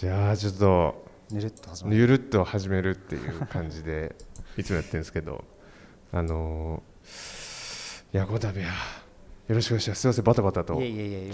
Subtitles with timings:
[0.00, 1.96] じゃあちょっとぬるっと始まる。
[1.98, 4.16] ゆるっと始めるっていう感じで
[4.56, 5.44] いつもやってるんですけど
[6.10, 8.70] あのーいやこの度は
[9.46, 10.00] よろしくお願いします。
[10.00, 10.78] すいませんバタバタとち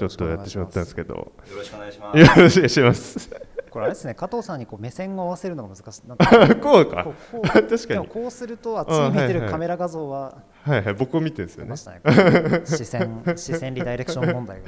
[0.02, 1.14] ょっとやってしまったんですけど。
[1.14, 3.30] よろしくお願いしまよろしくお願いします。
[3.70, 6.08] これあれですね加藤さんにこう目線を合わせるのが難しい。
[6.08, 7.04] なんか こうか。
[7.04, 7.86] こう確かに。
[7.86, 11.70] でもこうするとあっちに見てるカメラ画像ははいはい僕を見てるんですよね。
[11.70, 12.62] ね。
[12.64, 14.66] 視線視線リダイレクション問題が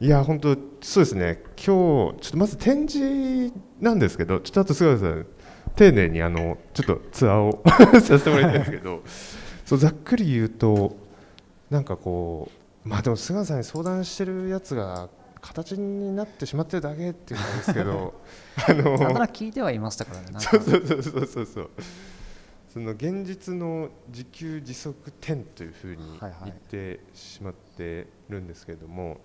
[0.00, 1.42] いや本当そうですね。
[1.56, 5.26] 今日ちょっとまず展示なんですけどちょっとあと菅原さん
[5.74, 7.62] 丁寧にあのちょっとツアーを
[8.00, 9.02] させてもらいたいんですけど
[9.64, 10.96] そうざっくり言うと
[11.68, 12.48] なんかこ
[12.86, 15.08] うまあでも菅原さんに相談してるやつが
[15.40, 18.14] 形になってしまってるだけっていうんですけど
[18.68, 21.70] あのなんとなく聞いてはいましたからねそうそうそうそうそうそう。
[22.72, 26.40] その現実の自給自足点というふうにはいはい。
[26.44, 29.20] 言ってしまってるんですけれども、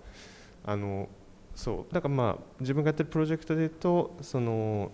[0.64, 1.08] あの
[1.54, 4.90] そうだからまあ自分がやってるプロジェクトでいうとその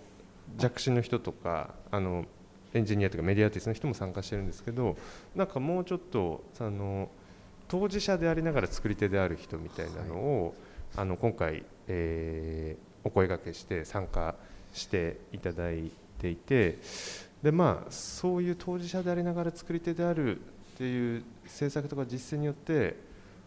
[0.56, 2.24] 弱視の人とかあの
[2.74, 4.96] エンジニアとかメディアアーティストの人も参加してるんですけど
[5.35, 7.09] なんかもうちょっとその
[7.68, 10.54] 当事者でありながら作り手である人みたいなのを、
[10.96, 14.34] あの今回、えーお声掛けして参加
[14.73, 16.79] していただいていて
[17.43, 20.43] でまあそういう当事者でありながら作り手であるっ
[20.77, 22.96] ていう政策とか実践によって、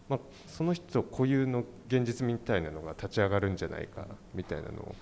[0.08, 4.94] まあ、その人固有の現実みたいなのが立ち上がるんじゃないかみたいなのを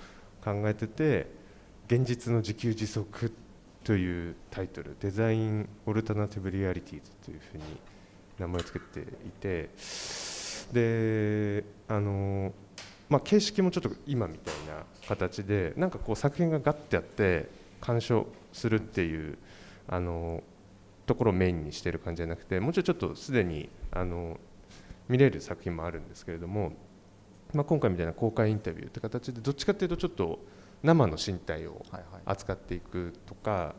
[0.44, 1.26] 考えてて
[1.86, 3.32] 「現実の自給自足」
[3.82, 7.64] というタイトル「デザイン・オルタナティブ・リアリティーズ」というふうに
[8.38, 9.70] 名前を付けていて
[10.72, 12.52] であの
[13.08, 17.46] まあ、形式もちょっと今みたいな形でなんかこう作品がガッてやって
[17.78, 19.36] 鑑賞するっていう
[19.86, 20.42] あの
[21.04, 24.40] ところをメインにしてる感じじゃなくてもうちょいちょっとすでにあの
[25.08, 26.72] 見れる作品もあるんですけれども、
[27.52, 30.38] まあ、今回みたいな公開インタビューって形でどっちかっていうとちょっと
[30.82, 32.22] 生の身体をはいはい。
[32.24, 33.74] 扱っていくとか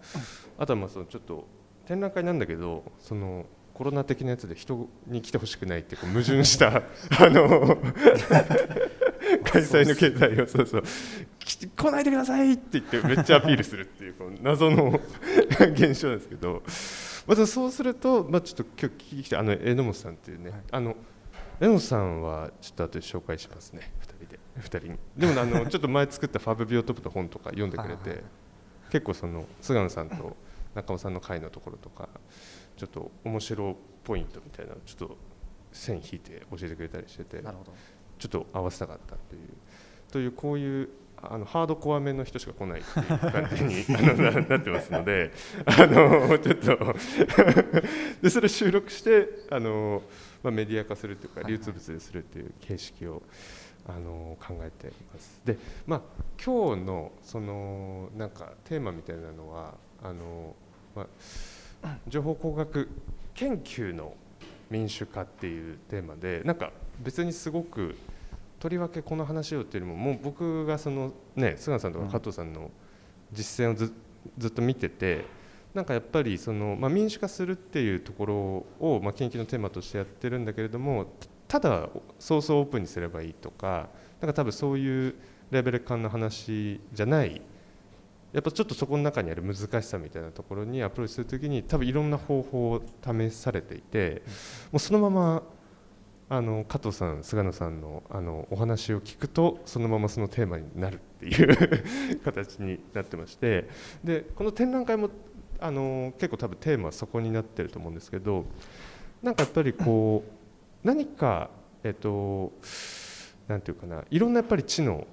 [0.58, 1.48] あとはまあそのちょっと
[1.86, 6.68] 展覧会なんだけどそのコロナ的なやつで人に来てほしくないってこう矛盾した
[7.20, 7.78] あの
[9.44, 10.84] 開催の経済をそうそう。
[11.40, 15.00] 来来ないでくださいって言ってめっちゃアピールするっていうこう謎の
[15.74, 16.64] 現象なんですけど
[17.28, 20.60] まずそうすると、まあ、ちょっと今日聞きに来てあの榎本さんっていうね、はい。
[20.72, 20.96] あの
[21.60, 23.92] 榎本さんはちょっと後で紹介しますね。
[24.02, 24.40] 2人で。
[24.60, 25.00] 2人に。
[25.18, 28.24] でもあの ちょっと前作った「ファブビオトップ」の本とか読んでくれて、
[28.90, 30.36] 結構その菅野さんと
[30.76, 32.10] 中尾さんの回のところとか
[32.76, 35.18] ちょっと面白ポイントみたいなちょっと
[35.72, 39.42] 線引いて教えてくれたりしててちょっと合わせたかったという。
[40.12, 45.32] というこういうあのハードコア面の人しか来ないっていう感じに あのななってますので
[45.66, 46.96] あのちょっと
[48.22, 50.04] でそれを収録してあの、
[50.44, 53.24] まあ、メディア化するというか流通物でするっていう形式を
[53.88, 55.42] あの考えています。
[55.44, 56.02] でまあ
[56.44, 60.56] 今日のそのなんかテーマみたいなのはあの、
[60.96, 61.08] ま
[61.84, 62.90] あ、情報工学
[63.34, 64.16] 研究の
[64.70, 67.96] 民主化っていうテーマでなんか別にすごく
[68.60, 72.72] とりわけこの話をっていうよりももう僕がそのね菅さんとか加藤さんの
[73.32, 73.94] 実践をず
[74.38, 75.26] ずっと見てて
[75.74, 78.36] なんかやっぱりその、まあ、民主化するっていうところ
[78.80, 81.08] を、まあ、研究のテーマとしてやってるんだけれども
[81.48, 81.90] ただ
[82.20, 83.90] ソースをオープンにすればいいとか
[84.22, 85.16] なんか多分そういう
[85.52, 87.42] レベル感の話じゃない。
[88.32, 94.24] やっぱちょっとそこの中にある難しさみたいなところにアプローチするときに多分いろんな方法を試されていて
[94.72, 95.44] もうそのまま
[96.30, 101.84] あの加藤さん菅野さんのあのお話を聞くとそのままそのテーマになるっていう
[102.26, 103.70] 形になってまして。
[104.04, 105.12] でこの展覧会も
[105.64, 108.46] あの結構多分テーマはそこになってると思うんですけど
[109.22, 110.22] なんかやっぱりこ
[110.84, 111.50] う何か
[111.86, 112.52] えっと
[113.48, 115.08] なんていうかないろんなやっぱり知の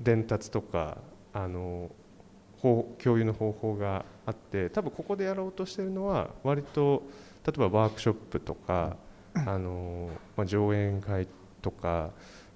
[0.00, 0.96] 伝達とか
[1.34, 1.90] あの
[2.62, 7.02] 方共有の方法があって多分ここでやろうとしてるのは割と
[7.46, 8.96] 例えばワークショップとか
[9.34, 11.28] あの、まあ、上演会
[11.60, 12.08] とか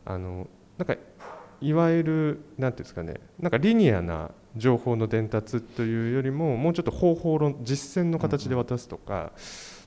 [0.07, 0.97] あのなんか
[1.61, 9.33] いわゆるなんていうんですかねなんかリニアな情報の伝達というよりももうちょっと方法論実践の形で渡すとか、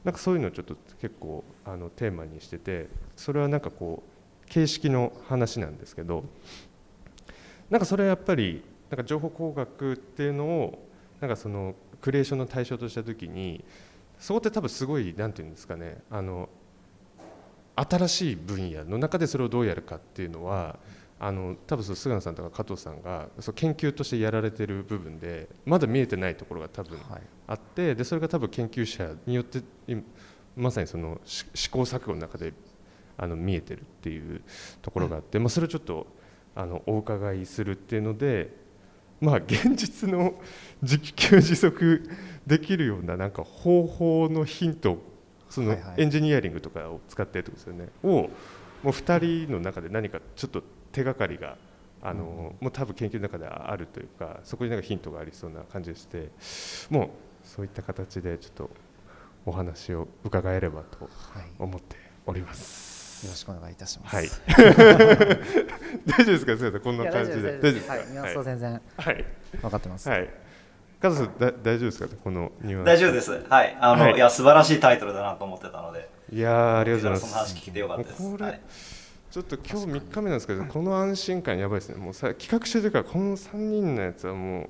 [0.03, 6.23] なんかそういうのをちょっと結構あのテーマにしててそれはなんかこう形式の話なんですけど
[7.69, 10.87] なんかそれはやっぱりなんか情報工学っていうのを
[11.19, 13.63] なんかそのクリエーションの対象とした時に
[14.19, 16.49] そこって多分すごいなんていうんですかねあの
[17.75, 20.77] 新しい分野の中でそれをどうやるかっていうのは
[21.23, 27.21] あの多分そう菅野さんとか加藤さんがそう研究としてやられてる部分でまだ見えてないところが多分はい。
[27.45, 30.01] あってでそれが多分研究者によって今
[30.55, 32.53] まさにそのし試行錯誤の中で
[33.17, 34.41] あの見えてるっていう
[34.81, 36.07] ところがあって、まあ、それをちょっと
[36.55, 38.55] あのお伺いするっていうので
[39.19, 40.33] まあ現実の
[40.81, 42.09] 自給自足
[42.47, 44.97] できるようななんか方法のヒント
[45.51, 46.01] そのはいはい。
[46.01, 47.89] エンジニアリングとかを使ってってことですよね。
[48.01, 48.29] をも
[48.85, 51.57] う2人の中で何かちょっと手がかりが
[52.03, 56.29] あの、もう多分研究の中であるというかそこになんかヒントがありそうな感じでして
[56.89, 57.09] もう
[57.43, 58.69] そういった形でちょっと
[59.45, 61.95] お話を伺えればとはい、よ思って
[62.25, 63.27] おります。
[63.27, 64.15] ろしくお願いいたします。
[64.15, 64.29] はい
[66.07, 67.59] 大丈夫ですか、すみません、こんな感じで。
[67.59, 67.93] 大丈夫ですか？
[67.93, 69.25] はい、ニュアンスは全然はい。
[69.61, 70.09] 分かってます。
[70.09, 70.29] はい。
[71.01, 72.87] 加藤さん、だ大丈夫ですか、このニュアンス。
[72.87, 73.31] 大丈夫です。
[73.49, 73.77] はい。
[73.79, 76.09] あの、はいい、や、素晴らしいタイトルだなと思ってたので。
[76.31, 77.53] いやーありがとうございそのます。
[77.55, 78.31] 話聞けてよかったです。
[78.31, 78.61] これ、はい
[79.31, 81.95] ちょっと今日3日目なんですけど、この安心感やばいですね。
[81.95, 84.69] もうさ企画してるから、この3人のやつはもう。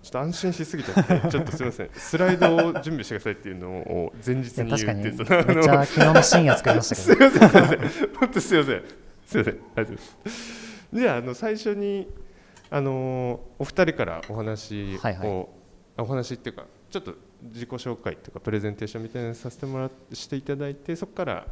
[0.00, 7.30] ちょっと安心しすぎちゃって、 ちょっとすみません、スライドを準備してくださいっていうのを前日に言うっていう、そ のあのめっちゃ昨日の深夜作りましたすけど。
[7.30, 8.82] みません、すみません、本当すみません、
[9.26, 10.78] すみません、ありがとうございます。
[10.92, 12.08] じゃあ、あの最初に、
[12.70, 15.48] あのお二人からお話を、はいはい。
[15.96, 21.46] あお話っていうか、ちょっと自己紹介というか、プレゼンテーションみたいなのさせてもらっしていただいて、そこから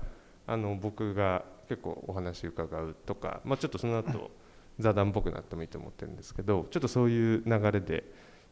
[0.47, 4.31] あの僕が結構お話伺うとか、まあ、ちょっとその後
[4.79, 8.05] 座談っぽくなってもいいと思ってるんですけど、ちょっとそういう流れで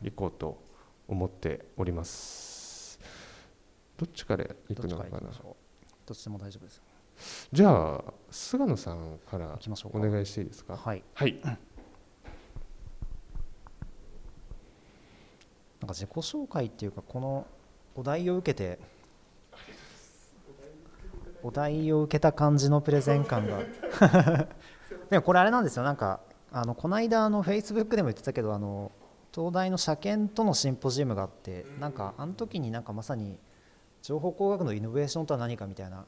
[0.03, 0.63] いこうと
[1.07, 2.99] 思っております。
[3.97, 5.11] どっちから行くのかな？
[5.21, 5.57] ど
[6.13, 6.83] っちでも大丈夫です。
[7.53, 9.59] じゃあ菅野さんから
[9.93, 10.77] お願いしていいですか？
[10.77, 11.05] はい。
[11.15, 11.39] はい
[15.81, 17.47] なんか自己紹介っていうかこの
[17.95, 18.79] お題を受けて
[21.45, 23.59] お題を受けた感じのプレゼン感が。
[25.11, 25.85] でもこれあれなんですよ。
[25.85, 26.21] なんか
[26.51, 28.91] あのこの間あのフェイスブックでも言ってたけどあの
[29.33, 33.39] 東大の車検とのシンポジウムがあってなんかあの時になんかまさに
[34.01, 36.07] 情報工学のイノベーションとは何かみたいな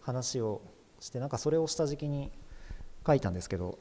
[0.00, 0.62] 話を
[0.98, 2.32] してなんかそれを下敷きに
[3.06, 3.78] 書いたんですけど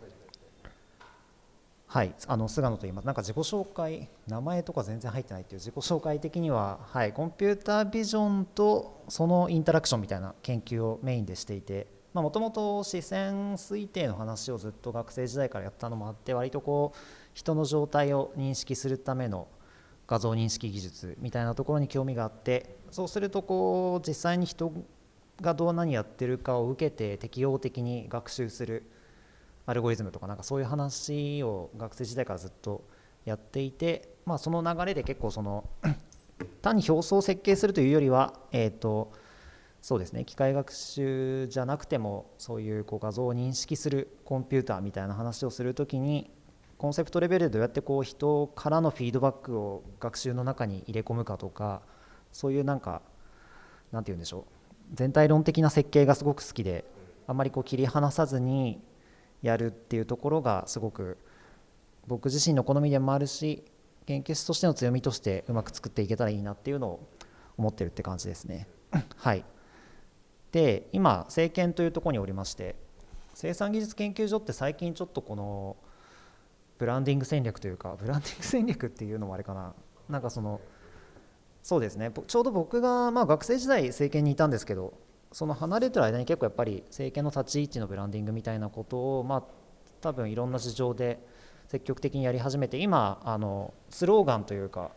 [1.93, 3.05] はい、あの菅野と言います。
[3.05, 16.97] なんか自己紹介、名前とか全然入ってないっていう自己紹介的には、はい、コンピュータービジョンとそのインタラクションみたいな研究をメインでしていて、もともと視線推定の話をずっと学生時代からやったのもあって、割とこう
[17.33, 19.49] 人の状態を認識するための
[20.07, 24.71] 画像認識技術みたいなところに興味があって、そうするとこう実際に人
[25.41, 28.89] がどう何やってるかを受けて適応的に学習する。
[29.71, 32.83] アルゴリズムとかなんかそういう話を学生時代からずっと
[33.23, 35.63] やっていて、まあ、その流れで結構その
[36.61, 39.13] 単に表層を設計するというよりは、えー、と
[39.81, 46.29] そうですね機械学習じゃなくてもそういうこう画像を認識するコンピューターみたいな話をするときに
[46.77, 51.81] コンセプトレベルでどうやってこう人からのフィードバックを学習の中に入れ込むかとか
[52.33, 53.01] そういうなんか
[53.93, 54.43] なんて言うんでしょう
[54.93, 56.83] 全体論的な設計がすごく好きで
[57.27, 58.81] あんまりこう切り離さずに
[59.41, 61.17] やるっていうところがすごく
[62.07, 63.63] 僕自身の好みでもあるし
[64.05, 67.07] 研究室としての強みとしてうまく作っていけたらいいなっていうのを
[67.57, 68.67] 思ってるって感じですね。
[69.15, 69.45] はい、
[70.51, 72.75] で今政権というところにおりまして
[73.33, 75.77] 生産技術研究所って最近ちょっとこの
[76.77, 79.73] ブランディング戦略というかブランディング戦略っていうのもあれかな。
[80.09, 80.59] なんかその
[81.63, 82.09] そうですね。
[82.09, 84.93] ぼちょうど僕がまあ学生時代政権にいたんですけど
[85.31, 89.43] その離れてる間に結構やっぱり政権の立ち位置のブランディングみたいなことをまあ
[90.01, 91.19] 多分いろんな事情で
[91.67, 94.91] 積極的にやり始めて今あのスローガンというか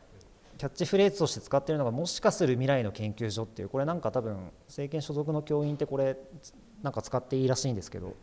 [0.59, 6.17] キャッチフレーズとして使っているのがもしかする未来の研究所っていうこれなんか多分政権所属の教員ってこれ
[6.83, 8.15] なんか使っていいらしいんですけど、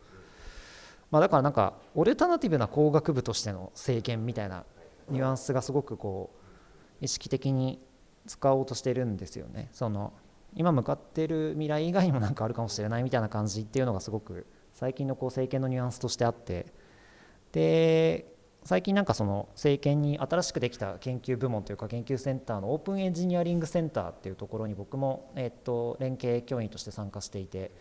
[1.10, 4.64] ま、だからなんかオルタナティブな工学部としての政権みたいな
[5.08, 6.30] ニュアンスがすごくこ
[7.00, 7.80] う意識的に
[8.26, 9.68] 使おうとしてるんですよね。
[9.72, 10.12] その
[10.54, 16.66] 今向かってる未来以外にも何かあるかもしれないみたいな感じっていうのがすごく最近のこう政権のニュアンスとしてあって。
[17.52, 18.26] で
[18.64, 27.72] 最近なんかその政権に新しくできた研究部門というか研究センターのオープンエンジニアリングセンターっていうところに僕もえっと連携教員として参加していて。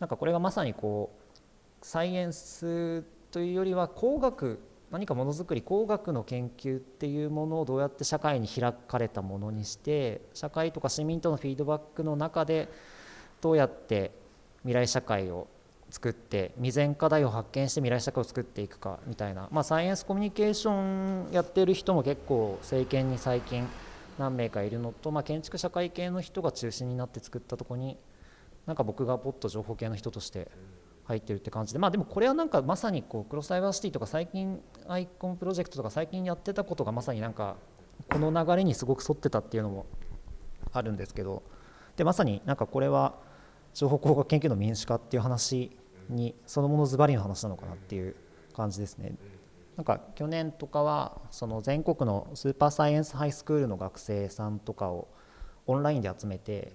[0.00, 4.58] なんかこれがまさにこうサイエンスというよりは工学
[4.90, 12.68] 何かものづくり工学の研究っていうものをどうやって社会に開かれたものにして社会とか市民とのフィードバックの中で
[13.40, 14.10] どうやって
[14.62, 15.46] 未来社会を
[15.90, 23.66] 作って未然課題を発見して未来社会を作っていくかみたいな、まあ、サイエンスコミュニケーションやってる人も結構政権に最近
[24.18, 27.96] 何名かいるのと、まあ、建築社会系の人が中心になって作ったとこに
[28.66, 30.48] なんか僕がポッと情報系の人として
[31.04, 37.56] 入ってるって感じでまあでもこれはなんかまさにこうクロスダイバーシティとか最近アイコンプロジェクトとか最近やってたことがまさになんか
[38.10, 39.86] この流れにすごく沿ってたっていうのも
[40.72, 41.42] あるんですけど
[41.96, 43.14] でまさになんかこれは
[43.74, 45.76] 情報工学研究の民主化っていう話
[46.08, 48.16] にそのものズバリの話なのかなっていう
[48.54, 49.14] 感じですね。
[49.76, 55.08] なんか去年とかはその全国のスーパーサイエンスハイスクールの学生さんとかを
[55.66, 56.72] オンラインで集めて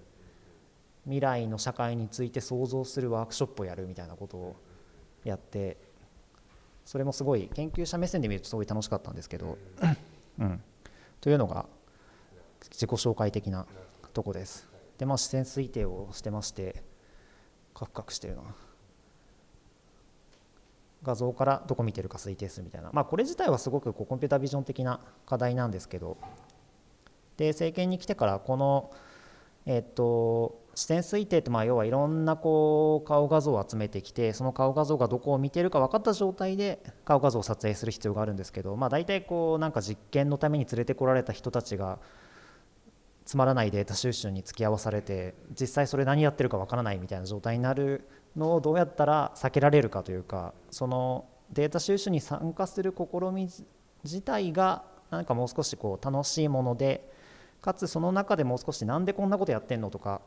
[1.06, 4.56] 未来の社会について想像するワークショップをやるみたいなことを
[5.24, 5.78] やって
[6.84, 9.58] それもすごい研究者目線で見るとすごい楽しかったんですけど、
[10.40, 10.62] うん、
[11.22, 11.66] というのが
[12.72, 13.66] 自己紹介的な
[14.14, 14.68] とこです。
[14.98, 16.84] でまあ視線推定をしてまして
[17.74, 18.42] カクカクしてるな
[21.04, 26.18] 画像からどこ見てるか推定するみたいな、まあ、これ自体はすごくこうコンピュータービジョン的な課題なんですけど
[27.38, 28.92] で政権に来てからこの、
[29.66, 42.00] えっと視線推定ってま要はいろんなこう顔画像を集めてきてその顔画像がどこを見てるか分かった状態で顔画像を撮影する必要があるんですけど、まあ、大体こうなんか実験のために連れてこられた人たちが
[43.24, 53.50] つまらないデータ収集に付き合わされて実際それ何やってるか分からないみたいな状態になるのをどうやったら避けられるかというかそのデータ収集に参加する試み
[54.04, 57.10] 自体が何かもう少しこう楽しいもので
[57.62, 60.22] かつその中でもう少しなんでこんなことやってんのとか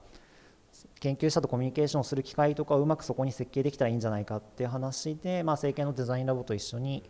[1.01, 7.03] 研究者とコミュニケーションする機会とかをうまくそこに設計できたらいいんじゃないかっていう話で、まあ、政権のデザインラボと一緒に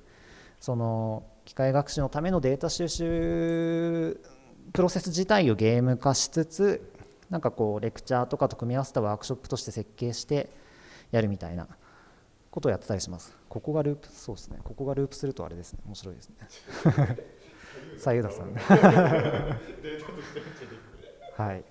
[0.60, 4.20] その機械学習のためのデータ収集
[4.72, 6.92] プロセス自体をゲーム化しつつ
[7.30, 10.50] なんかこうレクチャーとかと組み合わせたワークショップとして設計して
[11.10, 11.66] やるみたいな
[12.50, 13.36] ことをやってたりします。
[13.48, 14.58] ここがループそうですね。
[14.64, 15.80] ここがループするとあれですね。
[15.86, 16.36] 面白いですね。
[17.98, 18.52] さゆださん。
[21.36, 21.64] はい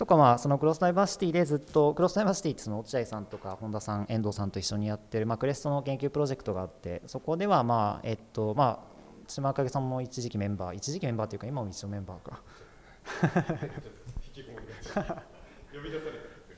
[0.00, 12.40] とかまあそのクロスダイバーシティでずっとクロスダイバーシティってその落合さんとか本田さん遠藤さんと一緒にやってるまあクレストの研究プロジェクトがあってそこではまあえっとまあ島影さんも一時期メンバー一時期メンバーというか今も一応メンバーか。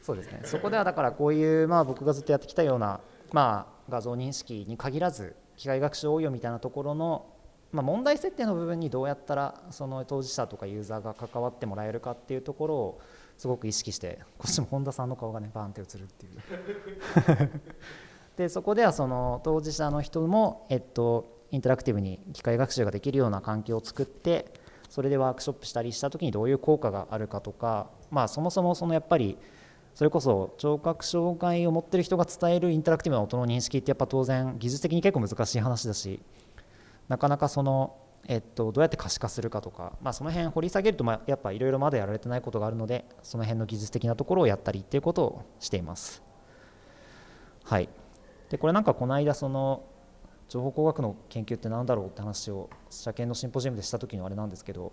[0.03, 0.43] そうですね。
[0.45, 3.01] そこではだからこういうまあ僕がずっとやってきたような
[3.33, 7.27] まあ画像認識に限らず機械学習応用みたいなところの
[7.73, 13.01] まあ、問題設定の部分にどうやったらその当事者とかユーザーが関わってもらえるかっていうところを
[13.43, 16.29] すごく意識してこっちも本田さんの顔がねバーンって映るってい
[17.49, 17.61] う。
[18.39, 24.55] でそこではその当事者の人も、えっと、インタラクティブに機械学習ができるような環境を作って
[24.89, 29.37] それでワークショップしたりした時にどういう効果があるかとか、まあ、そもそもそのやっぱり
[29.93, 36.21] それこそ聴覚障害を持ってる人が伝えるインタラクティブな音の認識ってやっぱ当然技術的に結構難しい話だし
[37.09, 37.97] なかなかその、
[38.29, 46.23] えっと、どうやって可視化するかとか、まあ、その辺掘り下げるとまあやっぱいろいろまだやられてないことがあるのでその辺の技術的なところをやったりっていうことをしています。
[47.65, 47.89] はい、
[48.49, 49.85] でこれなんかこの間その
[50.49, 54.93] 情報工学の研究って何だろうって話を社研のシンポジウムでした時のあれなんですけど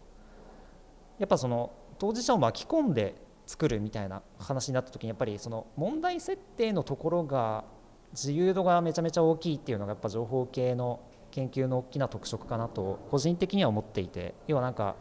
[1.17, 7.65] やっぱその当事者を巻き込んで作るみたいな話になった時にやっぱりその問題設定のところが
[8.13, 14.95] 自由度がめちゃめちゃ大きいっていうのがやっぱ情報系の研究の大きな特色かなと個人的には思っていて要はなんか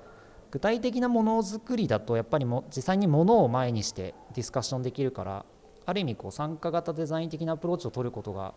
[0.50, 5.44] 具体的なものづくりだとやっぱりも実際にものを前にしてディスカッションできるから
[5.84, 8.54] ある意味こう参加型デザイン的なアプローチを取ることが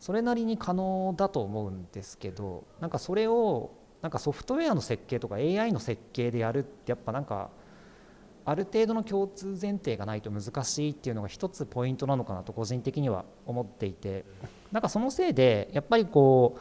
[0.00, 7.50] それなりに可能だと思うんですけどなんかそれをなんかソフトウェアの設計とか AI の設計でやるってやっぱなんか
[8.44, 14.24] ある程度の共通前提がないと難しいっていうのが一つポイントなのかなと個人的には思っていて
[14.72, 16.60] なんかそのせいでやっぱりこう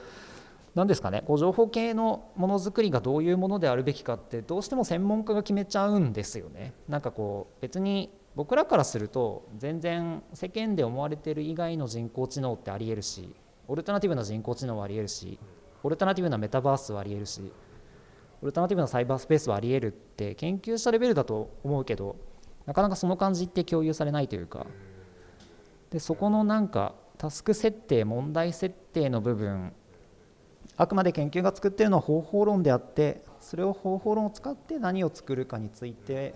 [0.75, 6.73] 何ですかねこう情報系のものづくりがどういうものであるべきかってどうしても専門家が決めちゃうんですよね。
[6.87, 13.35] なんかこう別に僕らからすると全然世間で思われてる以外の人工知能ってありえるし
[13.67, 15.37] オルタナティブな人工知能はありえるし
[15.83, 17.51] オルタナティブなメタバースはありえるし
[18.41, 22.15] オルタナティブなサイバースペースはありえるって研究したレベルだと思うけど
[22.65, 24.65] なかなかその感じって共有されないというか
[25.89, 29.73] でそこのなんかタスク設定問題設定の部分
[30.77, 36.33] あくまで研究が作っているのは方法論であってそれを方法論を使って何を作るかについて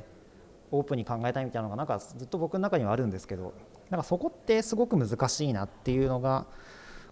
[0.72, 3.54] オープンに考えたいみたいなのがなんかずっと僕の中にはあるんですけど
[3.90, 6.48] なんかそこってすごく難しいなっていうのが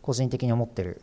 [0.02, 1.02] 個人的に思ってる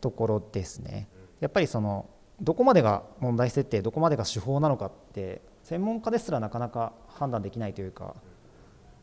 [0.00, 1.08] ところですね。
[1.40, 2.08] やっぱりその
[2.40, 8.14] どこまでが問題設定どこまでが手法なのかって専門家ですらなかなか判断できないというか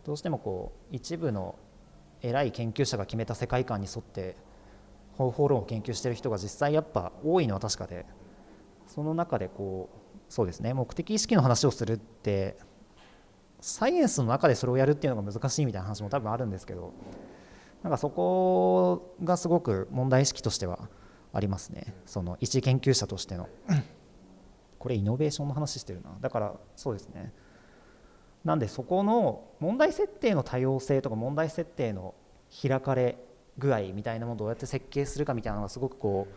[0.06, 1.56] どうしてもこう一部の
[2.22, 4.36] 偉い研究者が決めた世界観に沿って
[5.18, 8.06] 方法論を研究している人が実際やっぱ多いのは確かで
[8.88, 9.98] その中でこう
[10.30, 12.58] そうですね目的意識の話をするって
[13.62, 16.94] サイエンスの中でそれをやるっていうのが難しいみたいな話も多分あるんですけど
[17.84, 20.90] なんかそこがすごく問題意識としては
[21.34, 21.94] ありますね。
[22.06, 23.48] その一研究者としての。
[24.80, 26.16] これイノベーションの話してるな。
[26.22, 27.34] だからそうですね。
[28.44, 32.16] なんでそこの問題設定の多様性とか問題設定の
[32.62, 33.18] 開かれ
[33.58, 36.28] 具合みたいなものをどうやって設計するかみたいなのがすごくこ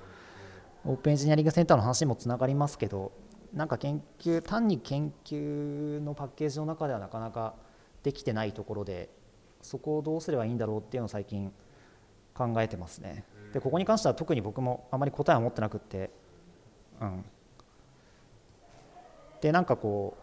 [0.85, 3.13] うオープンエンジニアリングセンターの話にもつながりますけど
[3.53, 7.55] なんか研究単に研究のパッケージの中ではなかなか
[8.03, 9.09] できてないところで
[9.63, 11.53] そこをどうすればいいんだろうっていうのを最近
[12.35, 13.25] 考えてますね。
[13.53, 16.11] でここに関しては特に僕もあまり答えは持ってなくって
[17.01, 17.25] うん。
[19.41, 20.17] でなんかこ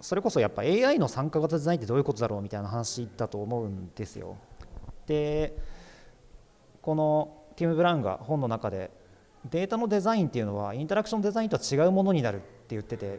[0.00, 4.36] うそれこそやっぱ AI の参加型デザインってどういうことだろうみたいな話だと思うんですよ。
[5.06, 5.56] で
[6.86, 8.92] このティム・ブラウンが本の中で
[9.50, 13.18] データのデザインっていうのはインタラクションデザインとは違うものになるって言ってて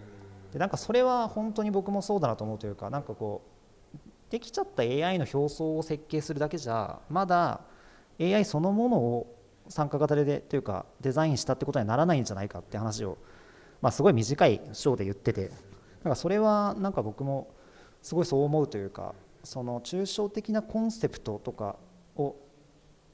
[0.54, 3.42] でなんかそれは本当に僕もそうだなと思うというかなんかこ
[3.94, 3.98] う
[4.32, 7.60] できちゃった AI の表層を設計するだけじゃまだ
[8.22, 9.36] AI そのものを
[9.68, 13.18] 参加型でというかデザインしたってことにはならないんじゃないかって話を、
[13.82, 15.52] まあ、すごい短い章で言ってて
[16.06, 17.50] なんかそれはなんか僕も
[18.02, 21.76] すごいそう思うというかその抽象的なコンセプトとか
[22.16, 22.38] を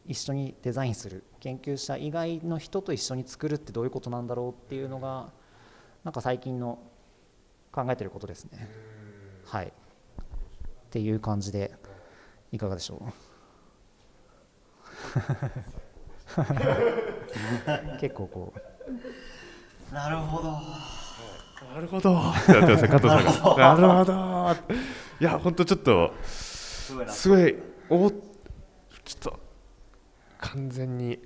[0.06, 5.30] 一緒にデザインする研究者以外の人と一緒に作るってどういうことなんだろうっていうのが
[6.04, 6.80] なんか最近の
[7.72, 8.70] 考えてることですね。
[9.46, 9.72] はいっ
[10.92, 11.74] ていう感じで
[12.52, 13.14] いかがでしょう？
[18.00, 18.54] 結構こ
[19.92, 20.52] うなるほど
[21.74, 22.14] なるほど。
[22.46, 23.00] 加藤さんが。
[23.00, 24.56] なるほど。
[25.20, 27.56] いや本当ちょっとすごいなすごい
[27.90, 28.22] おちょっ
[29.22, 29.40] と
[30.44, 31.20] 完全に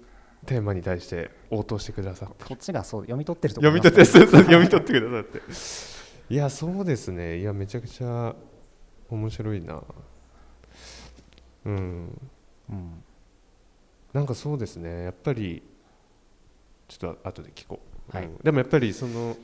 [0.46, 2.46] テーマに対して応答してくださって。
[2.46, 5.42] こっちがそう読み取ってるところ読み取ってそうそう読み取ってくださって。
[6.30, 7.40] いやそうですね。
[7.40, 8.36] いやめちゃくちゃ
[9.10, 9.82] 面白いな。
[11.66, 12.30] うん。
[12.70, 13.04] うん。
[14.14, 15.06] なんかそうですね。
[15.06, 15.64] やっぱり
[16.88, 17.80] ちょっと後で聞こ
[18.14, 18.26] う、はい。
[18.26, 18.38] うん。
[18.38, 19.36] でもやっぱりその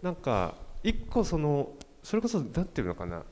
[0.00, 3.22] なんか一個そのそれこそなんていうのかな。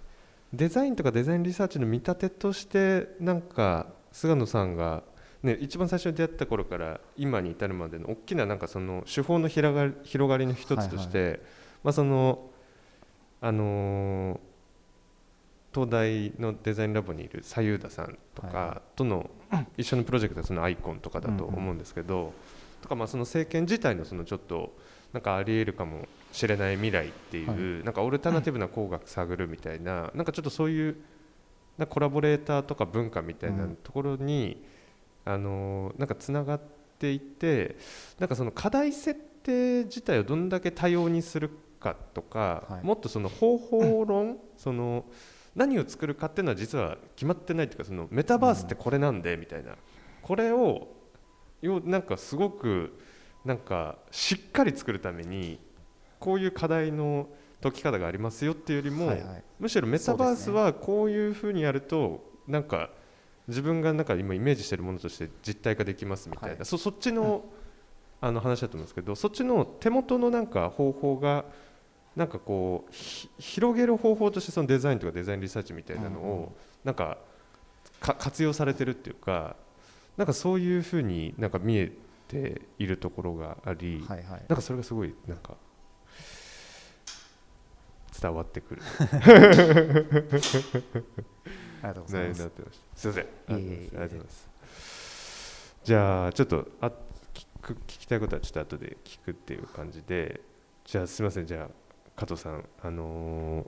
[0.53, 5.05] デザインとかデザインリサーチの見立てとしてなんか菅野さんが、
[5.43, 11.41] ね、一番最初に出会った頃から今に至るまでの大きななんかその手法の広がり広がりの一つとして、
[11.83, 12.51] まあその
[13.41, 14.41] あのー
[15.73, 19.31] 東大のデザインラボにいる左右田さんとはいかとの
[19.77, 22.33] 一緒のプロジェクトでそのアイコンとかだと思うんですけど、
[22.83, 24.77] とかまあその政権自体のそのちょっと
[25.13, 30.97] なんかありえるかもしれない未来っていう、はなんかオルタナティブな工学探るみたいな、なんかちょっとそういう
[31.79, 34.63] なコラボレーターとか文化みたいなうんところに、
[35.25, 36.61] あのーなんかつながっ
[36.99, 37.77] ていって
[38.19, 42.87] なんかその課題設定自体をどんだけ多様にするかとか、はい。
[42.87, 45.07] もっとその方法論、 その
[45.57, 49.77] 何を作るかっていうのは実は決まってないっていうかそのメタバースってこれなんでみたいな、
[50.23, 50.89] これを
[51.63, 52.99] よなんかすごく
[53.45, 55.59] なんかしっかり作るために
[56.19, 57.29] こういう課題の
[57.63, 59.45] 解き方がありますよっていうよりも、はいはい。
[59.59, 62.91] むしろメタバースはこういうふうにやるとなんか
[63.51, 66.65] 自分がなんか今イメージしてるものとして実体化できますみたいな、はい。
[66.65, 67.45] そそっちの,、
[68.21, 71.45] あの話だと思うんですけどそっちの手元のなんか方法が
[72.17, 77.19] なんかこうひ広げる方法としてそのデザインとかデザインリサーチみたいなのをなんか
[78.01, 79.57] か活用されてるっていうか
[80.17, 81.93] なんかそういうふうになんか見え
[82.29, 84.45] ているところがあり、はいはい。
[84.49, 85.57] なんかそれがすごいなんか
[88.21, 88.83] 伝わってくる
[91.83, 92.51] ありがとうございます。
[92.95, 94.49] すいませんありがとうございます。
[95.83, 100.41] じゃあちょっとあ聞く聞きたいことはちょっと後で聞くっていう感じで
[100.85, 101.47] じゃあすみません。
[101.47, 101.69] じゃあ
[102.17, 103.67] 加藤さんあのー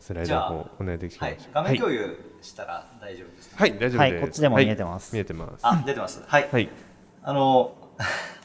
[0.00, 1.36] スライドの方お願いできますはい。
[1.36, 4.92] か、画面共有したら大丈夫ですか、はい、はい、大丈夫です、はいこっちでも見えてはい。
[4.92, 5.60] ます見えてます。
[5.62, 6.22] あ出てます。
[6.26, 6.68] はい、はい。
[7.22, 7.74] あの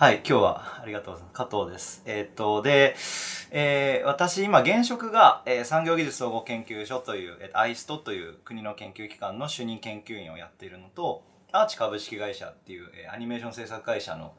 [0.00, 1.34] はい今日はありがとうございます。
[1.34, 2.02] 加藤です。
[2.06, 2.94] えーっとで
[3.50, 14.34] えー私今現職が、えー産業技術総合研究所という、えー、IST という国の研究機関の主任研究員をやっているのとアーチ株式会社っていう、えーアニメーション制作会社の、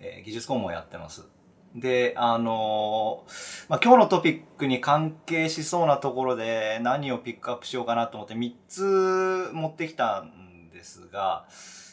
[0.00, 1.26] えー技術顧問をやってます。
[1.74, 11.44] であのーまあ、今日のトピックに関係しそうなところで何をピックアップしようかなと思って3つ持ってきたんですが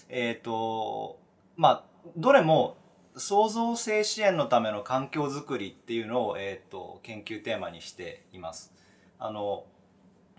[0.08, 1.20] えっ、と
[1.58, 1.84] まあ
[2.16, 2.78] どれも
[3.16, 8.74] 創造性支援のための環境づくりっていうのを、えー、と研究テーマにしています。
[9.20, 9.66] あの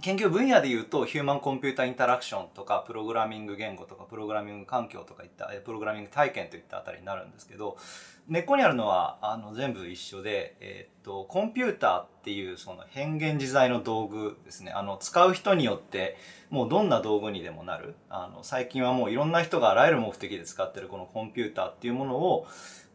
[0.03, 7.79] 研究分野でいうとヒューマンコンピューターインタラクションとかプログラミング言語とかプログラミング環境とかいったえプログラミング体験といったあたりになるんですけど
[8.27, 14.73] 根っこにあるのはあの全部一緒で、えー、とコンピューターっていうその変幻自在の道具ですね。
[14.73, 16.17] あの使う人によって
[16.51, 17.95] もうどんな道具にでもなる。
[18.09, 22.47] あの最近はもういろんな人があらゆる目的で使ってるこのコンピューターっていうものを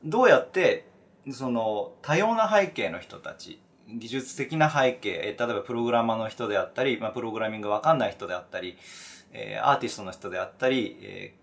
[0.03, 0.87] どうやって
[1.31, 8.77] その多様な背景の人たち技術的な背景え例えばプログラマーの人であったり、まあ、プログラミングわかんない人であったり
[9.31, 11.33] えー、アーティストの人であったり、え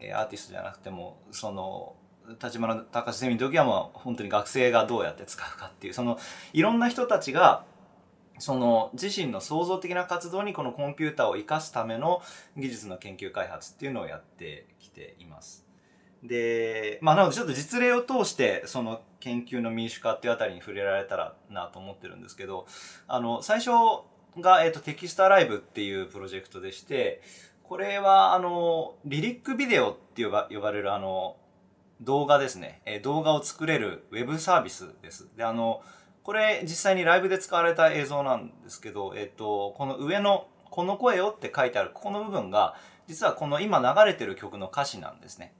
[0.00, 1.94] ー、アーティストじゃなくてもその
[2.42, 6.18] 立花隆ゼミの時はもう本当に学生がどうやって使うかっていうその
[6.52, 7.64] いろんな人たちが
[8.38, 12.22] その自身の創造的な活動にこのコンピューターを生かすための
[12.56, 15.64] 技術の研究開発っていうのをやってきています。
[16.22, 22.66] で、まあなのでちょっと実例を通してその研究の民主化っていうあたりに触れられたらなと思ってるんですけど、
[23.06, 23.70] あの最初
[24.40, 27.22] が、えっと、テキストアライブっていうプロジェクトでして、
[27.62, 31.36] これはあのリリックビデオって呼ば呼ばれるあの
[32.04, 35.28] 動画ですね、え動画を作れるウェブサービスです。
[35.36, 35.82] であの
[36.22, 45.52] これ実際にライブで使われた映像なんですけど、えっと、この上の「この声を」って書いてあるここの部分が実はこの今流れてる曲の歌詞なんですね。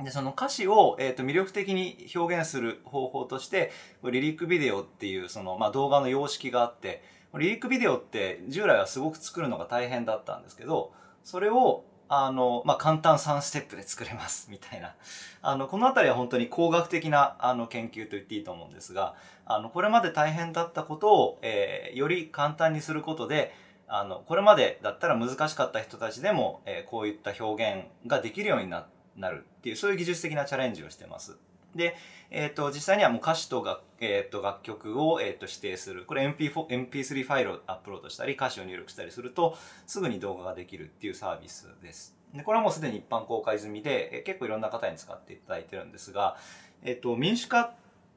[0.00, 3.70] でその歌詞を、えー、と魅力的に表現する方法として
[4.04, 7.02] リリックビデオっていうその、まあ、動画の様式があって
[7.38, 10.92] リリックビデオって従来はすごく作るのが大変だったんですけど
[11.24, 14.94] それをあの、まあ、簡単3ステップで作れますみたいな。
[15.40, 19.14] あの、この辺りは本当に工学的なあの研究と言っていいと思うんですが、
[19.46, 23.54] あの、これまで大変だったことを、えー、より簡単にすることで、
[23.88, 28.84] あの、これまでだったら難しかった人たちでも、えー、こういった表現ができるようにな
[29.30, 31.38] るっていう、そういう技術的なチャレンジをしてます。
[31.74, 31.96] で、
[32.30, 36.04] えっ、ー、と、実際にはもう歌詞と楽,、えー、と楽曲を、えー、と指定する。
[36.04, 39.56] これ MP4、MP3 ファイルをアップロードしたり、歌詞を入力したりすると、
[39.86, 42.16] すぐに動画ができるっていうサービスです。
[42.34, 46.36] で、これはもうすでに一般公開済みで、えー、結構いろんな方に使っていただいてるんですが、
[46.82, 47.74] えっ、ー、と、民主化っ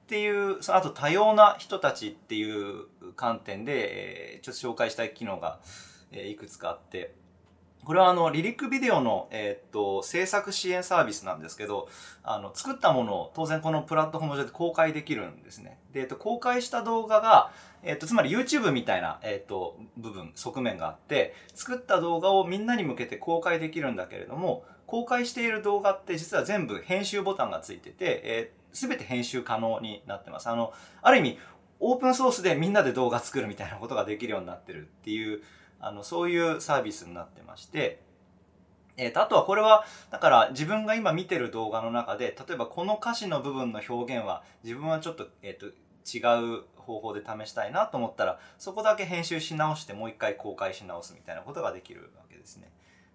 [0.08, 5.60] ていう、その後多様な人たちっていう観点で、えー、ちょっと紹介したい機能が、
[6.12, 7.16] えー、いくつかあって、
[7.86, 11.88] これはあの、リリックビデオの、えー、っと、制作支援サービスなんですけど、
[12.24, 15.78] あの、作ったものを当然このプラットフォーム上で公開できるんですね。
[15.94, 17.52] で、えっと、公開した動画が、
[17.84, 30.50] えっと、つまり YouTube みたいな、えっと、部分、側面があって、作った動画をみんなに向けて公開できるんだけれども、公開している動画って実は全部編集ボタンがついてて、えー、全て編集可能になってます。
[30.50, 31.40] あの、ある意味、
[31.80, 35.42] オープンソースでみんなで動画作るみたいなことができるようになってるっていう、
[35.86, 38.02] あのそういうサービスになってまして、
[38.98, 52.72] えー、とあとはこれはだから自分が今見てる動画の中で例えばこの歌詞の部分の表現は自分はちょっと,、えー、と違う方法で試したいなと思ったらそこだけ編集し直してもう一回公開し直すみたいなことができるわけですね。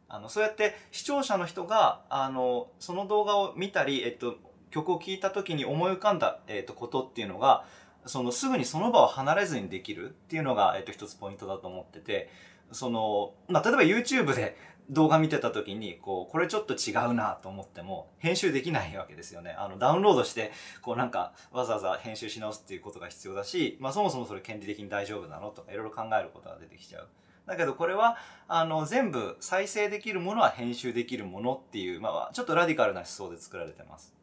[0.09, 4.37] あのそうやって視聴者の人があのその動画を見たり、えっと、
[4.71, 7.65] 曲を聴いた時に思い浮かんだ、えっと、ことっていうのが
[8.07, 12.31] そのすぐにその場を離れずにできるっていうのが、えっと、一つポイントだと思ってて
[12.73, 14.57] その、まあ、例えば YouTube で
[14.91, 19.55] 動画見てた時に、こう、これちょっと違うなと思っても、編集できないわけですよね。
[19.57, 20.51] あの、ダウンロードして、
[20.83, 27.09] こうなんか、わざわざ編集し直すっていうことが必要だし、まあそもそもそれ権利的に大丈夫なのとか、いろいろ考えることが出てきちゃう。
[27.47, 28.17] だけどこれは、
[28.49, 34.15] あの、全部再生できるものは編集できるものっていう、まあちょっとラディカルな思想で作られてます。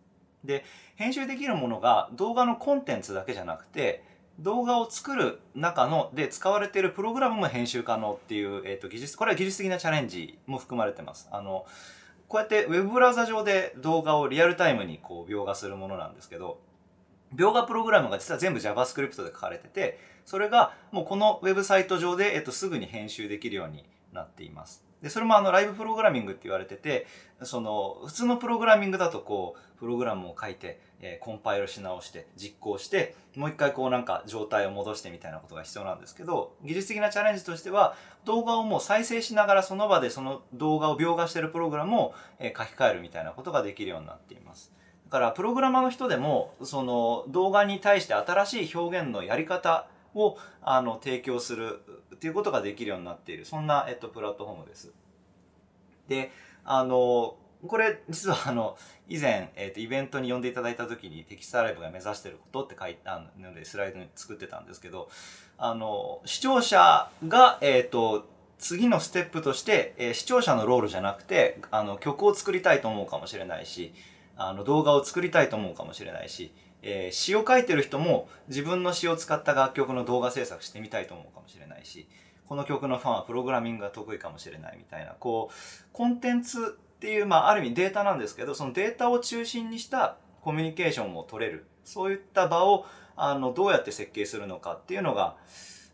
[0.43, 4.03] で、編集できるものが動画のコンテンツだけじゃなくて、
[4.39, 11.27] 動画を作る中ので使われているプログラムも編集可能っていう、えーと、技術これは技術的なチャレンジも含まれてます。
[11.31, 11.65] あの
[12.27, 16.59] こうやってウェブブラウザ上で動画をリアルタイムにこう描画するものなんですけど
[17.35, 24.83] 描画プログラムが実は全部 JavaScript で書かれててそれがもうこのウェブサイト上で、えっと、すぐに編集できるようになっています。
[25.01, 27.05] でそれもあのライブプログラミングって言われてて
[27.43, 44.71] その普通のプログラミングだとこうプログラムを書いて、えー、コンパイルし直して実行してもう一回こうなんか状態を戻してみたいなことが必要なんですけど技術的なチャレンジとしては動画をもう再生しながらその場でその動画を描画してるプログラムを、えー、書き換えるみたいなことができるようになっています。
[45.05, 51.79] だからプログラマーの人でもその動画に対して新しい表現のやり方をあの提供する
[52.15, 54.91] っていうことができるようになっているそんな、えっと、プラットフォームです。
[56.09, 56.31] で
[56.65, 65.09] あのこれ実はあの以前、えーと、イベントに呼んでいただいた時にテキストライブが目指してることって書いたのでスライドに作ってたんですけど
[65.57, 68.27] あの視聴者が、えーと、
[68.59, 73.93] 次のステップとして、えー、視聴者のロールじゃなくてあの曲を作りたいと思うかもしれないし
[74.35, 76.51] あの動画を作りたいと思うかもしれないし
[76.83, 82.07] えー、詩を書いてる人も自分の詩を使った楽曲の動画制作してみたいと思うかもしれないし
[82.47, 85.55] この曲のファンはプログラミングが得意かもしれないみたいなこう
[85.91, 95.35] コンテンツっていう、まあ、ある意味データなんですけどそのデータを中心にしたコミュニケーションも取れるそういった場をあのどうやって設計するのかっていうのが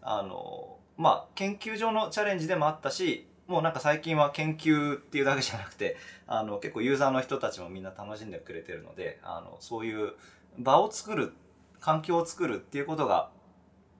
[0.01, 10.13] あの、まあ、研究上のチャレンジでもあったしもうなんか最近は研究っていうだけじゃなくてあの結構ユーザーの人たちもみんな楽しんでくれてるのであのそういう
[10.57, 11.33] 場を作る
[11.81, 13.29] 環境を作るっていうことが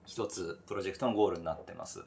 [0.06, 2.04] 一つプロジェクトのゴールになってます。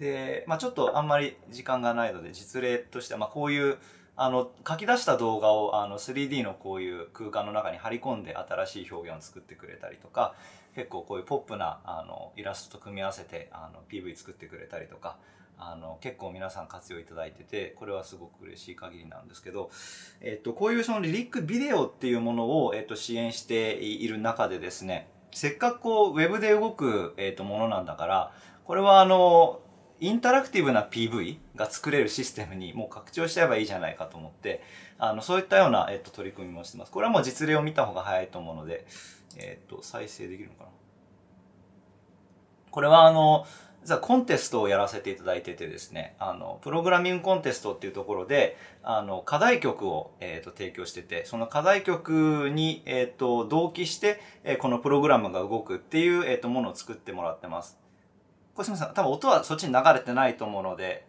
[0.00, 3.78] で、まあ、ちょっとあんまり時間がないので実例として、まあ、こういう
[4.16, 10.34] あの書き出した動画をあの 3D のこういう空間の中に貼り込んで新しい表現を作ってくれたりとか
[10.74, 15.16] 結構こういうポップなあのイラストと組み合わせてあの PV 作ってくれたりとか
[15.58, 19.70] あの結構皆さん活用いただいててこれはすごく嬉しい限りなんですけど、
[20.20, 28.32] えっと、こういうそのリリックビデオっていうものを、えっと、支援している中でですねせっかくこうウェブで動く、えっと、ものなんだから
[28.64, 29.60] これはあの
[30.00, 34.62] インタラクティブな PV が作れるシステムにもう拡張しちゃえばいいじゃないかと思って
[34.98, 38.86] あのそういったような、えっと、取り組みもしてますこれはもう実例を見た方が早いと思うので、
[39.36, 40.70] えっと、再生できるのかな？
[42.70, 43.46] これはあの
[43.82, 57.79] 実はコンテストをやらせていただいててですね、あの、プログラミングコンテストっていうところで、あの、課題曲を、えっ、ー、と、提供してて、その課題曲に、えっ、ー、と、同期して、えー、このプログラムが動くっていう、えっ、と、ものを作ってもらってます。
[58.60, 61.06] これすみません、多分音はそっちに流れてないと思うので、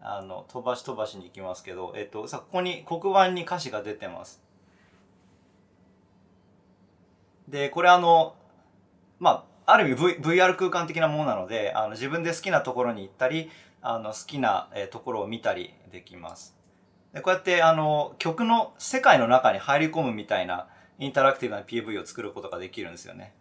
[0.00, 4.42] あの、飛ばし飛ばしに行きますけど、えっ、と、さ、ここに黒板に歌詞が出てます。
[7.46, 8.34] で、これあの、
[9.20, 13.50] まあ、ある意味、v、VR 空間的なものなのであの自分で好きなところに行ったり
[13.82, 16.56] あの好きな、えところを見たりできます。
[17.12, 23.34] でこうやってあの曲の世界の中に入り込むみたいなインタラクティブな PV を作ることができるんですよね。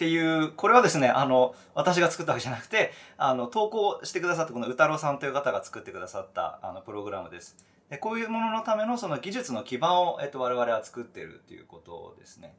[0.00, 7.54] っていうこれはですねあの私が作ったわけじゃなくてあの投稿してくださったこの歌郎さんという方が作ってくださったあのプログラムです。
[7.90, 12.56] でこういうもののためのその技術の基盤を、えっと、我々は作ってるっていうことですね。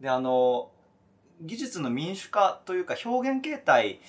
[0.00, 0.70] であの
[1.42, 4.00] 技術の民主化というか表現形態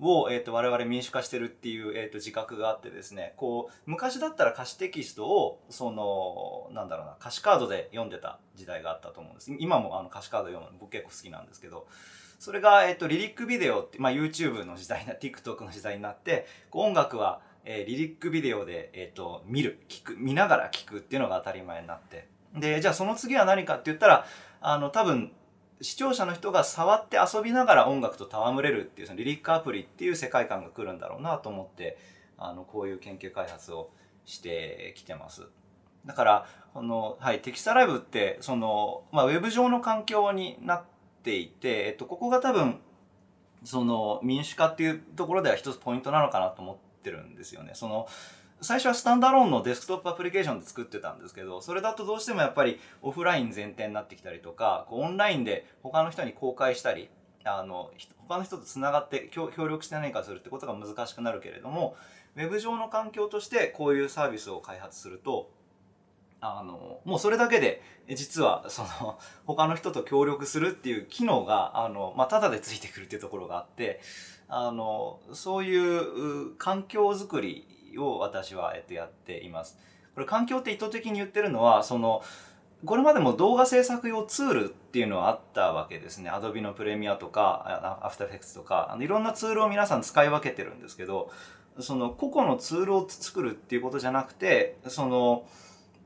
[0.00, 9.52] を、えっと、我々民主化してるっていう、えっと、自覚があってですねこう昔だったら歌詞テキストをそのなんだろうな歌詞カードで読んでた時代があったと思うんです。
[9.58, 11.86] 今もあの歌詞カード読むの僕結構好きなんですけど
[12.38, 22.26] それが、えっと、リリックビデオって、まあ、YouTube の時代な TikTok の時代になって音楽はえー、リリックビデオで、えーと、見る聞く見ながら聞くっていうのが当たり前になって。
[22.56, 24.26] でじゃあその次は何かって言ったら
[24.62, 25.32] あの多分
[25.80, 31.98] 視聴者の人が触って遊びながら音楽と戯れるっていうそのリリックアプリっていう世界観が来るんだろうなと思って
[32.36, 33.90] あのこういう研究開発を
[34.24, 35.46] してきてます。
[36.04, 40.84] だからこの、はい、テキスタライブってその、まあ、ウェブ上の環境になっ
[41.22, 42.80] ていて、えっと、ここが多分
[43.64, 47.72] その民主化っていうところでは一つポイントなのかなと思ってってるんですよね。
[47.74, 48.06] その
[48.60, 57.08] 最初はスタンダローンのデスクトップアプリケーションで作ってたんですけどそれだとどうしてもやっぱりオフライン前提になってきたりとかこうオンラインで他の人に公開したり
[57.44, 57.90] あの
[58.26, 61.96] 他の人とつながって協力して何かするってことが難しくなるけれども
[62.36, 65.50] ウェブ上の環境としてこういうサービスを開発すると
[66.40, 74.00] あのもうそれだけで実はその他の人と協力するっていう機能があの、まあ、ただでついてくるっていうところがあって
[74.48, 77.66] あのそういう環境づくり
[77.98, 79.78] を私は、えっと、やっています。
[80.14, 82.22] これ環境って意図的に言ってるのはその
[82.84, 86.30] これまでも動画制作用ツールっていうのはあったわけですね。
[86.30, 91.30] Adobe のプレミアとか After Effects とかあのいろんなツールを皆さん使い分けてるんですけど
[91.80, 95.44] その個々のツールを作るっていうことじゃなくてその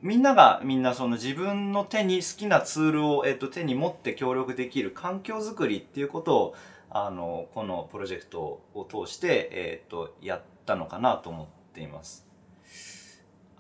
[0.01, 6.55] みんながみんなその自分の手に好きなツールを、えっと、手に持って協力できる環境づくりっていうことを
[6.91, 12.33] あのこのプロジェクトを通して、えーと、やったのかなと思ってています。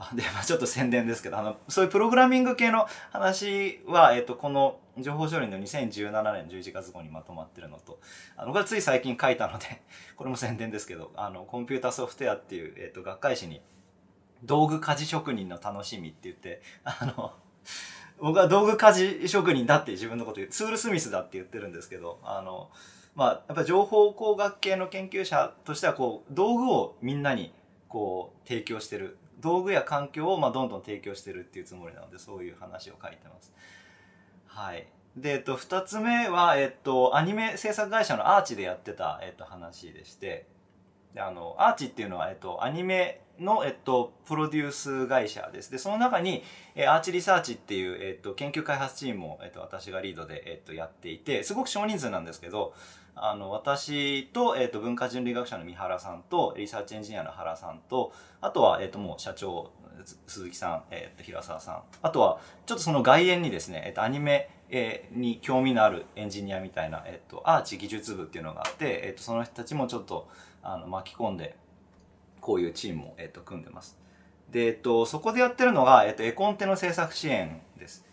[0.02, 8.00] あで、まあ、ちょっと宣伝ですけどあのそういうプログラミング系の話は、えーと、この情報処理の2017年11月号にまとまってるのと
[8.36, 9.82] あのこれつい最近書いたので
[10.16, 13.62] これも宣伝ですけどあのコンピュータソフトウェアっていう、えーと、学会誌に
[14.42, 17.32] 「道具家事職人の楽しみ」って言ってあの
[18.18, 22.70] 僕は道具家事職人だって自分のこと言うツールスミスだって言ってるんですけどあの
[23.14, 27.52] まあ、やっぱ情報工学系の研究者としてはこう道具をみんなに
[27.92, 33.52] こう提供してる道具や環境をまあどんどん提供してるっていうつもりなのでそういう話を書いてます。
[34.46, 40.46] はい、で、えっと、2つ目は、えっと、アニメ制作会社のアーチでやってた、えっと、話でして
[41.14, 45.70] であの Arch っていうのは、えっと、アニメの、えっと、プロデュース会社です。
[45.70, 46.42] で、その中に、
[46.74, 52.74] え Arch Research っていう、えっと、研究開発チームを、えっと、私がリードで、えっと、やっていて、すごく少人数なんですけど、
[53.14, 59.70] あの、私と、えっと、文化人類学者の三原さんと、リサーチエンジニアの原さんと、あとは、えっと、もう社長、
[60.26, 61.82] 鈴木さん、えっと、平沢さん。
[62.00, 70.28] あとは、ちょっとその外縁にですね、えっと、アニメ、えに興味のあるエンジニアみたいな、えっと、 Arch 技術部っていうのがあって、えっと、その人たちもちょっと、
[70.62, 71.56] あの、巻き込んで、
[72.40, 73.98] こういうチームを、えっと、組んでます。
[74.50, 78.06] で、えっと、そこでやってるのが、えっと、絵コンテの制作支援です。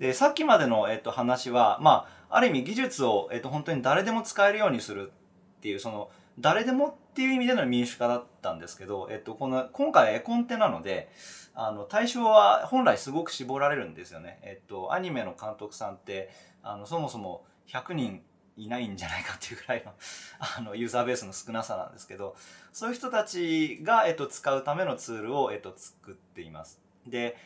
[0.00, 5.12] で、さっきまでの、えっと、話は、まあある意味技術を、えっと、本当に誰でも使えるようにする
[5.58, 11.10] っていうその誰でもっていう意味での民主化だったんですけど、えっと、この今回は絵コンテなので
[11.54, 14.38] あの対象は本来すごく絞られるんですよね。
[14.42, 16.30] えっと、アニメの監督さんって
[16.62, 18.22] あのそもそも100人
[18.56, 19.92] いないんじゃないかっていうぐらいの
[20.38, 22.36] あのユーザーベースの少なさなんですけど
[22.72, 26.80] そういう人たちが、えっと、使うためのツールを、えっと、作っています。
[27.06, 27.36] で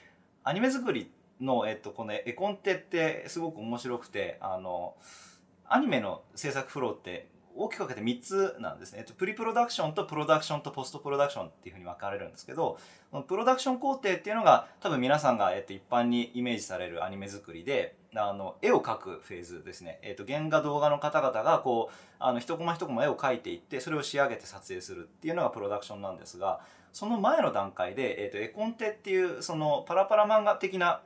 [0.42, 4.94] アニメ作りの、えっと、この絵コンテってすごく面白くてあの
[5.66, 12.78] アニメの制作フローって大きく分けて3つなんですね、えっと、プリプロダクションとプロダクションとポストプロダクションっていうふうに分かれるんですけど
[13.28, 26.60] プロダクション工程っていうのが多分皆さんが、えっと、一般にイメージされるアニメ作りであの絵を描くフェーズですね、えっと、原画動画の方々がこうあの一コマ一コマ絵を描いていってそれを仕上げて撮影するっていうのがプロダクションなんですが
[26.92, 31.00] その前の段階で、えっと、絵コンテっていうそのパラパラ漫画的な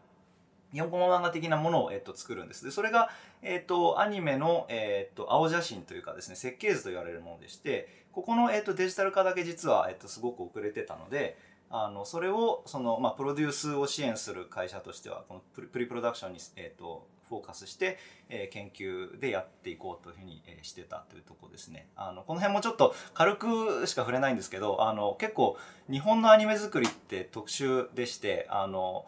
[0.75, 2.65] 4コマ漫画的なものを、えっと、作るんです。
[2.65, 3.11] で、それが、
[3.43, 11.39] えっと、アニメの、えっと、青写真というかですね、設計図と言われるものでして、ここの、えっと、デジタル化だけ実は、えっと、すごく遅れてたので、
[11.71, 17.99] あの、それを、その、まあ、プロデュースを支援する会社としては、このプリプリプロダクションに、えっと、フォーカスして、
[18.31, 21.89] えー、研究でやっていこうというふうに、えー、してたというとこですね。
[21.95, 25.59] あの、この辺もちょっと軽くしか触れないんですけど、あの、結構、
[25.91, 29.07] 日本のアニメ作りって特殊でして、あの、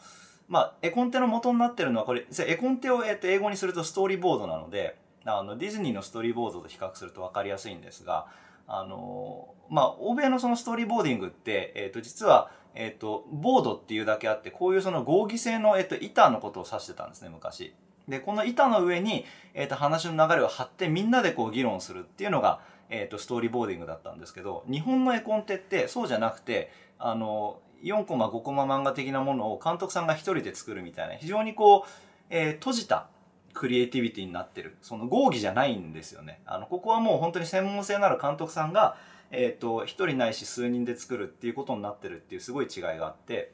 [0.50, 8.26] まあ、絵コンテの元になってるのはこれ絵コンテを、英語にするとストーリーボードなのであのディズニーのストーリーボードと比較すると分かりやすいんですが
[8.66, 17.72] あのまあ欧米のそのストーリーボーディングって、えっと、実は、えっと、ボードっていうだけあってこういうその合議制の、えっと、板のことを指してたんですね昔。
[18.08, 31.90] でこの板の上に、えっと、話の流れを貼ってみんなでこう議論するっていうのが、えっと、ストーリーボーディングだったんですけど日本の絵コンテってそうじゃなくてあの4コマ5コマ漫画的なものを監督さんが一人で作るみたいな非常にこう、
[32.30, 33.08] えー、閉じた
[33.52, 38.96] クリエイティビティになってるその合議じゃないんですよねあのここはもう本当に専門性のある監督さんが
[39.32, 43.52] えーと、一人ないし数人で作るっていうことになってるっていうすごい違いがあって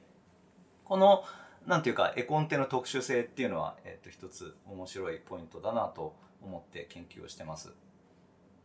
[0.85, 1.23] この
[1.67, 7.75] なんていうか絵コンテの特殊性っていうのは、えーと一つ面白いポイントだなと思って研究をしてます。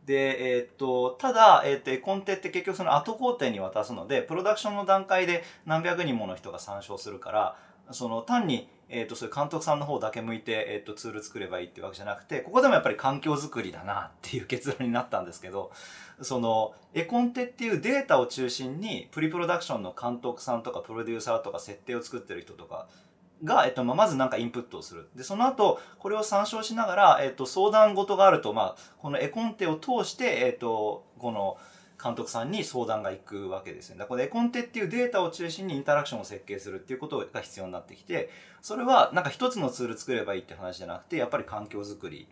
[0.06, 7.56] で、えっ、と、ただ、えっ、と、絵コンテって結局その後工程に渡すので、プロダクションの段階で何百人もの人が参照するから、
[7.92, 15.70] その単に、えっ、と、そういう監督さんの方だけ向いて、えっ、と、ツール作ればいいっていうわけじゃなくて、ここでもやっぱり環境づくりだなっていう結論になったんですけど、
[16.20, 22.88] その、絵コンテっていうデータを中心に、プリプロダクションの監督さんとかプロデューサーとか設定を作ってる人とか、
[23.44, 25.08] が、えっと、ま、ずなんかインプットをする。
[25.14, 31.56] で、その後、これを参照しながら、えっと、相談事があると、まあ、この絵コンテを通して、えっと、この
[32.02, 33.96] 監督さんに相談が行くわけですね。
[33.96, 42.28] だから、絵コンテっていうデータを中心にインタラクションを設計するっていうことが必要になってきて、それはなんか一つのツール作ればいいって話じゃなくて、やっぱり環境づくり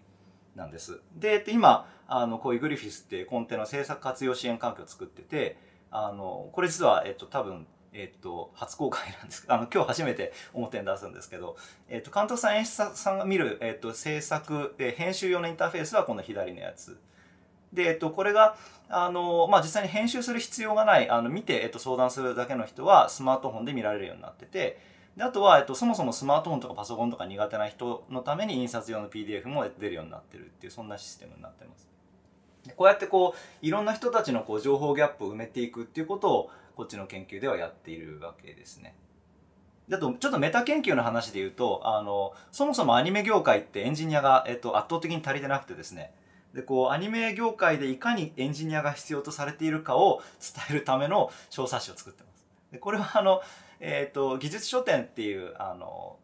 [0.55, 1.01] なんです。
[1.16, 5.57] で、今、あの、こういうグリフィスってコンテの制作活用支援環境を作ってて、
[5.90, 11.57] あの、これ実は、えっと、多分、えっと、初公開なんですけど、あの、今日初めて表に出すんですけど、
[11.88, 16.98] えっと、監督さん、演出さんが見る、えっと、制作、え編集用のインターフェースはこの左のやつ。
[17.72, 18.57] で、えっと、これが、
[18.88, 24.79] あの、まあ、実際に編集する必要がない、あの、見て、えっと、相談するだけの人はスマートフォンで見られるようになってて、
[25.16, 31.88] であとは、えっと、そもそもスマートフォンとかパソコンとか苦手な人のために印刷用の PDF も出るようになってるっていう、そんなシステムになってます。
[32.76, 38.94] こうやってこう、いろんな人たちのこう情報ギャップを埋めていくっていうことを、こっちの研究ではやっているわけですね。
[39.88, 46.12] だとちょっとメタ研究の話で言うとあのそもそもアニメ業界ってエンジニアが、えっと、圧倒的に足りてなくてですね
[46.54, 52.46] でこうアニメ業界でいかにエンジニアが必要とされているかを伝えるための小冊子を作ってます。
[52.72, 53.42] でこれはあの、
[53.80, 56.16] えーと、技術書店っていうあの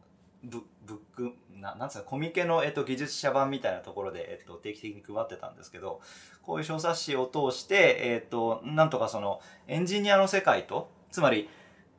[0.44, 6.00] ブブックななんですかコミケの、えっと、技術者版みたいなところで、えっと、定期的に配ってたんですけど
[6.46, 11.48] こういう小冊子を通して、えっと、なんとかそのエンジニアの世界とつまり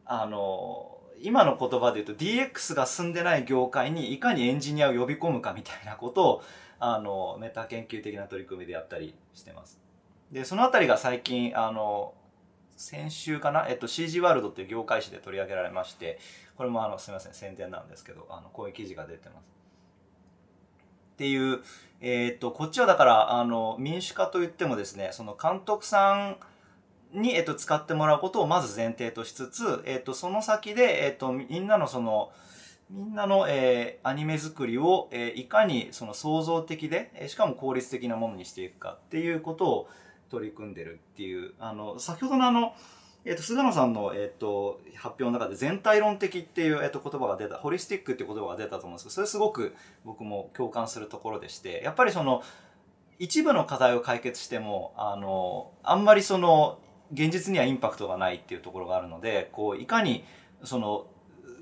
[0.05, 6.43] あの今の言葉で言うと DX が進んでない業界にいかにエンジニアを呼び込むかみたいなことを
[6.79, 9.79] あのメタ研究的な取り組みでやったりしてます。
[10.31, 12.13] でそのあたりが最近あの
[12.77, 16.19] 先週かな、えっと、CG ワールドっていう業界誌で取り上げられまして
[16.55, 19.56] これもあのすみません宣伝なんですけどあのこういう記事が出てます。
[21.17, 21.61] っていう、
[21.99, 26.37] えっ、と、こっちはだから、あの、民主化といってもですね、その監督さ
[27.11, 32.31] んに、えっ、と、使ってもらうことをまず前提としつつ、えっ、と、その先で、えっ、と、みんなのその、
[32.91, 39.89] みんなの、えー、アニメ作りを、えー、いかにその創造的で、えー、しかも効率的なものにしていくかっていうことを
[40.29, 42.75] 取り組んでるっていう、あの、先ほどのあの、
[43.27, 49.75] えっ、と、菅野さんの、えっ、と、発表の中で全体論的っていう、えっ、と、言葉が出た、ホリスティックっていう言葉が出たと思うんですけど、それすごく
[50.05, 52.41] 僕も共感するところでして、やっぱりその、
[53.19, 56.79] 一部の課題を解決しても、あの、あんまりその、
[57.11, 60.23] 現実にはインパクトがないっていうところがあるので、こう、いかに、
[60.63, 61.07] その、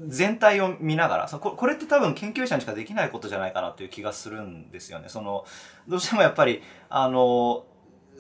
[0.07, 5.07] 全体を見ながらそここれって多分研究者にしかできないことじゃないかなという気がするんですよね。
[5.07, 5.45] その
[5.88, 7.66] どうしてもやっぱりあの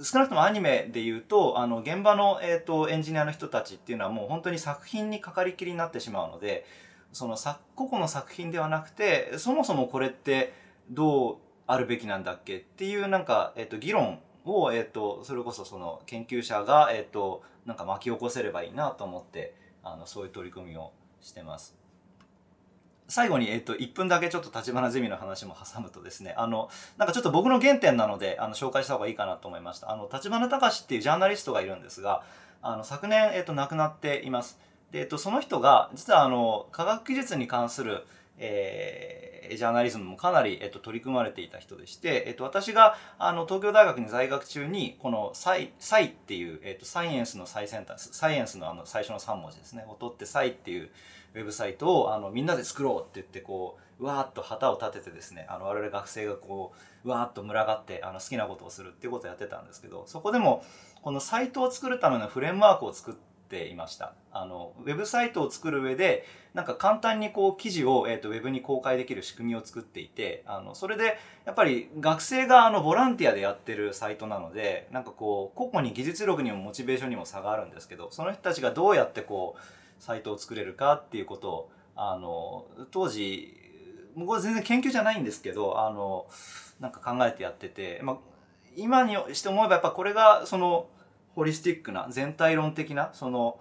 [0.01, 6.65] 少なくともアニメで言うとあの現場の、えーと、エンジニアの人たちっていうのはもう本当に作品にかかりきりになってしまうので
[7.13, 7.37] その
[7.75, 10.53] 個々の作品ではなくてそもそもこれって
[10.89, 11.35] どう
[11.67, 20.91] あるべきなんだっけっていうなんか、えーと、議論を、えーと、それこそその研究者が、えー、となんか巻き起こせればいいなと思ってあのそういう取り組みを
[21.21, 21.84] してます。
[23.07, 29.91] 最後に、えっと、1分だけちょっと立花ゼミの話も挟むとですね、あの、なんかちょっと僕の原点なので、あの、紹介した方がいいかなと思いました。
[29.91, 32.23] あの、立花隆っていうジャーナリストがいるんですが、
[32.61, 34.59] あの、昨年、えっと、亡くなっています。
[34.91, 38.05] で、えっと、その人が、実はあの、科学技術に関する、
[38.37, 50.89] えー、ジャーナリズムもかなり、えっと、取り組まれていた人でして、えっと、私があの東京大学に在学中にこのサイ「サイ」っていう、えっと、サイエンスの最先端サイエンスのあの最初の3文字ですねを取って「サイ」っていう
[51.35, 56.73] ウェブサイトをあのみんなで作ろうって言ってこうわーっと旗を立ててですねあの我々学生がこ
[57.03, 60.63] うわーっと群がってあの好きなことをするっていうことをやってたんですけどそこでも
[61.01, 63.13] このサイトを作るためのフレームワークを作っ
[63.47, 64.13] ていました。
[64.31, 79.59] あのウェブサイトを作る上でなんか簡単にこう記事を、えーと、ウェブに公開できる仕組みを作っていてあのそれでやっぱり学生があのボランティアでやってるサイトなのでなんかこう個々に技術力にもモチベーションにも差があるんですけどその人たちがどうやってこう
[79.99, 83.53] サイトを作れるかっていうことをあの当時
[84.15, 86.27] 僕は全然研究じゃないんですけどあの
[86.79, 88.17] なんか考えてやってて、まあ、
[88.75, 90.87] 今にして思えばやっぱこれがその
[91.35, 93.59] ホリスティックな全体論的なその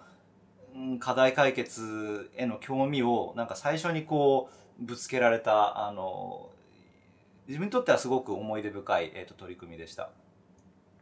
[0.99, 4.49] 課題解決への興味をなんか最初にこ
[4.81, 6.51] うぶつけられたあの
[7.47, 10.11] 自分にとってはすごく思い出深い、えーと取り組みでした。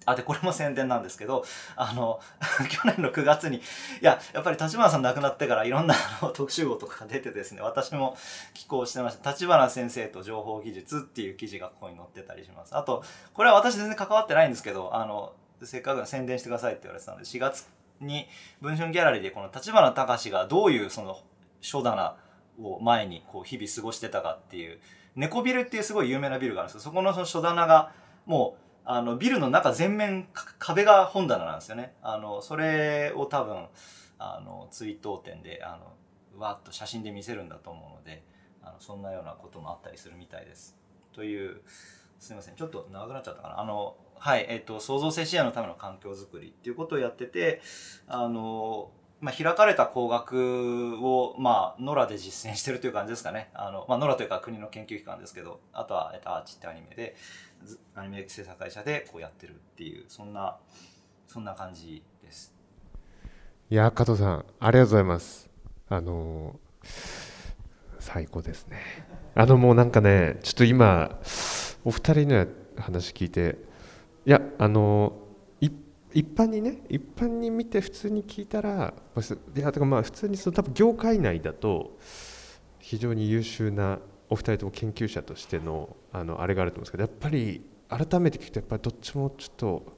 [0.07, 1.45] あ、で、これも宣伝なんですけど、
[1.77, 2.21] あの、
[2.71, 3.61] 去年の9月に、い
[4.01, 8.17] や、やっぱり立花さん亡くなってからいろんなあの特集号とかが出てですね、私も
[8.55, 9.31] 寄稿してました。
[9.31, 12.77] 立花先生と情報技術っていう記事がここに載ってたりします。
[12.77, 15.33] あと、これは私全然関わってないんですけど、あの、
[15.63, 17.69] せっかく宣伝してくださいって言われてたので、4月
[18.01, 18.27] に
[18.61, 21.19] 文春ギャラリーでこの立花隆がどういうその
[21.61, 22.17] 書棚
[22.61, 24.81] を前にこう日々過ごしてたかっていう、
[25.15, 26.81] 猫ビルっていうすごい有名なビルがあるんですよ。
[26.81, 27.93] そこのその書棚が
[28.27, 30.29] もうあのビルの中全面
[30.59, 31.95] 壁が本棚なんですよね。
[32.03, 33.67] あのそれを多分
[34.19, 38.23] あの追悼展であのわっと写真で見せるんだと思うので
[38.63, 40.77] あのそんなようなこともあったりするみたいです。
[41.13, 41.61] という
[42.19, 43.61] すみませんちょっと長くなっちゃったかな。
[43.61, 47.61] あのはいえっ、ー、と創造性視野のための環境づくりっていうことをやってて
[48.07, 48.91] あの
[49.23, 53.51] まあ、開かれた工学を、まあ、野良で実践してるという感じですかね。
[53.55, 57.15] あの、まあ、野良というか国の研究機関ですけど、あとは、えっと、アーチってアニメで、
[57.95, 60.57] アニメ制作会社でこうやってるっていうそんな
[61.29, 62.53] そんな感じです。
[63.71, 65.49] いや加藤さんありがとうございます。
[65.89, 66.59] あの
[68.01, 68.81] 最高ですね。
[69.35, 71.19] あのもうなんかねちょっと今
[71.85, 72.47] お二人の
[72.77, 73.57] 話聞いて
[74.27, 75.13] いやあの
[76.15, 78.95] 一般にね一般に見て普通に聞いたら
[79.57, 81.99] いやとかまあ普通にその多分業界内だと
[82.79, 83.99] 非常に優秀な
[84.29, 89.93] お二人とも研究者としてのあのあれがあると思うんですけどやっぱり改めて聞くとやっぱりどっちもちょっと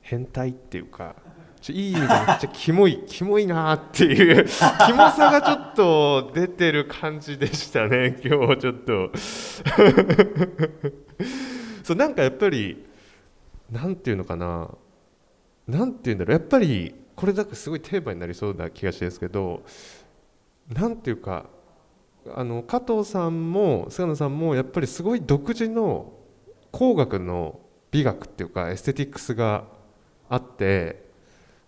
[0.00, 1.14] 変態っていうか
[1.60, 4.44] ちょいい意味でめっちゃキモい キモいなっていう
[4.86, 9.10] キモさがちょっと出てる感じでしたね 今日ちょっと。
[11.82, 12.84] そうなんかやっぱり
[13.70, 14.70] なんていうのかな。
[15.66, 16.38] なんていうんだろう。
[16.38, 19.62] やっぱりこれだけすごいテーマになりそうな気がしてですけど
[20.68, 21.46] なんていうか
[22.34, 26.12] あの加藤さんも菅野さんもやっぱりすごい独自の
[26.70, 27.60] 工学の
[27.90, 29.64] 美学っていうかエステティックスが
[30.28, 31.04] あって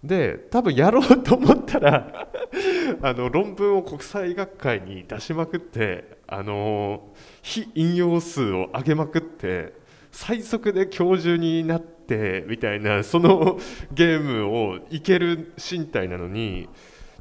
[0.02, 2.28] で多分やろうと思ったら
[3.02, 9.74] あの論文を国際学会に出しまくってあの非引用数を上げまくって
[10.10, 13.58] 最速で教授になっててみたいな その
[13.92, 16.68] ゲームをいける身体なのに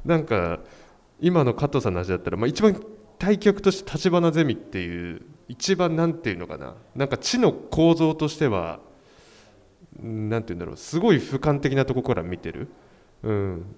[0.04, 0.60] なんか
[1.20, 2.80] 今の加藤さんの話だったら、まあ、一番
[3.18, 8.80] 対局として立花ゼミっていう一番なんていうのかななんか知の構造としては
[10.02, 12.68] なんていうんだろうすごい俯瞰的なところから見てる、
[13.22, 13.76] うん、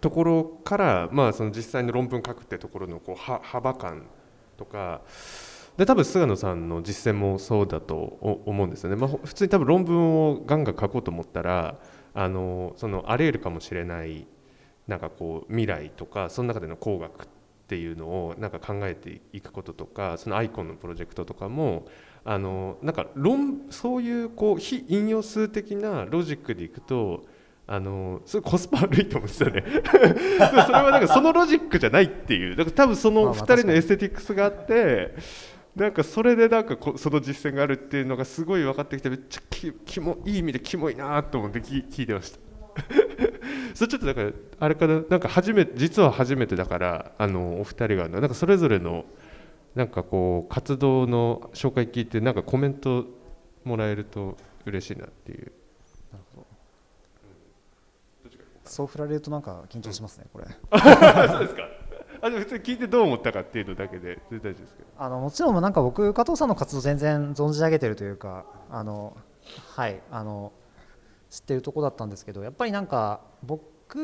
[0.00, 4.06] ところからまあその実際の論文書くってところのこう幅感
[4.56, 5.00] とか
[5.80, 11.78] で多分菅野さんの実践もそうだと思うんですよね、まあ、普通に多分論文をガンガン書こうと思ったら
[12.12, 14.26] あのそのあり得るかもしれない
[14.86, 17.26] なんかこう未来とかその中での工学っ
[17.66, 21.86] ていうのをなんか考えていくこととかそのアイコンのプロジェクトとかも
[22.26, 27.24] あのなんか論そういうこう非引用数的なロジックでいくと
[27.66, 29.64] あのすごいコスパ悪いと思うんですよね。
[29.88, 32.54] それはなんかそのロジックじゃないっていう。
[32.54, 35.14] だから多分その2人の aesthetics があって
[35.80, 42.38] なんかそれでなんかこその実践があるっていうのがすごい分かってきてめっちゃききもいい意味でキモいなと思って聞聞いてました。
[43.72, 49.06] それちょっとだからあれかななんか初め実は初めてだからあのお二人がなんかそれぞれの
[49.74, 53.06] なんかこう活動の紹介聞いてなんかコメント
[53.64, 55.50] もらえると嬉しいなっていう。
[56.12, 56.46] なるほど。
[58.64, 60.44] そう振られるとなんか緊張しますね、これ。
[61.26, 61.79] そうですか
[62.22, 64.88] あでも普通に聞いてどう思ったかっていうのだけで全然大丈夫ですけど。
[64.98, 69.16] あのもちろんなんか僕加藤さんの活動全然存じ上げてるというかあの
[69.74, 70.52] はいあの
[71.30, 73.98] 知ってるとこだったんですけどやっぱりなんか僕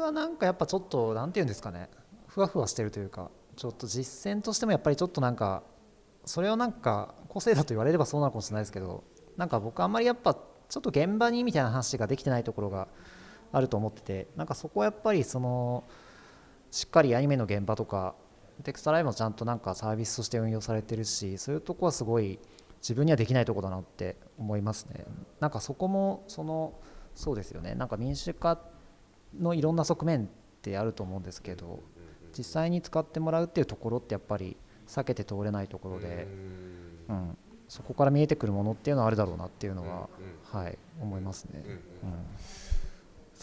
[0.00, 1.90] はなんかやっぱちょっとなんて言うんですかね。
[2.26, 5.62] ふわふわしてるというかちょっと実践としてもやっぱりちょっとなんか
[6.24, 9.04] それをなんか個性だと言われればそうなのかもしれないですけど
[9.36, 12.88] なんか僕あんまりやっぱちょっと現場にみたいな話ができてないところが
[13.52, 15.84] あると思っててなんかそこはやっぱりその
[16.72, 18.14] しっかりアニメの現場とか
[18.64, 22.38] テクストライブもちゃんとなんかサービスとして運用されてるしそういうとこはすごい
[22.80, 25.04] 自分にはできないとこだなって思いますね。
[25.38, 26.72] なんかそこもその
[27.14, 27.74] そうですよね。
[27.74, 28.58] なんか民主化
[29.38, 30.26] のいろんな側面っ
[30.62, 31.80] てあると思うんですけど
[32.36, 34.56] 実際に使ってもらうっていうところってやっぱり
[34.88, 36.26] 避けて通れないところで、
[37.08, 37.36] うん、
[37.68, 40.08] そこから見えてくるものっていうのはあるだろうなっていうのは、
[40.50, 41.62] はい思いますね。
[41.66, 41.78] うん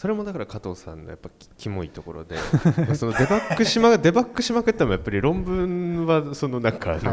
[0.00, 1.28] それもだから加藤さんのやっぱ
[1.58, 2.34] キモいところで
[2.96, 6.98] そのデバッグしまデバッグしまくってもやっぱり論文はそのなんか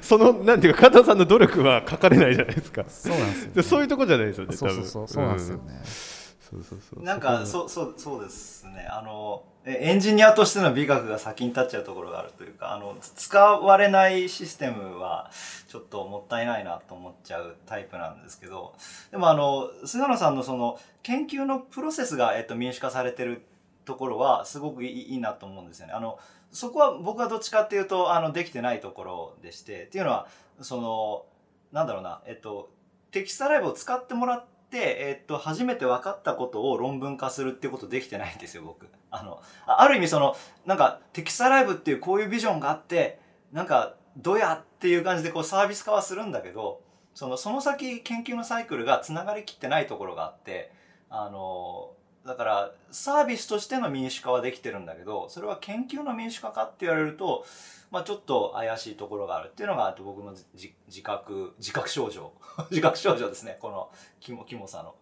[0.00, 2.84] そのなんていうか加藤さんの努力は書かれないじゃないですか。
[2.86, 6.17] そうなんですよ、ね、そういうとこじゃないですよねそうそうそうそうなんですよね、うん
[6.50, 15.30] そうそうそうなんかそうそうそうですねあのエンジニアとしての美学が先に立っちゃうところがあるというかあの使われないシステムは
[15.68, 18.74] ちょっともったいないなと思っちゃうタイプなんですけど
[19.10, 23.42] でもあの菅野さんのその研究のプロセスが、えっと、民主化されてる
[23.84, 25.92] ところはすごくいいなと思うんですよね。
[25.94, 26.18] あの
[26.50, 30.28] そこは僕はどっちかっていうとあのできてないところでしてっていうのは
[30.60, 31.24] その
[31.72, 32.70] なんだろうなえっと
[33.10, 38.86] テキストライブを使ってもらって、えっと、初めて分かったことを論文化するってことできてないんですよ、僕。
[39.10, 43.18] あの、ある意味その、なんか、テキストライブっていうこういうビジョンがあって、
[43.52, 46.82] なんか、どやっていう感じでこうサービス化はするんだけど、
[47.14, 50.70] その、その先研究のサイクルが繋がりきってないところがあって、
[51.08, 51.92] あの、
[52.28, 57.46] だからサービスとしての民主化はできてるんだけどそれは研究の民主化かって言われると、
[57.90, 62.32] まあ、ちょっと怪しいところがあるっていうのが僕の自覚自覚症状
[62.70, 64.94] 自覚症状ですねこのキモキモさの。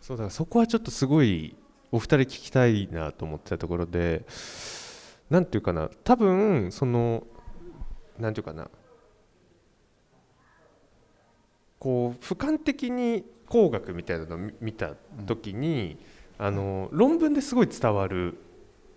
[0.00, 1.54] そうだそこはちょっとすごい
[1.92, 4.24] お二人聞きたいなと思ってたところで
[5.28, 7.24] 何て言うかな多分その
[8.18, 8.70] 何て言うかな
[11.78, 14.94] こう俯瞰的に工学みたいなのを見た
[15.26, 15.98] 時に、
[16.38, 18.38] うん、あの論文ですごい伝わる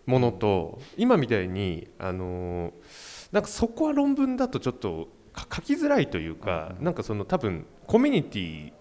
[0.05, 2.71] ものと、今みたいにあの
[3.31, 8.73] なんかそこは論文だとちょっと書きづらいというか、なんかその多分コミュニティ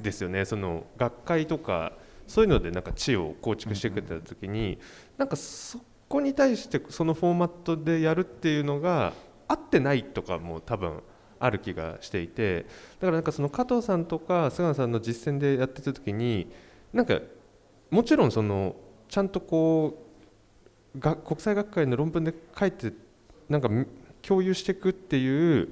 [0.00, 0.44] ですよね。
[0.44, 1.92] その学会とか
[2.26, 4.78] そういうのでなんか知を構築してくれた時に、
[5.16, 9.14] なんかそこに対してそのフォーマットでやるっていうのが
[9.48, 11.00] 合ってないとかも多分
[11.38, 12.66] ある気がしていて
[13.00, 16.50] だからなんかその加藤さんとか菅野さんの実践でやってた時に
[16.92, 17.20] なんか
[17.90, 18.76] もちろんその
[19.08, 20.02] ちゃんとこ
[20.94, 22.92] うが国際学会の論文で書いて
[23.48, 23.68] なんか
[24.22, 25.68] 共有していくっていう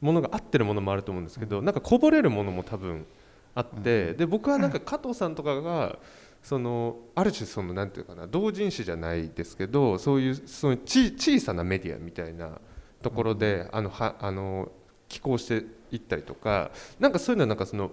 [0.00, 3.06] ものが合ってるものもあると思うんですけどなんかこぼれるものも多分
[3.54, 5.98] あってで僕はなんか加藤さんとかが
[6.42, 12.58] そのある種そのなんていうかな同人誌じゃないですけどそういうその小さなメディアみたいな
[13.00, 14.70] ところであのはあの
[15.12, 17.90] 寄稿していったりとかなんかそういうのはなんかその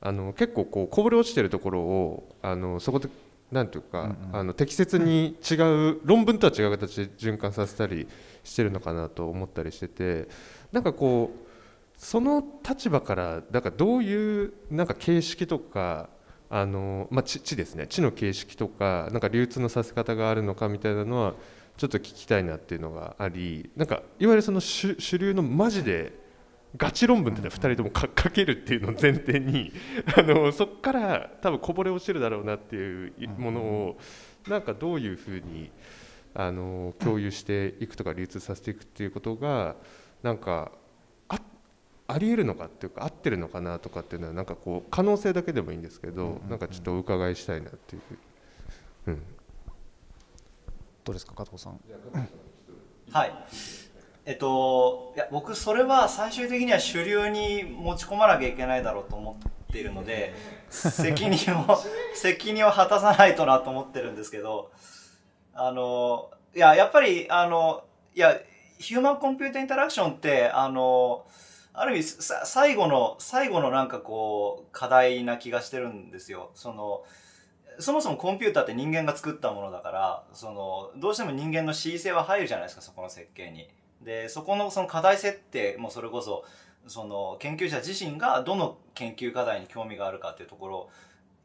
[0.00, 3.08] あの結構こうこぼれ落ちてるところをあのそこで
[3.50, 8.06] なんていうか、うんうん、あの適切に違う論文とは違う形で循環させたり
[8.44, 10.28] してるのかなと思ったりしてて
[10.72, 11.44] なんかこう
[11.96, 16.08] その立場からだからどういうなんか形式とか
[16.50, 17.86] あの、まあ、地ですね。
[17.88, 21.34] 地の形式とかなんか流通のさせ方があるのかみたいなのは
[21.76, 26.23] ちょっと聞きたいなっていうのがありなんかいわゆるその主流のマジで
[26.76, 29.72] ガチ論文って2人とも書けるっていうのを前提に
[30.16, 33.98] あのそこから多分こぼれ落ちるだろうなっていうものを
[34.48, 35.70] なんかどういうふうに
[36.34, 39.76] あの共有していくとか流通させていくっていうことが
[40.22, 40.72] なんか
[41.28, 41.40] あ
[42.08, 48.02] ありえるのかっていうか合ってるのかなとかっていうのはなんかこう可能性だけでもいいんですけど、なんかちょっとお伺いしたいなっていう、
[49.06, 49.22] うん、
[51.04, 51.80] どうですか加藤さん。
[53.12, 53.83] はい
[54.26, 60.34] えっといや僕それは最終的には主流に持ち込まなきゃいけないだろうと思っているので
[60.70, 61.78] 責任を
[62.14, 64.70] 責任を果たさないとなと思ってるんですけど
[65.52, 68.40] あのいややっぱりあのいや
[68.78, 71.26] ヒューマンコンピューターインタラクションってあの
[71.74, 76.50] ある意味さ最後の最後のなんかこう課題な気がしてるんですよ。
[76.54, 77.02] その
[77.80, 83.68] そもそもコンピューターって人間が作ったものだからそのどうしても人間の恣意性は入るじゃないですかそこの設計に。
[84.04, 86.44] でそこのその課題設定もそれこそ
[86.86, 90.90] その研究者自身がどの研究課題に興味があるかっていうところ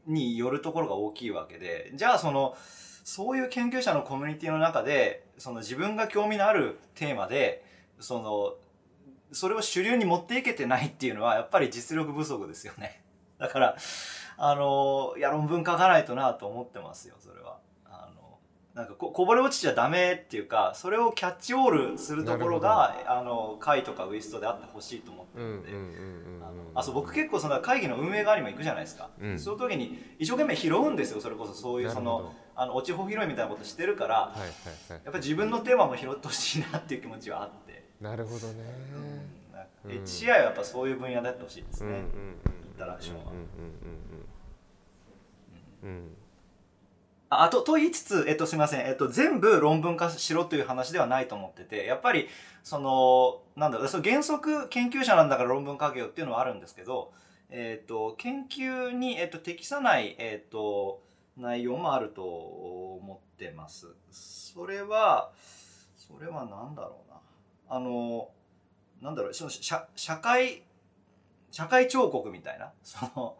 [0.05, 2.55] によるところが大きいわけでじゃあその
[3.03, 7.63] そういう研究者のコミュニティの中でその自分が興味のあるテーマで
[7.99, 8.53] その
[9.31, 13.03] それを主流に持っていけてないっていうのはやっぱり実力不足ですよね。
[13.37, 13.77] だから
[14.37, 17.57] あのいや論文書かないとなと思ってますよそれは。
[18.75, 25.69] なんかここぼれ落ちちゃダメっていうかそれをキャッチオールするところがあの会とかウィストであってほしいと思ってるので。
[26.75, 34.55] あそう僕結構その会議の運営側にも行くじゃないですか、うん、その時に一生懸命拾うんですよそれこそそういうそのあの落ち穂拾いみたいなことしてるから、はいはいはい、
[34.91, 37.83] やっぱり自分のテーマも拾ってほしいなっていう気持ちはあって。
[38.01, 38.63] なるほどね、
[39.85, 43.31] うん、HCI はやっぱそういう分野でやってほしいですね、うんうんうん、インタラクションは。
[47.31, 52.27] あとと言いつつ、えっと、すみません、えっと、全部論文化しろという話ではないと思っててやっぱり
[52.63, 57.13] そのなんだろうその原則研究者なんだから論文書けよっていうのはあるんですけど、
[57.49, 61.03] えっと、研究に、えっと、適さない、えっと、
[61.37, 63.87] 内容もあると思ってます。
[64.11, 65.31] それは
[65.95, 67.19] それは何だろうな。
[67.69, 68.29] あの
[69.01, 70.63] なんだろうその社社会
[71.51, 72.71] 社会彫刻みたいな？
[72.83, 73.37] その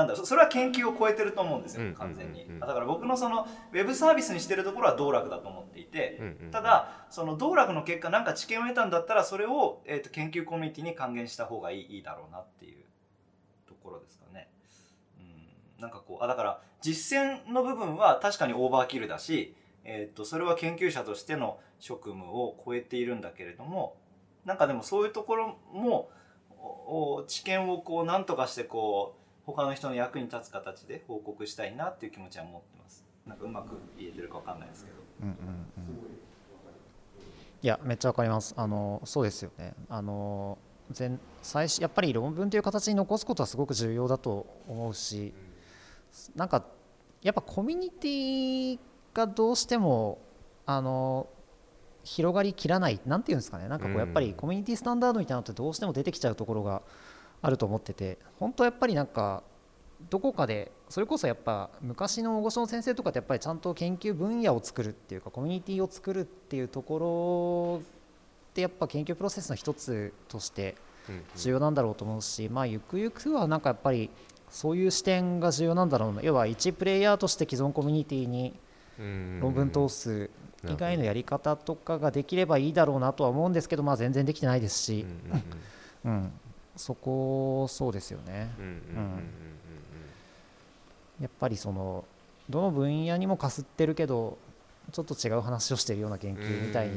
[0.00, 6.20] なんだろうそれは研究を超えてると思うんですよ完全に、だから僕のそのウェブサービスにしてるところは道楽だと思っていて、
[6.50, 12.84] ただその道楽の結果なんか知見を得たんだったらそれを、えー、と研究コミュニティに還元した方がいいいいだろうなっていう
[13.68, 14.48] ところですかね。
[15.18, 23.96] うん、なんかこうあだから実践の部分は確かにオーバーキルだし、えー、とそれは研究者としての職務を超えているんだけれども
[24.44, 26.10] なんかでもそういうところも
[27.26, 29.19] 知見をこう何とかしてこう
[29.50, 33.04] 他の人の役に立つ形で報告したいなっていう気持ちは持ってます。
[33.26, 35.36] なんかうまく言えてるか分かんないですけど、うんうんうん、
[37.62, 38.54] いやめっちゃ分かります。
[38.56, 39.74] あのそうですよね。
[39.88, 40.58] あの
[40.90, 45.32] 全最初やっぱり論文という形に残すことはすごく重要だと思うし、
[46.32, 46.64] うん、なんか
[47.22, 48.78] やっぱコミュニティ
[49.14, 50.18] がどうしても
[50.66, 51.28] あの
[52.02, 53.68] 広がりきらないなんていうんですかね。
[53.68, 56.82] なんかこうやっぱりコミュニティスタンダードみたいなのってどうしても出てきちゃうところが
[57.42, 59.42] あると思ってて本当やっぱりなんか
[60.08, 67.82] どこかでそれこそやっぱ昔の大御所の先生とかってやっぱりちゃんと研究分野を作るっていうかコミュニティを作るっていうところ
[68.50, 70.74] ってやっぱ研究プロセスの一つとして
[71.36, 74.10] 重要なんだろうと思うし、まあ、ゆくゆくはなんかやっぱり
[74.48, 76.22] そういう視点が重要なんだろうな。
[76.22, 78.54] 要は一プレイヤーとして既存コミュニティに
[79.40, 80.28] 論文通す
[80.68, 85.06] 以外のやり方とかができればいいだろうなとは思うんですけど、まあ、全然できてないですし、
[86.04, 86.32] うん、
[86.80, 88.48] そこそうですよね。
[91.20, 92.04] やっぱりその
[92.48, 94.38] どの分野にもかすってるけど
[94.90, 96.88] ちょっと違う話をしてるような研究みたい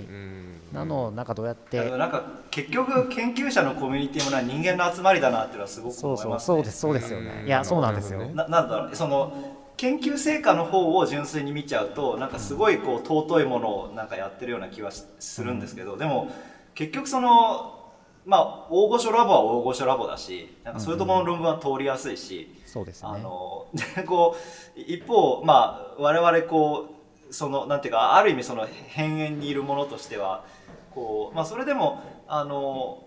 [0.72, 1.92] なのをなんかどうやって。
[1.92, 7.44] なんか結局研究者のコミュニティもな人間の集まりだなっていうのはすごく思います、ね、そうそうそうですそうですよね。
[7.46, 8.26] いやそうなんですよ。
[8.28, 16.32] ななんだろうその研究成果の方を純粋に見ちゃうとなんかすごいこう尊いものをなんかやってるような気はするんですけど、でも
[16.74, 17.83] 結局その
[18.26, 23.10] まあ大御所ラボは大御所ラボだしなんかそういうところの論文は通りやすいし、そうですね。
[23.12, 23.68] あの
[24.08, 24.36] こ
[24.76, 26.90] う一方まあ我々こ
[27.30, 30.46] うそのなんていうかある意味その変縁にいるものとしては
[30.92, 33.04] こうまあそれでもあの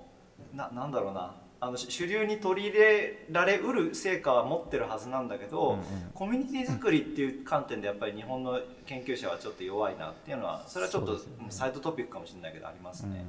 [0.54, 1.34] ななんだろうな。
[1.58, 13.24] あの主流に取り入れられうる成果は持ってるはずなんだけど、うんうん、コミュニティ作りっていう観点でやっぱり日本の研究者はちょっと弱いなっていうのはそれはちょっとサイドトピックかもしれないけどありますね。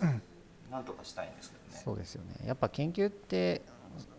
[0.00, 0.21] うん
[0.72, 1.82] なんとかしたいんですけどね。
[1.84, 2.46] そうですよね。
[2.46, 3.60] やっぱ研究って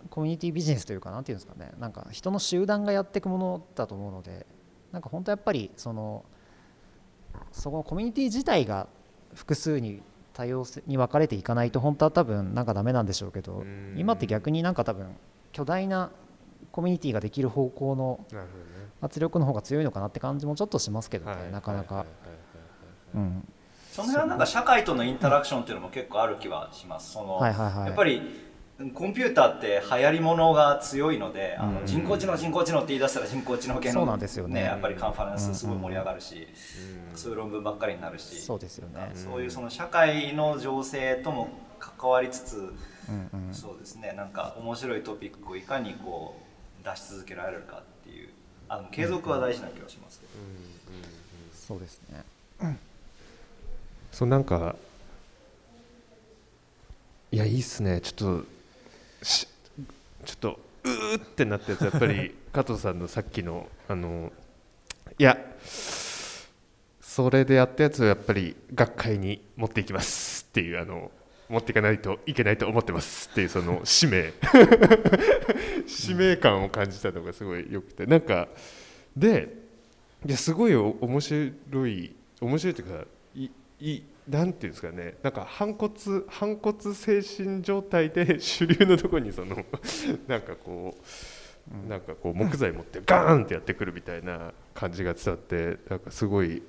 [0.10, 1.72] コミュニティビジネスというかなんていうんですかね。
[1.80, 4.46] なんか人の集団がやっていくものだと思うので
[4.92, 6.24] なんか本当やっぱりその
[7.52, 8.88] そこのコミュニティ自体が
[9.34, 13.64] 複数に多様に分かれていかないと本当は多分なんかダメなんでしょうけど
[13.96, 15.16] 今って逆になんか多分
[15.52, 16.12] 巨大な
[16.72, 18.26] コミュニティができる方向の
[19.02, 22.06] 圧力の方が強いのかなって感じもちょっとしますけどねなかなか。
[23.94, 27.14] その辺はなんか社会とのインタラクションっていうのも結構ある気はします。
[27.14, 28.22] そのやっぱり
[28.96, 34.64] コンピューターって流行りものが強いので、あうんの人工知能人工知能って言い出したら人工知能系のそうなんですよね。
[34.64, 36.48] やっぱりカンファレンスすごい盛り上がるし、
[37.14, 39.12] そういう論文ばっかりになるし、そうですよね。
[39.14, 43.54] そういうその社会の情勢とも関わりつつ、うんうん。
[43.54, 44.14] そうですね。
[44.14, 46.42] なんか面白いトピックをいかにこ
[46.82, 48.30] う出し続けられるかっていう。
[48.70, 50.32] あの継続は大事な気がしますけど、
[51.54, 52.24] そうですね
[54.14, 54.76] そうなんか
[57.32, 58.00] いやいいっすね。
[58.00, 58.46] ちょっと
[59.24, 59.48] し
[60.24, 64.32] ちょっとうーってなったやつやっぱり 加藤さんのさっきのあの
[65.18, 65.36] いや
[67.02, 71.12] それでやったやつをやっぱり学会に持っていきますっていうあの
[71.50, 74.32] 持っていかないといけないと思ってますっていうその使命。
[75.88, 78.06] 使命感を感じたのがすごいよくて。
[78.06, 78.48] なんか
[79.18, 79.56] で
[80.24, 83.06] いやすごいお面白い面白いというか
[83.84, 85.18] いいなんていうんですかね。
[85.22, 85.92] なんか反骨
[86.30, 89.58] 反骨精神状態で 主流のところにその
[90.28, 90.96] なんかこ
[91.86, 96.64] うなんかこう木材持ってガーンってやってくるみたいな感じが伝わってなんかすごい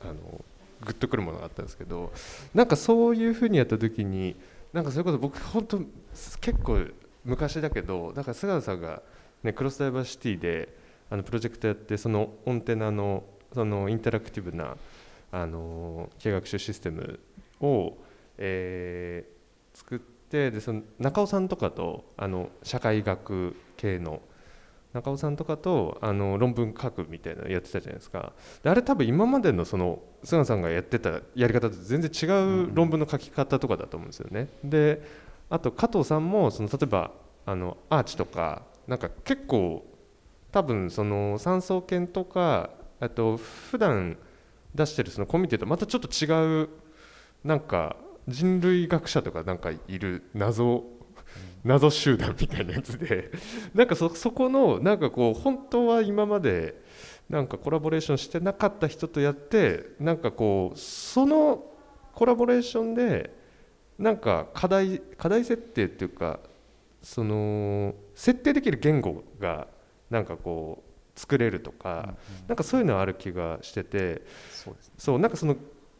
[0.00, 0.14] あの
[0.82, 2.10] グッとくるものがあったんですけど
[2.54, 4.34] なんかそういうふうにやった時に
[4.72, 5.78] なんかそれこそ僕本当
[6.40, 6.86] 結構
[7.24, 9.02] 昔だけどだから菅野さんが、
[9.42, 10.74] ね、クロスダイバーシティで
[11.10, 14.76] あのプロジェクトやってそのオンテナのそのインタラクティブな
[15.32, 17.20] あの機械学習システム
[17.60, 17.96] を、
[18.38, 19.40] えー
[19.72, 24.20] 作ってでその中尾さんとかとあの社会学系の
[24.92, 32.26] 中尾さんとかとあの論文書くみたいなのやってたじゃないですかであれ多分今までのその菅さんがやってたやり方と全然違
[32.66, 34.48] う論文の書き方とかだと思うんですよね。
[34.64, 35.02] で
[35.48, 37.12] あと加藤さんもその例えば
[37.46, 39.84] あのアーチとかなんか結構
[40.52, 42.70] 多分その産総研とか
[43.00, 44.16] あと普段
[44.74, 46.68] 出してるそのコミュニティとまたちょっと違う
[47.44, 47.96] なんか
[48.28, 50.84] 人類学者とかなんかいる謎
[51.64, 53.30] 謎集団みたいなやつで
[53.74, 56.80] なんかそそこのなんかこう本当は今まで
[57.28, 61.64] なんかコラボレーションしてなかった人とやってなんかこうその
[62.14, 63.34] コラボレーションで
[63.98, 66.40] なんか課題課題設定っていうか
[67.02, 69.68] その設定できる言語が
[70.08, 70.89] なんかこう
[71.20, 72.14] 作れるとか、
[72.48, 74.94] なんかそういうのはある気がしててそうですね。
[74.96, 75.56] そうなんかその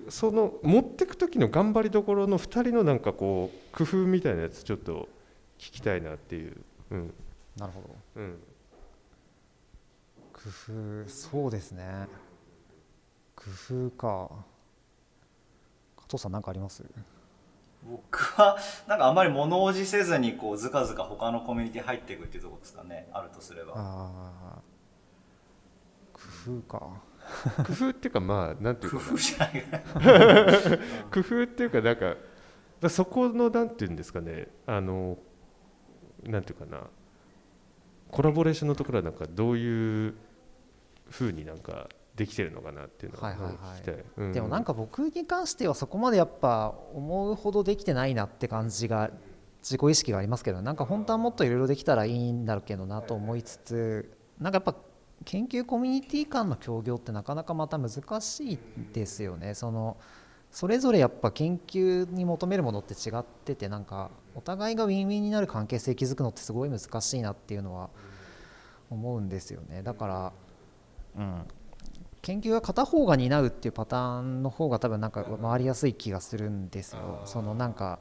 [0.09, 5.09] その持ってく時の頑張りどころの2人のなんかこう工夫みたいなやつちょっと
[5.59, 6.57] 聞きたいなっていう、
[6.91, 7.13] うん。
[7.59, 7.89] なるほど。
[8.17, 8.39] うん、
[10.33, 10.41] 工
[11.05, 12.07] 夫そうですね。
[13.37, 13.45] 工
[13.89, 14.31] 夫か。
[15.97, 16.83] 加藤さん何かあります？
[17.83, 23.73] 僕はなんかあんまり物おじせずにこうずかずか他のコミュニティ入っていくっていうところですかねあるとすれば。
[23.75, 24.63] ああ工
[26.47, 26.79] 夫か。
[27.65, 29.65] 工夫っていうかまあなんていうか工夫じゃない。
[31.13, 32.17] 工夫っていうかなんか
[32.81, 34.49] だそこのなんていうんですかね。
[34.67, 35.19] あの
[36.25, 36.83] なんていうかな。
[38.11, 40.15] コラボレーションのところはなんかどういう
[41.09, 43.33] ふうになんかできてるのかなっていうのをはい。
[43.35, 44.33] はいはい聞きたい、うん。
[44.33, 49.11] でもなんか僕に関してはそこまでやっぱ思うほどできてないなって感じが
[49.63, 54.75] 自己意識がありますけどなんか本当はもっといろいろできたらいいんだろうけどなと思いつつなんかやっぱ
[55.25, 58.59] 研究コミュニティ間の協業ってなかなかまた難しい
[58.93, 59.55] ですよね。
[59.55, 59.97] その
[60.51, 67.91] それぞれやっぱ研究に求めるものって違っててなんかお互いがウィンウィンになる関係性築くのってすごい難しいなっていうのは
[68.91, 69.83] 思うんですよね。
[69.83, 70.33] だから
[71.17, 71.43] うん。
[72.23, 77.23] 研究が片方が担うっていうパターンの方が多分なんか回りやすい気がするんですよ。
[77.25, 77.99] そのなんか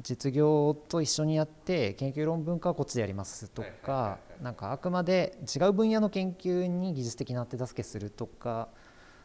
[0.00, 8.68] 実業と一緒にやって研究論文化はこっちでやりますとかなんかあくまで違う分野の研究に技術的な手助けするとか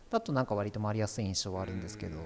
[0.10, 2.18] だとなんか割と回りやすい印象はあるんですけど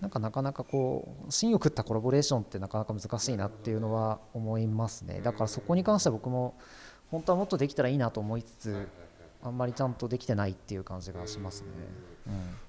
[0.00, 5.20] なんかなかなかこう芯を食ったコラボレーションってなかなか難しいなっていうのは思いますね。
[5.22, 6.58] だからそこに関しては僕も
[7.12, 8.88] 本当はもっとできたらいいなと思いつつ
[9.44, 11.68] あんまりちゃんとできてないっていう感じがしますね。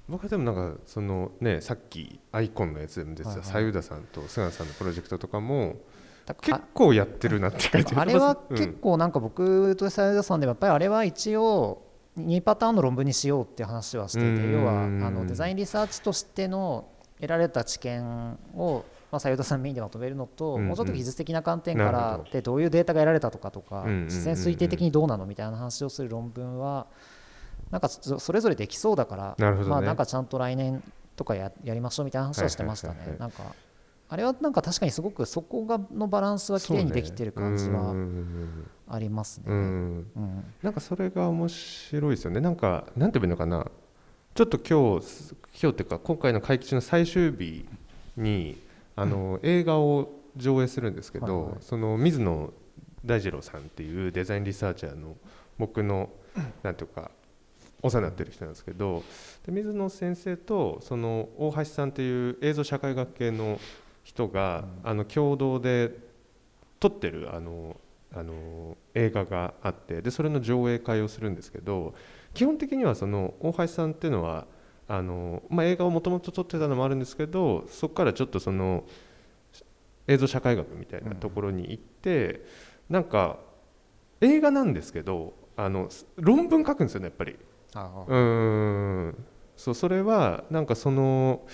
[0.09, 5.77] 僕はでもなんかそのねさっきアイコンのやつでも出てた左右田さんと菅野さんのプロジェクトとかも
[6.41, 8.57] 結構やってるなって感じあれはうん。
[8.57, 11.83] 結構なんか僕とサイダさんでもやっぱりあれは一応
[12.17, 16.87] 2パターンの論文にしようっていう話はしてて要はあのデザインリサーチとしての
[17.19, 26.87] 得られた知見をまあ、斉藤さんメインでまとめるのと、もうちょっと技術的な観点からでどういうデータが得られたとかとか、自然推定的にどうなのみたいな話をする論文は
[27.73, 29.63] なんかそそれぞれできそうだから、ね。
[29.63, 30.83] まあ、なんかちゃんと来年
[31.15, 32.93] とかややりましょうみたいな話はしてましたね。
[32.93, 33.19] はいはいはいはい。
[33.19, 33.55] なんか
[34.09, 37.95] あれはなんか確かにすごくそこがのバランスは綺麗にできてる感じは
[38.87, 39.45] ありますね。
[39.47, 39.55] うん。
[39.55, 40.11] うん。
[40.15, 42.41] うんなんかそれが面白いですよね。
[42.41, 43.71] なんかなんて言えばいいのかな。
[44.35, 47.65] ちょっと今日今日っていうか今回の会期中の最終日
[48.17, 48.55] に
[48.95, 51.61] あの映画を上映するんですけど、はいはい。
[51.61, 52.53] その水野
[53.03, 55.15] 大二郎さんっていうデザインリサーチャーの
[55.57, 56.11] 僕の
[56.61, 57.09] なんていうか
[57.83, 59.03] お世話になってる人なんですけど
[59.45, 63.59] で水野先生とその大橋さんっていう映像社会学系の
[64.03, 65.91] 人が、あの共同で
[66.81, 67.77] 撮ってるあの
[68.13, 71.95] あの映画があってでそれの上映会をするんですけど
[72.33, 74.45] 基本的にはその大橋さんっていうのは
[74.87, 78.83] あの、まあ、映画をもともと撮ってたのもあるんですけどそこからちょっとその
[80.07, 82.45] 映像社会学みたいなところに行って、
[82.89, 83.37] なんか
[84.19, 87.37] 映画なんですけどあの論文書くんですよねやっぱり。
[87.75, 91.45] あうーんそうそれはなんかその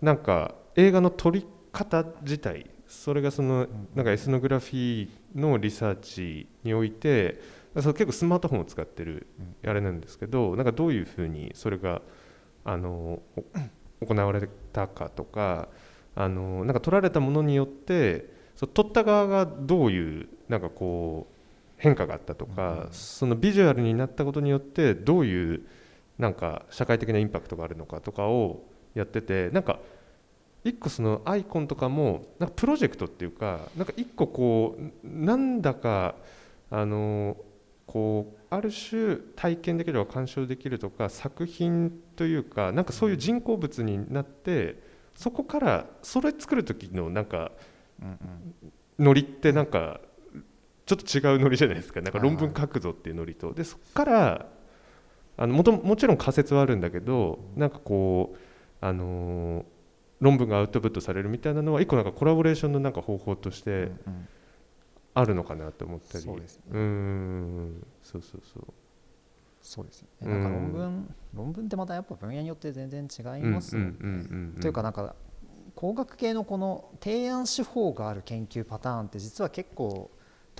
[0.00, 7.40] なんか映画の撮り方自体それがそのなんかエスノグラフィーのリサーチにおいて
[7.80, 9.28] そう結構スマートフォンを使ってる
[9.64, 12.02] あれなんですけどなんかどういうふうにそれが
[12.64, 13.22] あの
[14.00, 15.68] お行われたかとか
[16.16, 21.29] あのなんか撮られたものによってそう撮った側がどういうなんかこう
[21.80, 25.62] 変化があったとか、そのビジュアルになったことによってどういう
[26.18, 28.62] なんか社会的なインパクトがあるのかとかを
[28.94, 29.80] やっててなんか
[30.62, 36.16] 一個そのアイコンとかもなんかプロジェクトっていうかなんか一個こうなんだか
[36.70, 37.38] あの
[37.86, 44.82] こうある種体験できるとか鑑賞できるとか作品というかなんかそういう人工物になって
[45.14, 47.52] そこからそれ作る時のなんか
[48.98, 50.00] ノリってなんか
[50.96, 52.00] ちょっと違うノリじゃないですか。
[52.00, 53.52] なんか論文書くぞっていうノリと。
[53.52, 54.46] でそこから
[55.36, 58.38] あのもともちろん仮説はあるんだけどなんかこう
[58.80, 59.64] あのー
[60.20, 63.70] 論文がアウトプットされるみたいなのは一個なんかコラボレーションのなんか方法としうんて
[64.06, 64.28] うん。
[65.14, 66.24] あるのかなと思ったり。
[66.24, 66.64] そうですね。
[66.72, 67.86] うーん。
[68.02, 68.64] そうそうそう。
[69.62, 70.30] そうですよね。
[70.32, 73.70] うんなんか論文、論文ってまたやっぱ分野によって全然違います
[74.60, 75.14] というかなんか
[75.74, 80.10] 工学系のこの提案手法がある研究パターンって実は結構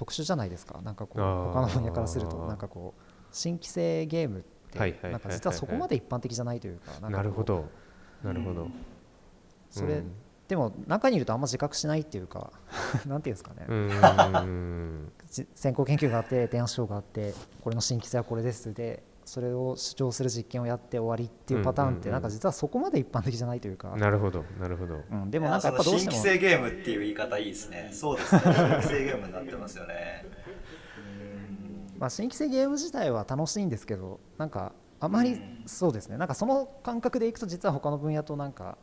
[0.01, 0.81] 特殊じゃないですか。
[0.83, 2.47] なんかこう他の分野からすると。
[2.47, 7.69] なんかこう新規性ゲームってなんか実はそこまで一般的じゃないというかなるほど。
[8.25, 8.69] なるほど。
[9.69, 10.13] それ、うん。
[10.49, 12.51] でも中にいるとあんま自覚しないっていうか
[13.07, 13.67] なんていうんですかね、
[15.55, 27.91] 先行研究があって提案書があってこれの新規性はこれですでそれを主張する実験をやって終わりっていうパターンってなんか実はそこまで一般的じゃないというか、なるほどなるほどうん、でもなんかやっぱどうしてもか新規性ゲームっていう言い方いいですね。
[27.93, 28.41] そうですね。
[28.43, 30.27] 新規性ゲームになってますよね。
[31.99, 38.79] まあ、新規性ゲーム自体は楽しいんですけどなんかあまりそうですねなんかその感覚でいくと実は他の分野となんか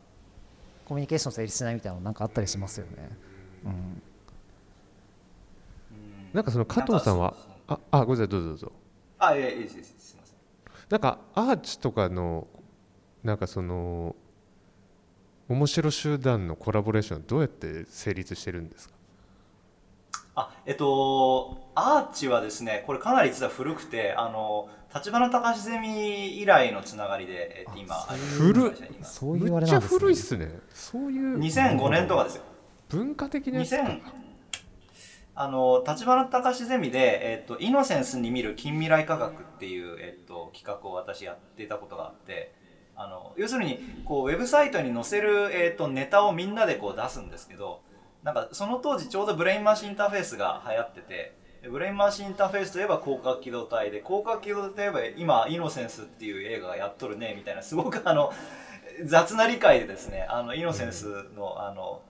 [0.84, 3.10] コミュニケーション成立しないみたいなのなんかあったりしますよね。
[3.64, 4.02] うん
[6.32, 7.34] なんかその加藤さんは
[7.66, 8.72] ああごめんなさいどうぞどうぞ
[9.18, 10.17] あ、いやいやいいですいいです。
[10.90, 12.46] なんかアーチとかの
[13.22, 14.16] なんかその
[15.48, 18.94] 面白集団のコラボレーションはどうやって成立してるんですか？
[20.34, 28.74] あ、えっと、アーチはですね、これかなり実は古くて、あの、立花隆ゼミ以来のつながりで、えっと、今、あ古っ。
[28.96, 29.98] 今そういうあれなんですね。
[29.98, 32.42] 古いっすねそういう2005年とかですよ。
[32.88, 33.70] 文化的なやつ。
[33.70, 34.00] か2000
[35.40, 42.52] あの立花隆ゼミで、えっと「イノセンスに見る近未来科学」っていう、えっと企画を私やっていたことがあって
[42.96, 47.82] あの要するにこうウェブサイトに載せる、えっとネタをみんなでこう出すんですけど
[48.24, 51.36] なんかその当時ちょうどブレインマシンインターフェースが流行ってて
[51.70, 58.32] ブレインマシンインターフェースといえば広角機動隊で広角機動隊といえば今「イノセンス」っていう映画がやっとるねみたいなすごくあの
[59.04, 62.02] 雑な理解でですねあのイノセンスのあの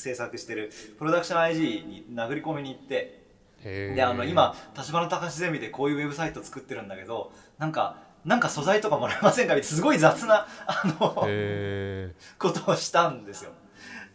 [0.00, 3.20] 制作してるプロダクション IG に殴り込みに行って
[3.62, 13.52] であの今立花隆ゼミでこういうウェブサイト作ってるんだけどなんかなんか素材とかもらえませんかみたいなすごい雑なあのへことをしたんですよ。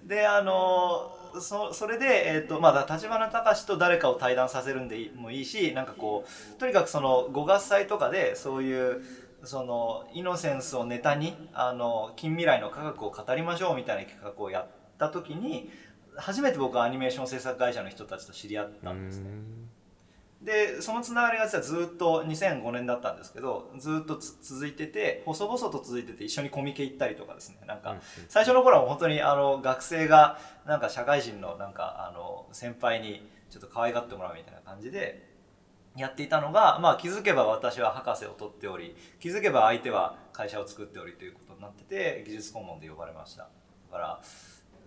[0.03, 9.01] であのそそれで、えーとまあ、立花隆と誰かを対談させるんでいいもいいしなんかこうとにかくその五合祭とかでそういう
[9.43, 14.67] そのイノセンスをネタにあの近未来の科学を語りましょうみたいな企画をやっ
[14.97, 15.69] た時に
[16.17, 19.29] 初めて僕はアニメーション制作会社の人たちと知り合っーたんですね。
[19.29, 19.69] うん。
[20.45, 27.57] でそのつながりが実はずっと2005年だったんですけどずっとつ続いてて細々と続いてて一緒にコミケ行ったりとかですね。
[27.67, 27.95] なんか、
[28.29, 35.35] 最初の頃は本当にあの学生がなんか社会人のなんかあの先輩にちょっと可愛がってもらうみたいな感じで
[35.95, 43.43] やっていたのが、まあ、気づけば私は博士を取っており気づけば相手は会社を作っておりということになってて技術顧問で呼ばれました。
[43.43, 43.49] だ
[43.91, 44.19] から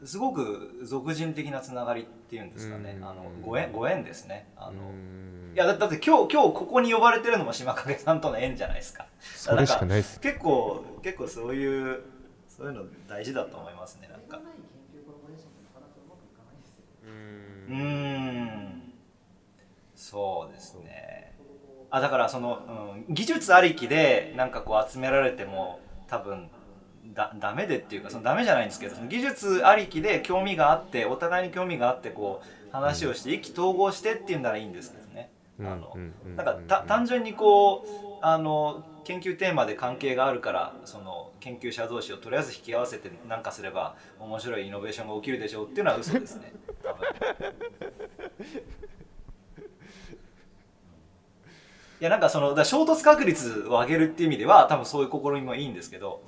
[0.05, 2.97] すごく俗人的なつながりっていうんですかね。
[2.99, 3.05] うん。
[3.05, 4.47] あのご縁ご縁ですね。
[4.57, 5.53] あの、うん。
[5.55, 9.07] いやだだって今日今日ここに呼ばれてるのも島影さんとの縁じゃないですか。
[9.21, 10.21] それしかないっす。
[10.21, 12.03] 結構結構そういう
[12.49, 14.41] そういうの大事だと思いますねなんか。
[17.69, 17.77] うん。
[17.77, 18.93] ん。
[19.97, 21.35] そうですね。
[21.91, 26.51] あだからその、うん、技術ありきでなんかこう集められても多分
[27.15, 35.31] だダメでっていうかそのダメじゃないんですけどその技術ありきで興味があってお互いに興味があってこう話をして意気投合してっていうんならいいんですけどね。
[35.61, 35.97] あの
[36.37, 46.53] なんかた単純にこうあの研究テーマで関係があるからその研究者同士をとりあえず引き合わせて何かすれば面白いイノベーションが起きるでしょうっていうのは嘘ですね。
[46.83, 47.07] 多分
[52.01, 56.23] いやなんかそのだ衝突確率を上げるっていう意味では多分そういう試みもいいんですけど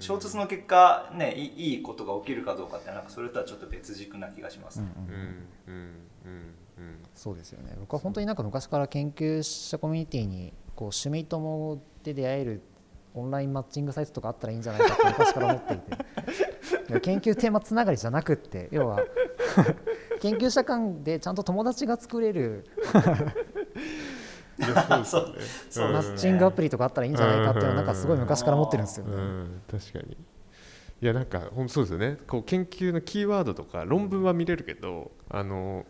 [0.00, 5.14] 衝突の結果ねいいいことが起きるかどうかってなんかそれとはちょっと別軸な気がします、ね、うん
[5.66, 5.96] うん。
[6.26, 6.52] うん
[7.14, 7.74] そうですよね。
[7.78, 12.62] 僕は本当になんか昔から研究者コミュニティにこう趣味友で出会える
[13.14, 17.00] オンラインマッチングサイトとかあったらいいんじゃないかって昔から思っていて。
[17.00, 18.98] 研究テーマつながりじゃなくって要は
[20.20, 22.66] 研究者間でちゃんと友達が作れる
[25.04, 25.34] そう
[25.70, 29.12] そう、マッチングアプリとかあったらいいんじゃないかっていうのはなんかすごい昔から思ってるんですよね。
[29.70, 30.16] 確かに。
[31.02, 32.18] いやなんか本当そうですよね。
[32.28, 35.84] こう研究のキーワードとか論文は見れるけどあの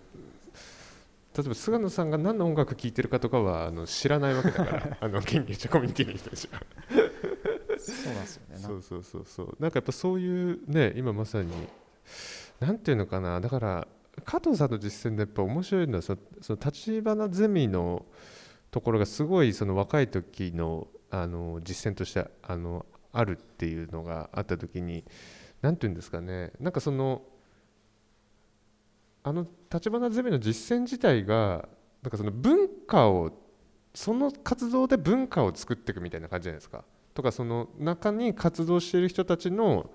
[1.37, 6.61] 例えば菅野さんが何の音楽聴いてるかとかはあの知らないわけだから あの研究者コミュニティの人たちは。
[7.79, 8.59] そうなんですよね。
[8.59, 9.57] そうそうそうそう。
[9.59, 11.51] なんかやっぱそういうね今まさに
[12.61, 13.39] なんていうのかな。
[13.39, 13.89] だから
[14.25, 18.05] 加藤さんの実践でやっぱ面白いのはその立花ゼミの
[18.73, 25.05] ところがすごいその若い時のあの実践としてあのあるっていうのがあった時に
[25.61, 27.23] 何て言うんですかねなんかその
[29.23, 31.69] あの立花ゼミの実践自体が
[32.03, 33.31] なんかその文化を
[33.95, 36.83] その活動で文化を作っていくみたいな感じじゃないですか。
[37.13, 39.91] とかその中に活動している人たちの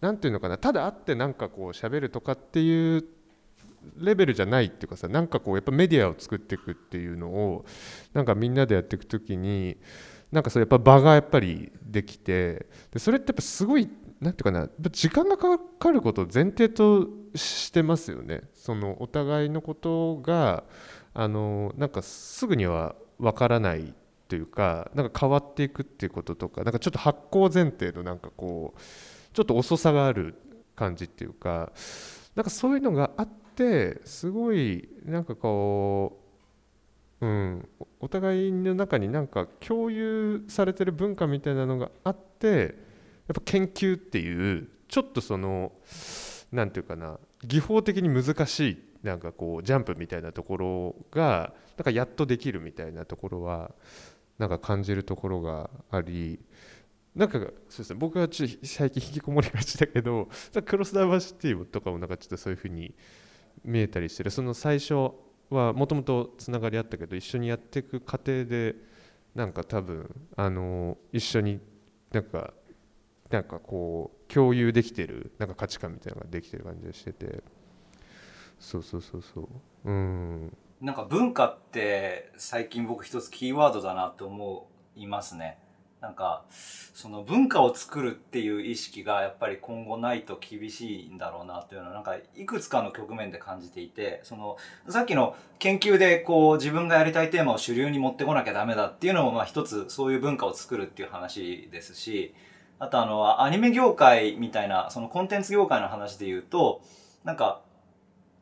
[0.00, 3.04] 何て言うのかなただ会ってなんかこう喋るとかっていう
[3.96, 7.64] レベルじゃないっていうかさなんかこうやっぱメディアを作っていくっていうのを
[8.12, 9.76] なんかみんなでやっていく時に
[10.30, 13.88] なんかそうやっぱ場がやっぱりできてでそれってやっぱすごい
[14.20, 18.42] なんていうかな時間がかかることを前提としてますよね。
[18.54, 20.64] そのお互いのことが
[21.14, 23.94] あのなんかすぐにはわからない
[24.28, 28.80] というかなんか変わっていくっていうこととかなんかちょっと発行前提のなんかこう
[29.32, 30.34] ちょっと遅さがある
[30.76, 31.72] 感じっていうか
[32.34, 36.20] なんかそういうのがあっててすごいなんかこ
[37.20, 42.68] う、うん、お互いの中になんか共有されてる文化みたいなのがあってやっ
[43.34, 45.72] ぱ研究っていうちょっとその
[46.52, 53.72] 何て言うかな技法的に難しいなんかこうジャンプみたいなところがなんかやっとできるみたいなところは
[54.38, 56.38] なんか感じるところがあり
[57.16, 60.28] なんかそうですね僕はちょ最近引きこもりがちだけど
[60.64, 62.94] クロスダイバーシティとかもなんかちょっとそういうふうに
[63.64, 64.30] 見えたりしてる。
[64.30, 65.12] その最初
[65.50, 68.74] はもともとつながりあったけど一緒にやっていく過程で
[69.34, 71.60] なんか多分あの一緒に
[72.12, 72.52] なんか
[73.30, 77.42] なんかこう共有できてるなんか価値観みたいなのができてる感じがしてて。
[78.58, 79.48] そうそうそうそう。
[79.84, 80.56] うん。
[80.80, 85.58] なんか文化って最近僕一つキーワードだなって思いますね。
[86.00, 94.56] なんかその文化を作るっていう意識がやっぱり今後ないと厳しいんだろうなっていうのはなんかいくつかの局面で感じていてその
[94.88, 102.32] さっきの研究でこう自分がやりたいテーマを主流に持ってこなきゃダメだっていうのもまあ一つそういう文化を作るっていう話ですし
[102.78, 106.80] あとあのアニメ業界みたいなそのコンテンツ業界の話で言うと
[107.24, 107.60] なんか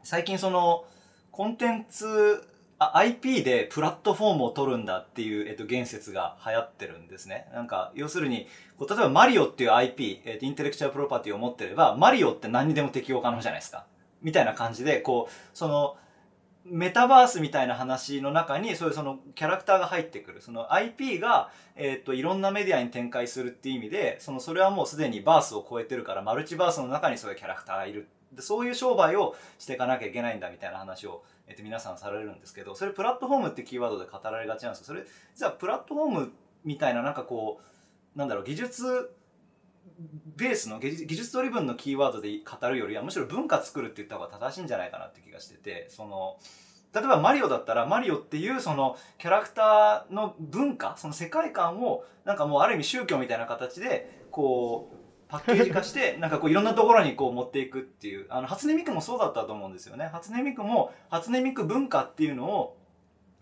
[0.03, 0.85] 最近その
[1.31, 2.47] コンテンツ
[2.79, 7.49] あ IP でプラットフォームを取るんだっていう、えっと、言説が流行ってるんですね。
[7.55, 8.47] なんか、要するに、
[8.79, 13.87] こう例えばマリオっていう IP、えっと、インテレクチャルプロパティを持ってれば、マリオって何にでも適用可能じゃないですか。
[14.23, 15.97] みたいな感じで、こう、その、
[16.69, 20.43] メタバースみたいな話の中に、そういうそのキャラクターが入ってくる。
[20.43, 28.09] その IP が、えっ、と、いろんなメディアに展開するっていう意味で、その、それはもうすでにバースを超えてるから、マルチバースの中にそういうキャラクターがいる。
[28.37, 36.33] でそういう商売をしていかなきゃいけないんだみたいな話をえっと、皆さんされるんですけどそれプラットフォームってキーワードで語られがちなんですけどそれ実はプラットフォーム
[36.65, 37.61] みたいななんかこ
[38.15, 39.15] うなんだろう技術
[40.37, 46.37] ベースの技術ドリブンのキーワードで語るよりはむしろ文化作るって言った方が正しいんじゃないかなって気がしててその
[46.93, 54.97] 例えばマリオだったらマリオっていうそのキャラクターの文化その世界観をなんかもうある意味宗教みたいな形でこう
[55.29, 60.09] パッケージ化して なんかこういろんなところにこう持っていくっていうあの初音ミクもそうだったと思うんですよね。
[60.13, 62.77] 初音ミクも初音ミク文化っていうのを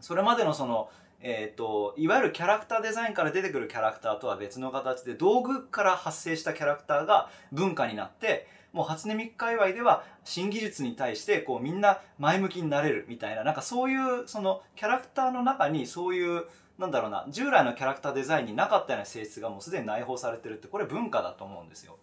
[0.01, 0.91] それまでのその
[1.27, 16.45] えーと、いわゆるキャラクターデザインから出てくるキャラクターとは別の形で道具から発生したキャラクターが文化になってもう初音ミク界隈では新技術に対してこうみんな前向きになれるみたいななんかそういうそのキャラクターの中にそういう
[16.79, 21.99] なんだろうな従来のキャラクターデザインになかったような性質がもうすでに内包されてるってこれ文化だと思うんですよ。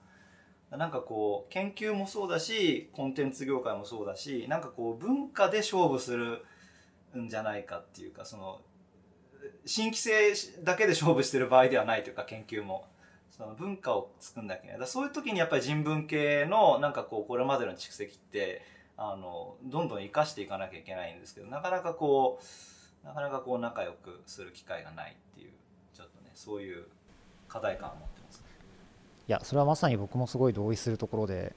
[0.69, 6.45] なんかこう研究もそうだしコンテンツ業界もそうだしなんかこう文化で勝負する
[7.17, 8.61] んじゃないかっていうかその
[9.65, 12.86] 新規性だけで勝負してる場合ではないというか研究も
[13.30, 18.61] その文化を作んなきゃいけないそういう時にやっぱり人文系のなんかこうこれまでの蓄積って
[18.95, 22.45] あのどんどん生かしていかなきゃいけないんですけどなかなかこう
[23.04, 25.52] なかなかこう仲良くする機会がないっていう
[25.93, 26.86] ちょっとねそういう
[27.47, 28.43] 課題感を持ってます。
[29.28, 31.56] いやそれはまさに僕もすごい同意するところで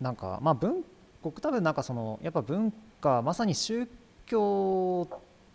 [0.00, 0.84] なんかまあ文
[1.22, 3.88] 僕多分なんかそのやっぱ文化まさに宗
[4.26, 5.08] 教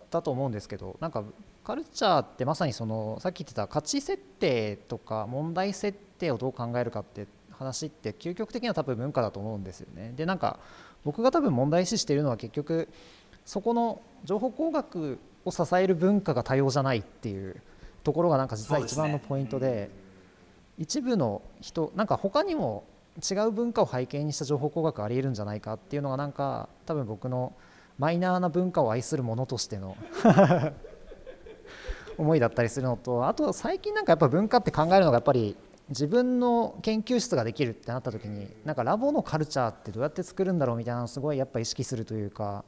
[0.09, 1.23] だと思うんですけどなんか
[1.63, 10.13] カルチャーってまさにそのさっき言ってた価値設定とか問題設定をどう考えるかって話って究極的には多分文化だと思うんですよね。
[10.15, 10.59] でなんか
[11.03, 12.87] 僕が多分問題視しているのは結局
[13.47, 17.55] そこの情報工学を支える文化が多様じゃないっていう
[18.03, 19.89] ところがなんか実は一番のポイントで
[20.77, 22.83] 一部の人なんか他にも
[23.17, 27.53] 違う文化を背景にした情報工学ありえるんじゃないかっていうのがなんか多分僕の
[27.97, 29.95] マイナーな文化を愛する者としての
[32.19, 35.55] 思いだったりするのとあと最近なんかやっぱ文化って考えるのがやっぱり
[35.87, 42.65] 自分の研究室ができるってなった時になんかラボのカルチャーってどうやって作るんだろうみたいなのすごいやっぱ意識するというか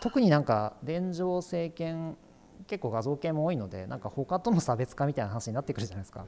[0.00, 2.16] 特になんか伝承政権
[2.66, 6.26] 結構画像系も多いのでなんか他との差別化みたいな話になってくるじゃないですか。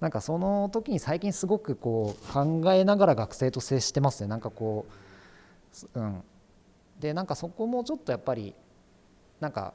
[0.00, 4.28] なんかその時に最近すごくこう考えながら学生と接してますね。
[4.28, 4.86] なんかこ
[5.94, 6.22] ううん。
[6.98, 8.54] でなんかそこもちょっとやっぱり
[9.40, 9.74] なんか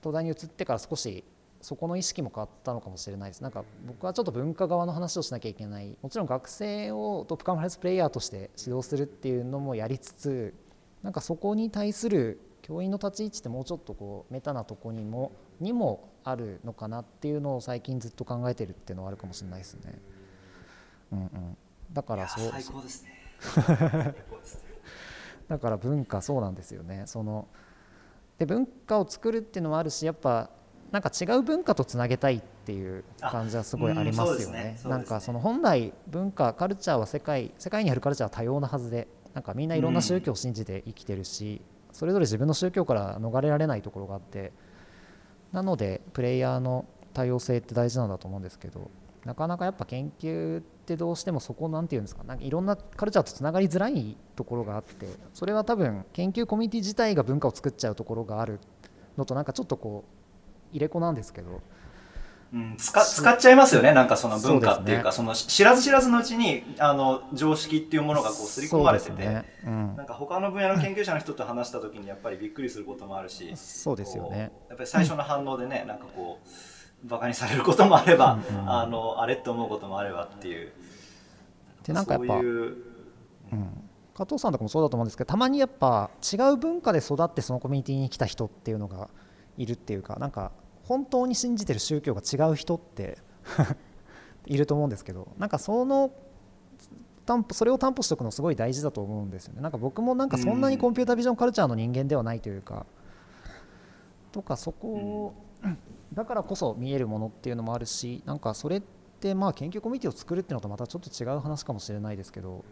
[0.00, 1.24] 東大に移ってから少し
[1.60, 3.40] そこの意識も変わったのかもしれないです。
[3.40, 5.96] なんか僕はちょっと文化側の話をしなきゃいけない。
[6.02, 10.54] もちろん学生をトップカンファレンスプレイヤーとして指導するっていうのもやりつつ
[11.02, 19.98] なんかそこに対する教員の立ち位置ってもうちょっとこうメタなとこにもにもあるのかなっていうのを最近ずっと考えてるっていうのはあるかもしれないですね。
[21.12, 21.56] うんうん、
[21.92, 22.50] だからそう。
[22.50, 23.10] 最高ですね。
[25.48, 27.04] だから文化そうなんですよね。
[27.06, 27.48] その
[28.38, 30.50] で文化を作るっていうのもあるしやっぱ
[30.92, 34.54] なんか違う文化とつなげたいっていう感じはすごいありますよね。
[34.54, 34.62] ね。
[34.84, 34.90] ね。
[34.90, 41.62] なんかその本来文化カルチャーは世界世界にあるカルチャーは多様なはずでなんかみんないろんな宗教を信じて生きてるし、
[41.92, 44.52] それぞれ自分の宗教から逃れられないところがあって
[45.52, 48.90] なのでプレイヤーの多様性って大事なんだと思うんですけど
[49.24, 58.58] なかなかやっぱ研究ってどうしてもそこなんていうんですかなんかいろんなカルチャーとつながりづらいところがあってそれは多分研究コミュニティ自体が文化を作っちゃうところがある
[59.16, 61.60] のとなんかちょっとこう入れ子なんですけど。
[62.52, 74.52] うん、使使っちゃいますよねなんかその文化っていうかそ、ね,、の知らず知らずのうちにあの常識っていうものがこう刷り込まれてて、ねうん、なんか他の分野の研究者の人と話した時にやっぱりびっくりすることもあるしそうですよね。
[74.68, 80.72] やっぱり最初の反応でね、なんかこうバカにされることもあれば、うんうん、あのあれって思うこともあればっていう。
[81.84, 82.76] でなんかやっぱう、うん、
[84.14, 89.08] 加藤さんとかもそうだと思うんですけどたまにやっぱ違う文化で育ってそのコミュニティに来た人っていうのが
[89.56, 90.52] いるっていうかなんか
[90.92, 93.16] 本当に信じてる宗教が違う人って
[94.44, 96.10] いると思うんですけどなんかその
[97.24, 99.62] 担保それを担保しておくのすごい大事だと思うんですよね。
[99.62, 102.84] なんか僕もなんかそんなにコンピュータービジョンカルチャーの人間ではないというか、
[104.32, 105.34] とかそこを
[106.12, 108.82] だからこそ見えるものっていうのもあるしなんかそれっ
[109.20, 112.64] てまあ研究コミュニティを作るっていうのとまたちょっと違う話かもしれないですけど、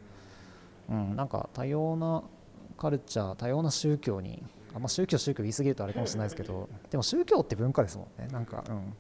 [0.90, 2.24] うん、なんか多様な
[2.76, 4.42] カルチャー多様な宗教に
[4.74, 8.28] あんま宗教宗教言い過ぎるとあれかもしれないですけどでも宗教って文化ですもんね。
[8.32, 8.94] なんかうん。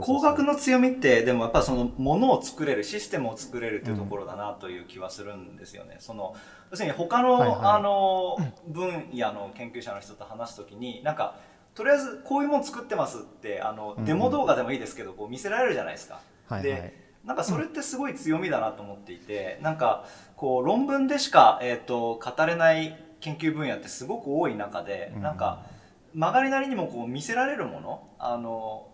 [0.00, 5.94] 工学の強みってでもやっぱそのものを作れるシステムを作れるというところだなという気はするんですよね。
[5.96, 6.34] うん、その
[6.70, 8.36] 要するに他の、はいはい、あの
[8.66, 11.36] 分野の研究者の人と話すときになんか
[11.74, 16.20] とりあえずこういうもの作ってますってあの、デモ動画でもいいですけどこう見せられるじゃないですか。
[16.48, 20.06] はいはい、でなんかそれってすごい強みだなと思っていて、なんか
[20.36, 25.66] こう論文でしか、えーと、語れない研究分野ってすごく多い中で、うん、なんか
[26.14, 28.88] 曲がりなりにもこう見せられるものあの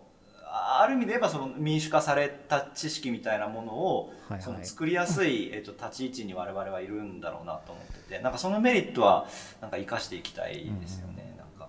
[0.55, 9.25] ある意味で言えばその民主化された知識みたいなものを、その作りやすい、えー、と立ち位置に我々はいるんだろうなと思っててなんかそのメリットは
[9.61, 11.31] なんか生かしていきたいですよね。
[11.31, 11.59] うん。
[11.59, 11.67] だ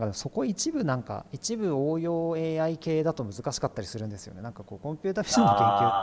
[0.00, 0.06] か。
[0.06, 4.42] らそこ一部なんか一部応用 AI 系だと難しかったりするんですよね。
[4.42, 5.52] なんかこうコンピュータービジョンの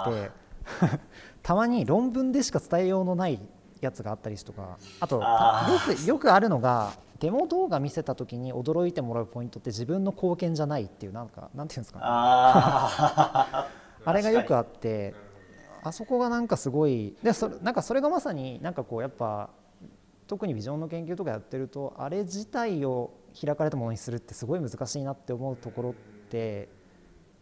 [0.07, 0.99] 研究って
[1.43, 3.41] たまに論文でしか伝えようのない
[3.85, 12.05] やつがあったりとかあとよくよくあるのがデモ動画見せた時に驚いてもらうポイントって自分の貢献じゃないっていうなんかなんていうんですかね。
[12.05, 13.67] あ
[14.13, 15.13] れがよくあって
[15.83, 19.49] あそこがなんかすごいでそれなんかそれがまさになんかこうやっぱ
[20.27, 25.93] 特にビジョンの研究とかやってるとあれ自体を開かれたものにするってすごい難しいなって思うところっ
[26.29, 26.69] て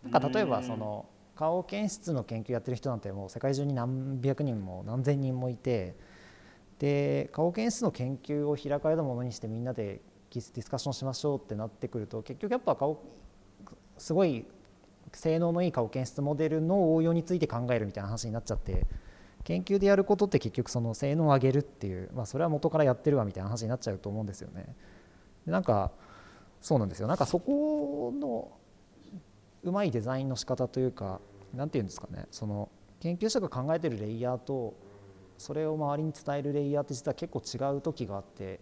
[0.03, 1.05] なんか例えばその
[1.35, 5.95] 顔検出の研究やってる人なんてもう世界中に何百人も何千人もいて
[6.81, 10.01] で顔検出の研究を開かれたものにしてみんなで
[10.33, 13.03] ディスカッションしましょうってなってくると結局やっぱ顔
[13.99, 14.47] すごい
[15.13, 18.87] 性能のいい顔検出モデルの応用について考えるみたいな話になっちゃって
[19.43, 24.75] 研究でやることって結局その性能を上げるっていう、まあ、それは元からやってるわみたいな話になっちゃうと思うんですよね。
[25.45, 25.91] でなんか
[26.61, 28.51] そうなんですよなんかそこの
[29.61, 31.21] うまいデザインの仕方というか
[31.53, 32.69] 何て言うんですかねその
[33.01, 34.73] 研究者が考えてるレイヤーと
[35.41, 38.59] それを周りに伝えるレイヤーって実は結構違う時があって、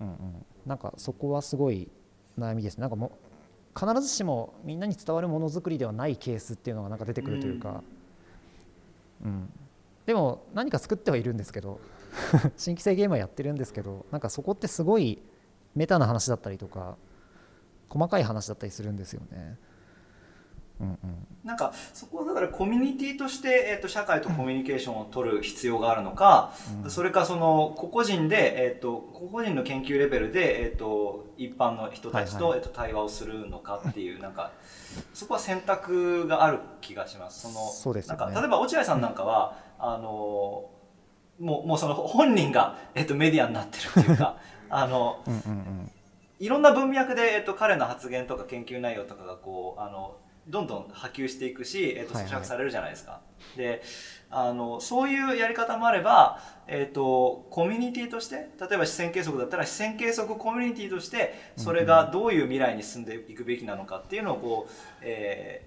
[0.00, 0.16] うんうん、
[0.66, 1.88] なんかそこはすごい
[2.38, 2.78] 悩みです。
[2.78, 3.12] なんかも
[3.78, 7.82] 必ずしもみんなに伝わるものづくりではないケースっていうのがなんか出てくるというか、
[9.22, 9.52] うん、うん、
[10.06, 11.78] でも何か作ってはいるんですけど。
[12.56, 15.20] 新規性ゲームはやってるんですけどなんかそこってすごい
[15.74, 16.96] メタな話だったりとか
[17.88, 19.56] 細かい話だったりするんですよね。
[20.80, 26.52] うんうん、なんかそこはだからコミュニティとして、えーと、社会とコミュニケーションを取る必要があるのか、
[26.84, 34.52] うん、それかその個々人で、えーと、個々人の研究レベルで、えーと、一般の人たちと,、えー、と対話をするのかっていうなんか
[35.14, 37.42] そこは選択がある気がします。
[37.42, 40.70] そのそうです、ね、なんか例えば落合さんなんかは、うん、あの
[41.40, 44.36] もうもうその本人が、えー、とメディアになってるっていうか
[44.70, 45.90] あの、うんうんうん、
[46.40, 50.16] いろんな文脈で、えー、と彼の発言とか研究内容とかがこうあの
[50.48, 53.12] どんどん波及していくし、えー、と咀嚼されるじゃないですか。
[53.12, 53.20] は
[53.56, 53.82] いはい、で
[54.30, 64.72] あのそういうやり方もあれば、えーと、コミュニティとして例えば視線計測だったら視線計測コミュニティとしてそれがどういう未来に進んでいくべきなのかっていうのをこう、
[65.02, 65.66] え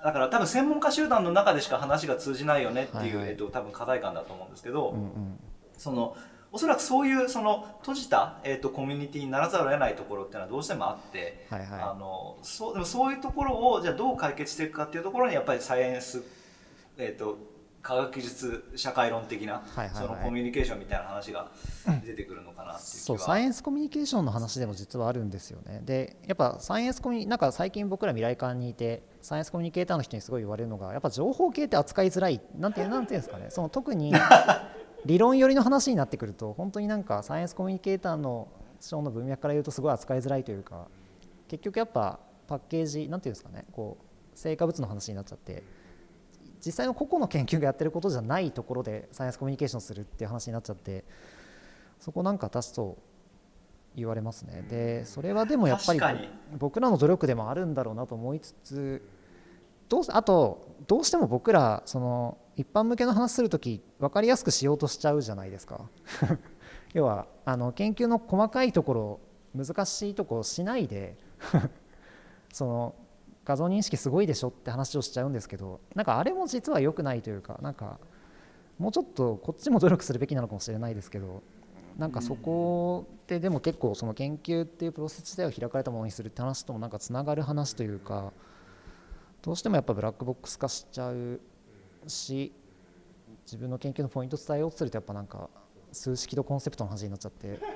[0.00, 5.38] ー、だから多分専門家集団の中でしか話が通じないよねっていう、はいはい、えーと、多分課題感だと思うんですけど、うんうん、
[5.76, 6.16] その
[6.52, 16.22] おそらくそういうその閉じた、えーと、コミュニティにならざるを得ないところっていうのはどうしてもあって、はいはい、あのそうでもそういうところをじゃあどう解決していくかっていうところにやっぱりサイエンス、
[16.98, 17.38] えーと、
[17.80, 19.62] 科学技術社会論的な、
[19.94, 21.50] そのコミュニケーションみたいな話が
[22.04, 25.80] 出てくるのかなっていうそうサイエンスコミュニケーションの話でも実はあるんですよね。
[25.84, 33.46] でやっぱサイエンスコミュニなんか最近僕ら未来館にいてサイエンスコミュニケーターの人にすごい言われるのがやっぱ情報系って扱いづらいなんてなんていうんですかね。
[33.48, 34.12] その特に
[35.04, 38.48] 理論寄りの話になってくると本当になんかサイエンスコミュニケーターの
[38.80, 40.86] 章の文脈から言うとすごい扱いづらいというか
[41.48, 44.04] 結局やっぱパッケージなんていうんですかねこう
[44.34, 45.62] 成果物の話になっちゃって
[46.64, 51.04] 実際の個々の研究がやってることじゃないところでサイエンスコミュニケーションするっていう話になっちゃって
[51.98, 52.98] そこなんか私と
[53.94, 54.64] 言われますね。
[54.70, 56.00] でそれはでもやっぱり
[56.58, 59.02] 僕らの努力でもあるんだろうなと思いつつ
[59.88, 65.88] どうあとどうしても僕らその一般向けの話する時分かりやすくしようとしちゃうじゃないですか。
[66.92, 69.20] 要はあの研究の細かいところ
[69.54, 71.16] 難しいとこしないで
[72.52, 72.94] その
[73.44, 77.98] 画像認識すごいでしょって話をしちゃうんですけどなんかあれも実は良くないというかなんか
[78.78, 81.42] もうちょっとこっちも努力するべきなのかもしれないですけど
[81.98, 88.32] なんかそこってでも結構その研究っていうプロセス自体を開かれたものにするって話ともなんかつながる話というか
[89.42, 91.40] どうしてもやっぱブラックボックス化しちゃう
[92.06, 92.52] し
[93.44, 95.48] 自分の研究のポイント伝えようとするとやっぱなんか
[95.92, 97.58] 数式とコンセプトの話になっちゃって。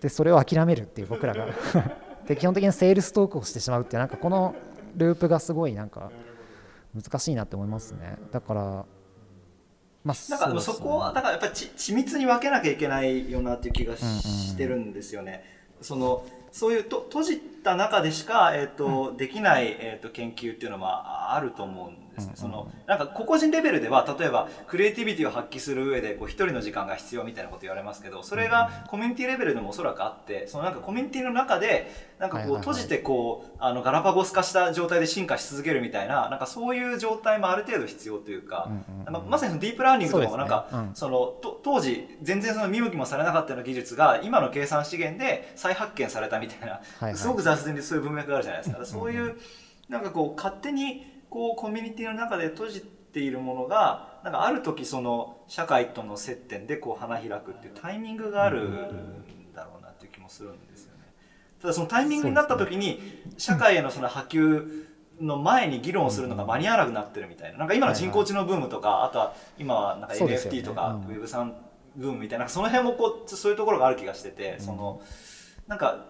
[0.00, 1.46] でそれを諦めるっていう僕らが。
[2.26, 4.54] で基本的にセールストークをしてしまうっていうなんかこの
[4.94, 6.10] ループがすごいなんか
[6.94, 8.16] 難しいなって思いますね。
[8.30, 8.84] だから
[10.04, 15.57] まあ、なんかそこはだからやっぱり緻密に分けなきゃいけないよなっていう気がしてるんですよね。
[15.82, 22.32] そのそういうと閉じた中でしか、えーと、うん、できない、えーと、研究っていうのはあると思うんですね。
[22.36, 38.68] そのなんか個々人レベルでは例えばクリエイティビティを発揮する上でこう一人の時間が必要みたいなこと言われますけどそれがコミュニティレベルでもおそらくあってそのなんかコミュニティの中でなんかこう閉じてこうあのガラパゴス化した状態で進化し続けるみたいななんかそういう状態もある程度必要というか、
[39.06, 48.84] うんうん、まさにそのディープラーニングとかもなんかそ、ねうん、その当時全然その見向きもされなかったような技術が今の計算資源で再発見されたみたいな、はいはい、すごく雑然でそういう文脈があるじゃないですか。
[48.84, 49.36] そういう
[49.88, 61.12] なんかこう勝手にこうコミュニティの中で閉じているものがなんかある時その社会との接点でこう花開くっていうタイミングがあるんだろうなっていう気もするんですよね。
[61.60, 63.00] ただそのタイミングになった時に
[63.36, 64.86] 社会へのその波及
[65.20, 67.58] の前に議論をするのが間に合わなくなってるみたいな。
[67.58, 71.52] なんか今の人工知能ブームとかあとは今はなんか NFT とか Web3
[71.96, 75.02] ブームみたいなその辺もこうそういうところがある気がしててその
[75.66, 76.04] なんか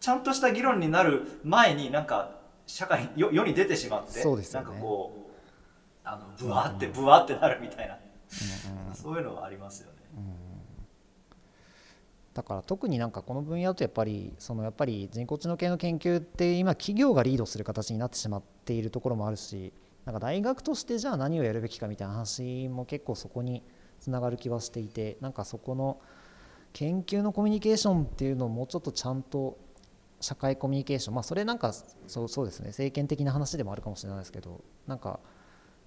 [0.00, 2.39] ちゃんとした議論になる前になんか
[2.70, 4.66] 社会に世に出てしまってそうですよね。
[4.66, 5.30] なんかこう
[6.04, 7.98] あのブワーってブワーってなるみたいな、
[8.94, 10.00] そういうのはありますよね。
[12.32, 19.72] だから特になんかこの分野だとやっぱりそのやっぱり人工知能系の研究って今企業がリードする形になってしまっているところもあるし
[20.04, 23.64] なんか大学としてじゃあ何をやるべきかみたいな話も結構そこに
[23.98, 26.00] つながる気はしていてなんかそこの
[26.72, 29.58] 研究のコミュニケーションっていうのをもうちょっとちゃんと
[30.20, 31.14] 社会コミュニケーション。
[31.14, 32.68] まあそれなんかそうそうですね。
[32.68, 35.20] 政権的な話でもあるかもしれないですけどなんか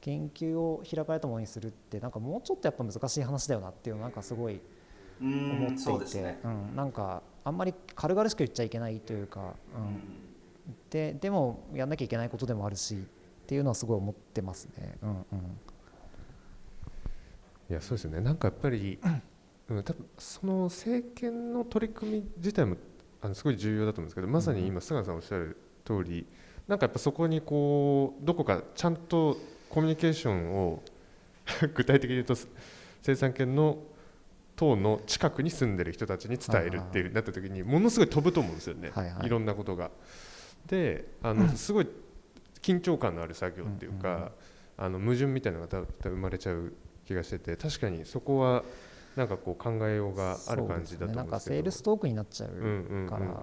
[0.02, 4.60] 研究を開かれたものにするってなんかもうちょっとやっぱ難しい話だよなっていうのなんかすごいう
[5.22, 6.40] 思っていて、ね。
[6.44, 10.02] うん、なんかあんまり軽々しく言っちゃいけないというか、うん、
[10.90, 14.98] ででもやんなきゃいけないことでもあるしっていうのはすごい思ってますね。
[15.02, 15.18] うんうん。
[17.70, 18.20] いやそうですよね。
[18.20, 19.00] なんかやっぱり、
[19.70, 22.76] うん、多分その政権の取り組み自体も
[23.24, 26.28] あのすごい重要だと思うんですけどまさに今菅さんおっしゃる通り
[26.68, 29.38] なんかやっぱそこにこうどこかちゃんと
[29.70, 30.84] コミュニケーションを
[31.74, 32.36] 具体的に言うと
[33.02, 33.80] 生産権の
[34.56, 39.26] 党の近くに住んでる人たちに伝えるっていうなった時にものすごい飛ぶと思うんですよね、はいはい。
[39.26, 39.90] いろんなことが。
[40.68, 41.88] であの すごい
[42.62, 44.32] 緊張感のある作業っていうか、
[44.78, 46.74] あの矛盾みたいなのが多分生まれちゃう
[47.06, 48.64] 気がしてて確かにそこは
[49.16, 51.08] なんかこう考えようがある感じだと思うんですけど。
[51.08, 51.16] ね。
[51.16, 53.42] なんかセールストークになっちゃううんうんうんから。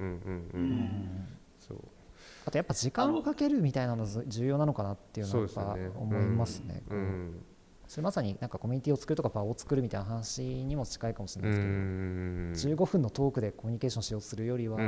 [2.47, 6.82] あとやっぱ時間をかけるみたいなのず重要なのかなっていうのは思いますね。
[6.88, 6.98] うん。
[6.98, 7.01] う。
[7.01, 7.44] ん。
[7.86, 11.56] それまさになんかコミュニティを作るとか場を作るみたいな話にも近いかもしれうない
[12.52, 14.78] ですけど、ん15分のトークでコミュニケーションしようとするよりは、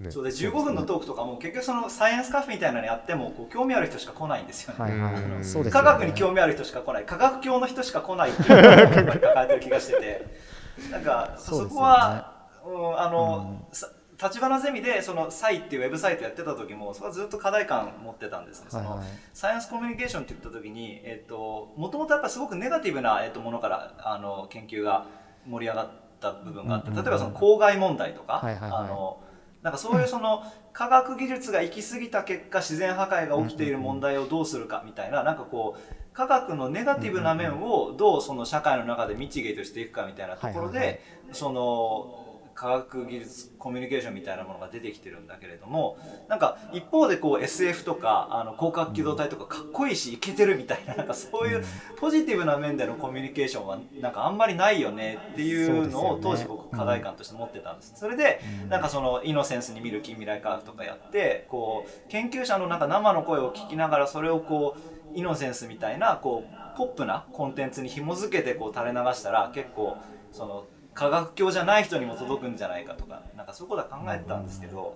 [0.00, 0.10] ね。
[0.10, 4.74] そうで15分のトークとかも結局そのサイエンスカフェみたいなのやってもこう興味ある人しか来ないんですよ。
[4.74, 5.00] ね。
[5.00, 10.50] はい科学に興味ある人しか来ない科学教の人しか来ないっていうのをやっぱり抱えてる気がしてて。
[10.90, 11.76] なんかそそうですよね。
[11.76, 12.32] こは、
[12.64, 13.88] うん、あの、さ
[14.22, 18.66] 立花ゼミでそのサイっていうウェブサイトやってた時もそれはずっと課題感持ってたんですね。
[18.68, 18.98] そのはい。
[18.98, 25.06] はいサイエンスコミュニケーションって言った時に、えっと、もともとやっぱすごくネガティブな、えっと、ものからあの研究が
[25.46, 25.90] 盛り上がっ
[26.20, 27.04] た部分があって、うんうんうん。
[27.04, 28.80] 例えばその公害問題とか、はいはいはい。
[28.80, 29.22] あの
[29.62, 30.42] なんかそういうその
[30.72, 42.29] 科学技術が行き過ぎた結果自然破壊が起きている問題をどうするかみたいななんかこう科学のネガティブな面をどうその社会の中でミチゲートしていくかみたいなところでその
[42.60, 45.96] 科学技術コミュニケーションみたいなものが出てきてるんだけれども
[46.28, 51.64] なんか一方でこう SF とかあの広角機動隊とかかっこいいしイケてるみたいななんかそういう
[51.96, 57.94] ポジティブな面でのコミュニケーションはなんかあんまりないよねっていうのを当時僕課題感として持ってたんです。
[57.96, 69.96] それでなんかそのイノセンスに見る近未来科学とかやってこう研究者のなんか生の声を聞きながらそれをこうイノセンスみたいなこうポップなコンテンツに紐づけてこう垂れ流したら結構
[70.30, 70.66] その
[71.00, 74.94] 科学教じゃない人にも届くんじゃないかとかなんかそういうことは考えてたんですけど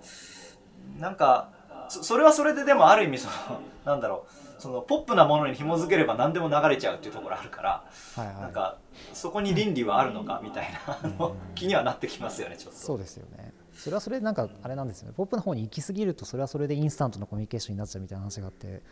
[0.99, 1.49] なんか
[1.89, 7.83] そそれはそれででもある意味そのなんだろうそのポップなものに紐づければ何でも流れちゃうっていうところあるから
[8.17, 8.35] はいはい。
[8.35, 8.77] なんか
[9.13, 12.79] そこに倫理はあるのかみたいなあの気にはなってきますよねちょっと。
[12.79, 13.51] そうですよね。
[13.73, 15.15] それはそれでなんかあれなんですよね。
[15.17, 18.83] ポップの方に行き過ぎるとそれはそれでインスタントのコミュニケーションになっちゃうみたいな話があって。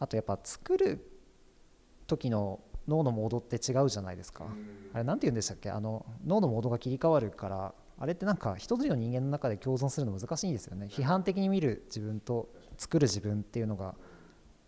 [0.00, 1.06] あとやっぱ作る
[2.08, 2.58] 時の
[2.90, 4.44] 脳のモードって違うじゃないですか。
[4.92, 5.70] あれなんて言うんでしたっけ？
[5.70, 10.88] あの脳のモードが切り替わるからあれってなんか一人の人間の中で共存するの難しいんですよね。
[10.90, 13.94] 批判的に見る自分と作る自分っていうのが。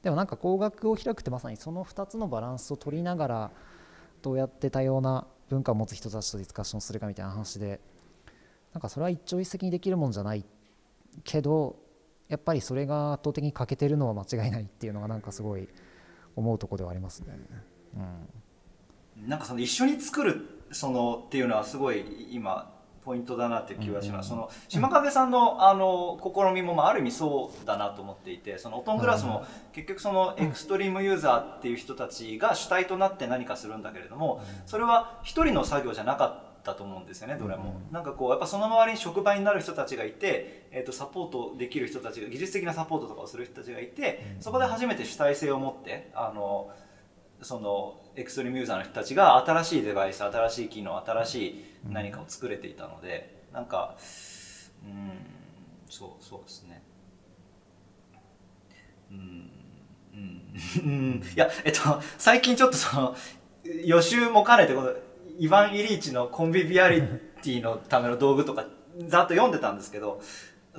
[0.02, 3.50] でもなんか工学を開くってまさにその2つのバランスを取りながら
[4.20, 7.78] どうやって多様な文化を持つ人たちとディスカッションするかみたいな話で
[8.72, 10.44] なんかそれは一朝一夕にできるもんじゃない
[11.22, 11.76] けど
[12.28, 15.68] やっぱりそれが圧倒的に欠けてるのは間違いないっていうのがなんかすごい
[16.34, 17.38] 思うところではありますね。
[17.96, 22.72] うんなんかその一緒に作るそのっていうのはすごい今
[23.04, 24.28] ポイントだなって気はします。
[24.28, 37.74] その島影さんのあの試みもまあある意味そうだなと思っていて、そのオトングラスも結局そのエクストリームユーザーっていう人たちが主体となって何かするんだけれども、それは一人の作業じゃなかったと思うんですよねどれも。
[37.90, 46.70] なんかこうやっぱその周りに職場になる人たちがいて、えっ、とサポートできる人たちが技術的なサポートとかをする人たちがいて、そこで初めて主体性を持ってあの。
[47.42, 53.96] そのエクストリームユーザーの人たちが新しいデバイス新しい機能新しい何かを作れていたので、なんか
[54.84, 55.10] うん
[55.88, 56.82] そうそうですね。
[59.10, 59.50] うん
[60.14, 60.52] うん
[60.84, 61.22] うん。
[61.22, 63.16] いやえっと最近ちょっとその
[63.84, 64.92] 予習も兼ねてこの
[65.38, 67.02] イヴァン・イリーチのコンビビアリ
[67.42, 68.66] ティのための道具とか
[69.08, 70.20] ざっと読んでたんですけど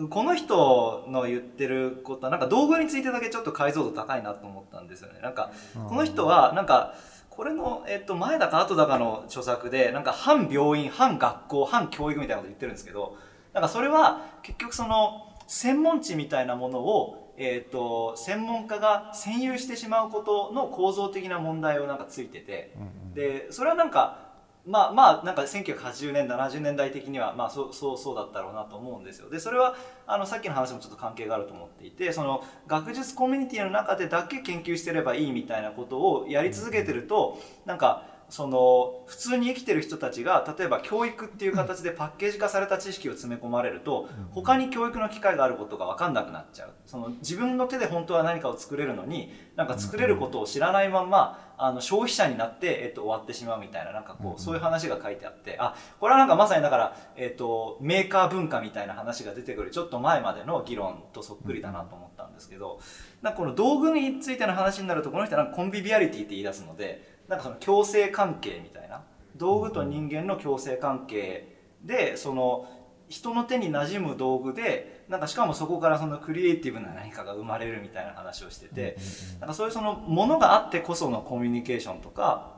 [0.09, 5.19] この人の言ってることはなんか道具についてだけちょっと解像度高いなと思ったんですよね。
[5.21, 5.51] なんか
[5.87, 6.95] この人はなんか
[7.29, 13.17] これの、えっと、前だか後だかの著作でなんか反病院反学校反教育みたいなこと言ってるんですけど
[13.53, 22.75] だからそれは結局その専門知みたいなものを、えーと、専門家が占有してしまうことの構造的な問題をなんかついてて、
[23.13, 24.22] でそれはなんか
[24.65, 29.29] まあまあなんか1980年70年代的にはまあそうそうそうだったろうなと思うんですよ。
[29.29, 29.75] でそれは
[30.07, 62.79] あのさっきの話もちょっと関係があると思っていてその学術コミュニティの中でだけ研究してればいいみたいなことをやり続けてるとなんかその普通に生きてる人たちが例えば教育っていう形でパッケージ化された知識を詰め込まれると他に教育の機会があることが分かんなくなっちゃうその自分の手で本当は何かを作れるのになんか作れることを知らないままあの消費者になって、えっと、終わってしまうみたいななんかこうそういう話が書いてあってあこれはなんかまさにだから、えっと、メーカー文化みたいな話が出てくるちょっと前までの議論とそっくりだなと思ったんですけど
[63.21, 67.12] なんかこの道具についての話になるとこの人はなんかコンビビアリティって言い出すので。
[67.27, 69.01] なんかその共生関係みたいな
[69.35, 72.67] 道具と人間の共生関係でその
[73.09, 78.97] 人の手に馴染む道具でなんかしかもそこからそのクリエイティブな何かが生まれるみたいな話をしてて
[79.39, 82.53] なんかそういうそのものがあってこそのコミュニケーションとか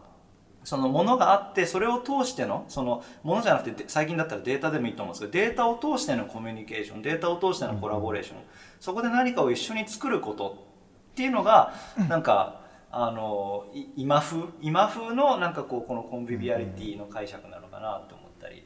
[0.63, 8.37] そのものがあってそれを通してのそのものじゃなくて最近だったらデータでもいいと思うんですけどデータを通してのコミュニケーションデータを通してのコラボレーション
[8.79, 10.65] そこで何かを一緒に作ること
[11.11, 11.73] っていうのが
[12.09, 12.64] なんか
[12.97, 13.65] あの
[13.97, 14.45] 今風？
[14.61, 18.65] 今風のなんかこうこのコンビビアリティの解釈なのかなと思ったり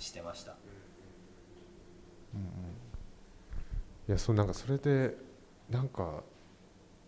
[0.00, 0.56] してました。
[2.34, 2.46] うんうん、
[4.08, 5.16] いやそうなんかそれで
[5.70, 6.24] なんか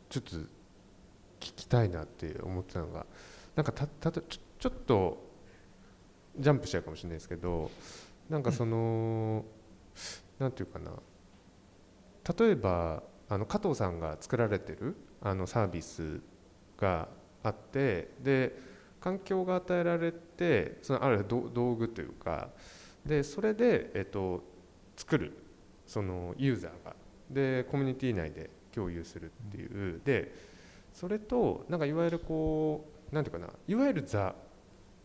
[0.09, 0.47] ちょっと聞
[1.57, 3.05] きたいなって思ってたのが
[3.57, 5.29] なんかたたとちょちょっと
[6.39, 7.69] ジャンプしちゃうかもしれないですけど
[8.31, 9.45] なんかその、
[10.39, 10.93] なんていうかな。
[12.39, 16.21] 例えばあの加藤さんが作られてるあのサービス
[16.79, 17.09] が
[17.43, 18.57] あってで
[19.01, 22.49] 環境が与えられてそのある道具というか
[23.05, 24.43] でそれで、えっと、
[24.97, 25.37] 作る
[25.87, 26.95] そのユーザーが。
[27.31, 30.01] でコミュニティ内で共有するっていう。
[30.05, 30.35] で
[30.95, 34.35] それとなんかいわゆるこう何て言うかないわゆるザ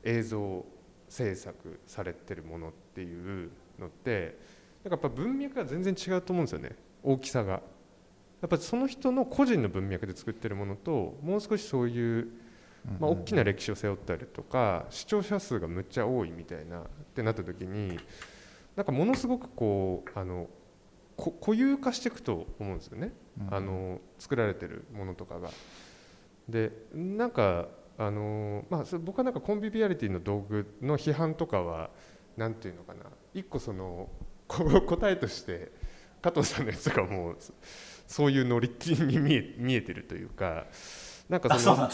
[0.03, 0.65] 映像
[1.09, 4.37] 制作されてるものっていうのって
[4.83, 6.75] なんかやっぱ文脈が全然違うと思うんですよね。
[7.03, 7.61] 大きさが。
[8.43, 12.27] やっぱりその人の個人の文脈で作ってるものともう少しそういう、
[12.99, 16.83] まあ、大きな歴史を背負ったりとか視聴者数がむっちゃ多いみたいなっ
[17.15, 17.97] てなった時に
[18.75, 20.49] なんかものすごくこうあの
[21.17, 23.13] 固有化していくと思うんですよね、
[23.49, 25.49] あの作られてるものとかが。
[26.49, 27.67] でなんか
[27.97, 31.91] あのまあ、僕はなんかコンビビアリティの道具の批判とかは
[32.35, 33.09] 何て言うのかな。
[33.33, 34.09] 一個その
[34.49, 35.71] 答えとして
[36.21, 37.37] 加藤さんのやつがもう
[38.13, 40.67] そういうノリに見え見えてるというか。
[41.29, 41.89] なんかその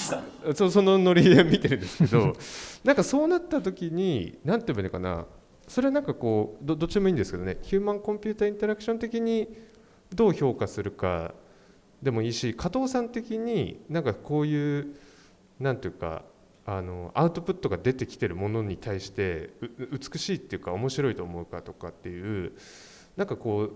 [0.56, 2.36] そそのノリで見てるんですけど
[2.84, 5.28] なんかそうなった時に何て言えばいいのかな
[5.68, 9.48] それはなんかこうどどっちでもいいんですけどねヒューマンコンピューターインタラクション的に
[10.14, 11.36] どう評価するか
[12.02, 14.88] でもいいし加藤さん的になんかこういう
[15.60, 16.26] なんていうか
[16.66, 19.52] あのアウトプットが出てきてるものに対して
[19.91, 22.54] 美しいっていうか面白いと思うかとかっていう
[23.16, 23.72] なんかこう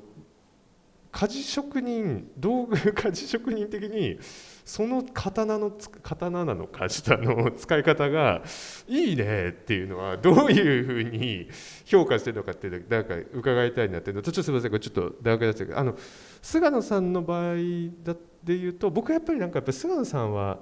[1.14, 4.18] 鍛冶職人道具鍛冶職人的に
[4.66, 5.72] その刀の
[6.02, 8.42] 刀なのか下の使い方が
[8.88, 11.48] いいねっていうのはどういうふうに
[11.86, 15.96] 評価してるのかってなんか伺いたいなっていうのとちょっとすみませんこれちょっと大学出してあの
[16.42, 17.56] 菅野さんの場合
[18.04, 20.60] だっていうと僕はやっぱりなんかやっぱ菅野さんはやっ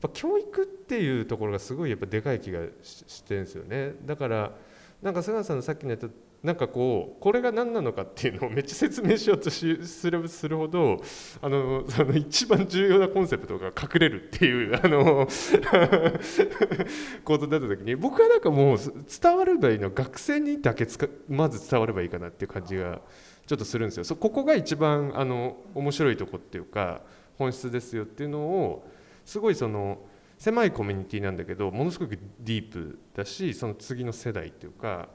[0.00, 3.94] ぱ教育っていうところがすごいやっぱでかい気がしてるんですよね。
[4.04, 4.52] だから
[5.00, 6.08] なんか菅野さんのさっきのやった
[6.44, 11.00] なんかこうこれが何なのかっていうのをめっちゃ説明しようとすればするほど
[11.40, 15.26] あのその一番重要なコンセプトが隠れるっていう あの
[17.24, 23.00] ことだった時に僕はなんかもう伝わればいいの学生にだけつかまず伝わればいいかなっていう感じが
[23.46, 24.04] ちょっとするんですよ。
[24.04, 27.00] そここが一番あの面白いとこっていうか
[27.38, 28.86] 本質ですよっていうのを
[29.24, 29.98] すごいその
[30.36, 35.08] 狭いコミュニティなんだけどものすごくディープだしその次の世代っていうか。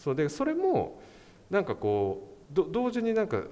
[0.00, 0.98] そうでそれも
[1.50, 3.42] なんかこう同時になんか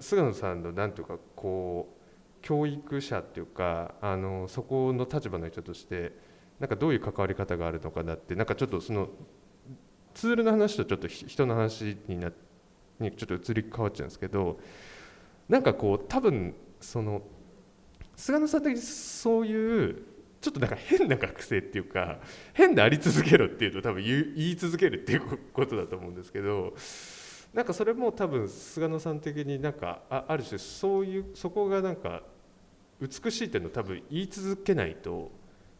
[0.00, 6.12] 菅野さんのなんていうかこう教育者っていうかあのそこの立場の人として
[6.60, 9.08] なんかどういう関わり方があるのかなってなんかちょっとその
[10.12, 12.30] ツールの話とちょっと人の話にな
[13.00, 14.60] にちょっと移り変わっちゃうんですけど
[15.48, 17.22] なんかこう多分その
[18.14, 20.02] 菅野さん的にそういう
[20.42, 22.18] ちょっとなんか変な学生っていうか
[22.52, 26.74] 変であり続けろっていうと多分言い続けるっていうことだと思うんですけど
[27.54, 32.22] なんかそれも多分菅野さん的になんかある種そういうそこがなんか
[33.00, 35.30] 美しいっていうのを多分言い続けないと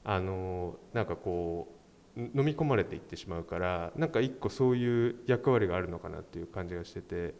[0.05, 1.69] あのなんかこ
[2.17, 7.35] う飲み込まれていってしまうからなんか一個そういう役割があるのかなっていう感じがしてて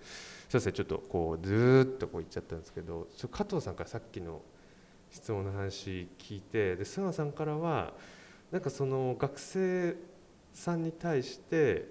[0.49, 4.41] すいませんちょっとこうずっとこう言っちゃったんですけど加藤さんからさっきの
[5.13, 7.93] 質問の話聞いてで菅野さんからは
[8.51, 9.95] なんかその学生
[10.53, 11.87] さんに対して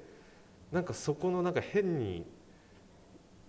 [0.72, 2.26] なんかそこのなんか変に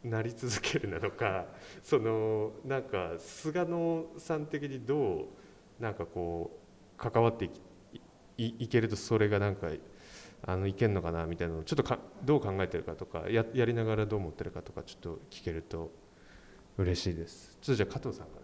[0.05, 1.47] なり続けるなのか
[1.82, 5.23] そのなんか菅野さん的にど
[5.81, 7.51] うなんかこう関わってい
[8.36, 9.70] いいけるとそれがなんか
[10.44, 15.90] あのいけんのかなみたいなのをちょっとかどう考えてるかとかややりながらどう思ってるかとかちょっと聞けると
[16.77, 17.57] 嬉しいです。
[17.61, 18.41] ちょっとじゃあ加藤さんから。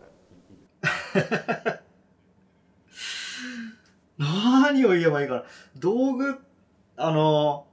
[4.19, 5.45] 何を言えばいいかな。
[5.77, 6.39] 道具、
[6.97, 7.67] あの、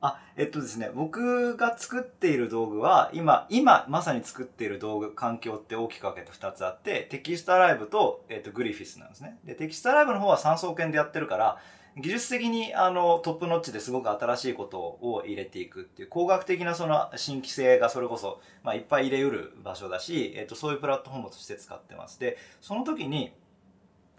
[0.00, 9.38] あ、えっとですね、僕が作っている道具は、今、今まさに作っている道具、環境って大きく分けて2つあって、テキストライブと、えっと、グリフィスなんですね。
[9.44, 11.58] で、テキストライブの方は3層圏でやってるから、
[11.98, 22.20] 技術的にあのトップノッチですごく新しいことを入れていくっていう工学的なその新規性がそれこそ、まあ、いっぱい入れうる場所だし、えっと、そういうプラットフォームとして使ってます。
[22.20, 23.32] で、その時に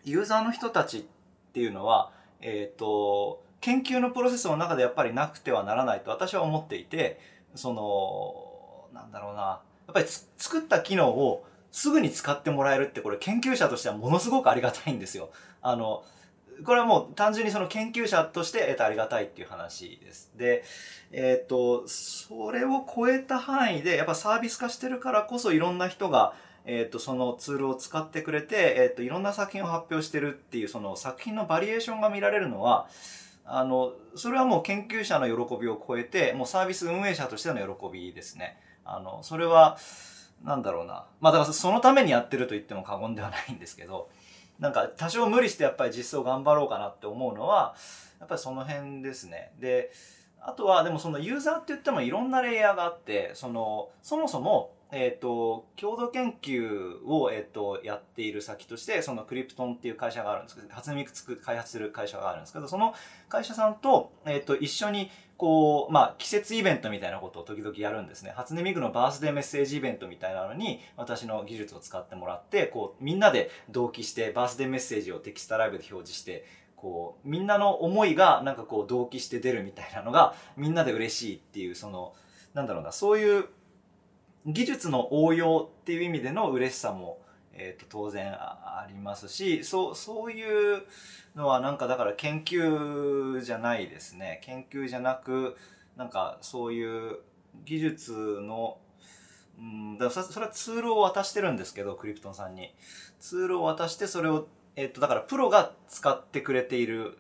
[0.04, 1.04] ユーザーの人たちっ
[1.54, 7.20] ていうのは、えっ、と、研究のプロセスの中でやっぱりなくてはならないと私は思っていて、
[7.54, 9.60] その、なんだろうな、や
[9.92, 10.06] っぱり
[10.38, 15.30] 作った機能をすぐに使ってもらえるってこれ研究者としてはものすごくありがたいんですよ。
[15.62, 16.04] あの、
[16.66, 20.32] これはもう単純にその研究者として、えっと、ありがたいっていう話です。
[20.36, 20.64] で、
[21.12, 26.34] えっ、と、それを超えた範囲で、やっぱサービス化してるからこそいろんな人が、
[26.66, 32.88] えっ、と、そのツールを使ってくれて、えっ、と、いろんな作品を発表してるっていう、その作品のバリエーションが見られるのは、
[33.46, 38.58] あの、それはもう研究者の喜びを超えて、もうサービス運営者としての喜びですね。
[38.84, 39.78] あの、それは、
[40.44, 41.08] なんだろうな。
[41.20, 44.10] まあだからそのためにやってると言っても過言ではないんですけど、
[44.60, 47.76] なんか多少無理してやっぱり実装頑張ろうかなって思うのは、
[48.20, 49.52] やっぱりその辺ですね。
[49.60, 49.92] で、
[50.42, 62.94] あとはでもそのユーザーって言ってもいろんなレイヤーがあって、その、そもそも、えっ、と、共同研究を、えっ、と、やっている先として、そのクリプトンっていう会社があるんですけど、初音ミク作開発する会社があるんですけど、その
[63.28, 68.34] 会社さんと、えっ、と、一緒に、こう、まあ、季節イベントみたいなことを時々やるんですね。
[68.36, 76.46] 初音ミクのバースデーメッセージイベントみたいなのに、私の技術を使ってもらって、こう、みんなで同期して、バースデーメッセージをテキストライブで表示して、
[76.78, 82.14] こう、みんなの思いがなんかこう同期して出るみたいなのが、みんなで嬉しいっていう、その、
[82.54, 83.46] なんだろうな、そういう
[84.48, 87.20] 技術の応用っていう意味での嬉しさも、
[87.54, 90.84] えー、と当然ありますしそうそういう
[91.36, 94.42] のはなんかだから研究じゃないですね。
[94.44, 95.58] 研究じゃなく
[95.98, 97.18] なんかそういう
[97.66, 98.78] 技術の
[99.60, 102.74] うんだそれはツールを渡してるんですけどクリプトンさんに。
[103.20, 107.18] ツールを渡してそれを、えー、とだからプロが使ってくれている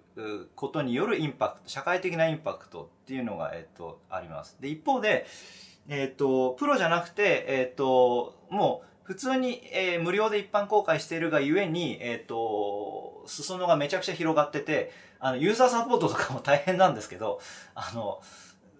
[0.56, 4.58] ことによるインパクト社会的なインパクトっていうのが、えー、とあります。
[4.60, 5.26] で一方で
[5.90, 17.40] えっ、と、プロじゃなくて、えっ、と、もう、普通に、えー無料で一般公開しているがゆえに、えっ、と、裾野がめちゃくちゃ広がってて、あの、ユーザーサポートとかも大変なんですけど、
[17.74, 18.22] あの、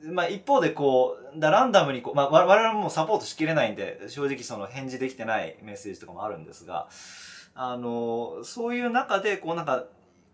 [0.04, 6.88] まあ、一方でこう、だランダムにこう、まあ、我々もサポートしきれないんで、正直その返事できてないメッセージとかもあるんですが、
[7.56, 9.86] あの、そういう中で、こうなんか、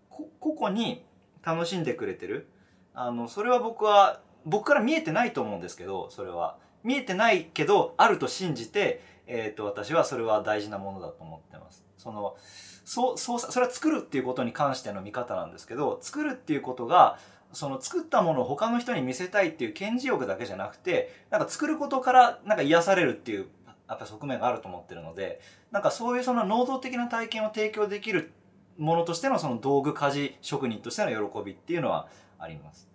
[0.10, 1.06] 個々に
[1.44, 2.48] 楽しんでくれてる。
[2.94, 6.58] あの、それは僕は、僕から見えてないと思うんですけど、それは。
[6.84, 11.86] 見えてないけど、あると信じて、えっ、と、私はそれは大事なものだと思ってます。
[11.98, 12.36] その、
[12.84, 17.18] そう、そう、それは作るっていうことに関しての見方なんですけど、作るっていうことが、
[17.54, 23.48] その作ったものを他の人に見せたいっていう顕示欲だけじゃなくて、なんか作ることからなんか癒されるっていう、
[23.88, 25.40] やっぱ側面があると思ってるので、
[25.72, 28.32] なんかそういうその能動的な体験を提供できる
[28.78, 32.08] ものとしてのその道具家事職人としての喜びっていうのは
[32.40, 32.90] あります。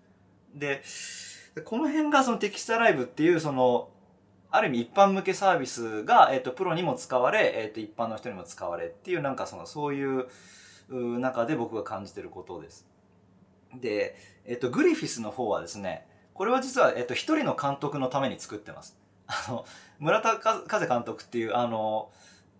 [0.54, 0.82] で、
[1.64, 3.90] この辺がそのテキストライブっていうその、
[4.50, 10.26] ある意味一般向けサービスが、えっ、と、プロにも使われ、えっ、と、一般の人にも使われっていうなんかその、そういう
[10.88, 12.86] 中で僕が感じてることです。
[13.78, 14.16] で、
[14.46, 18.96] えっ、と、グリフィスの方はですね、これは実は、えっ、と、一人の監督のために作ってます。
[19.26, 19.66] あの、
[19.98, 22.10] 村田風監督っていう、あの、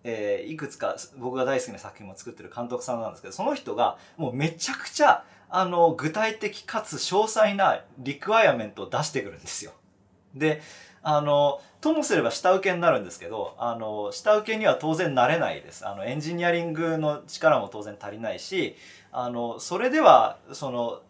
[0.04, 9.72] えーいくつか僕が大好きな作品も作ってる監督さんなんですけど、その人がもうめちゃくちゃ、あの、具体的かつ詳細なリクワイアメントを出してくるんですよ。
[10.34, 10.60] で、
[11.02, 15.86] あの、ともすれば下請けになるんですけど、あの、下請けには当然なれないです。
[15.86, 18.76] あの、エンジニアリングの力も当然足りないし、
[19.12, 21.00] あの、それでは、その、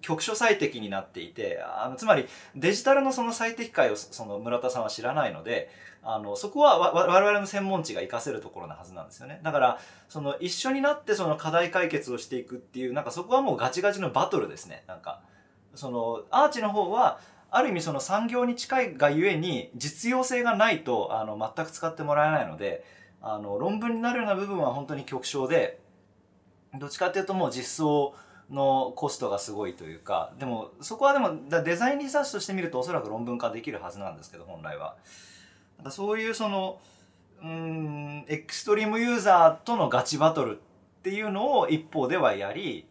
[0.00, 5.70] 局所最適になっていてあのつまりデジタルのその最適解をその村田さんは知らないので
[6.02, 9.40] あのそこは我々の専門知が活かせるところなはずなんですよね。
[9.42, 9.78] だから
[10.08, 14.84] その一緒になってその課題解決をしていくっていうなんかそこはもうガチガチのバトルですね。
[14.86, 15.20] なんか
[15.74, 17.18] そのアーチの方は
[17.50, 22.84] ある意味その産業に近いがゆえに実用性がないとあの全く使ってもらえないので
[23.20, 25.80] あの論文になるような部分は本当に極小で
[26.74, 28.14] どっちかっていうともう実装
[28.50, 34.96] のコストがすごいというかでもそこはでもデザインリサーチとして見るとおそらく論文化できるはずなんですけど本来は。
[35.90, 36.78] そういうその
[37.42, 40.60] うんエクストリームユーザーとのガチバトルっ
[41.02, 42.86] ていうのを一方ではやり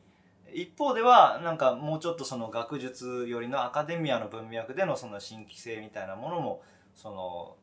[0.53, 6.61] 一方ではなんかもうちょっとその学術よりのアカデミアの文脈でのその新規性みたいなものも
[6.95, 7.55] その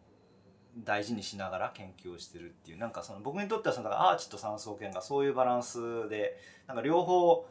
[0.79, 7.47] 大事にしながら研究をしてるっていうなんかその僕にとってはそのアーチと三層圏がそういうバランスでなんか両方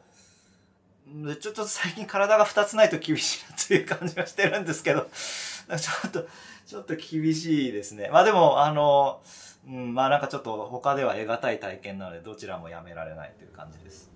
[1.40, 6.26] ちょっと最近体が2つないと厳しいなという感じがしてるんですけどちょっと
[6.66, 9.20] ちょっと厳しいですねまあでもあの、
[9.68, 14.10] うん、まあなんかちょっと他では得難い体験なのでどちらもやめられないという感じです。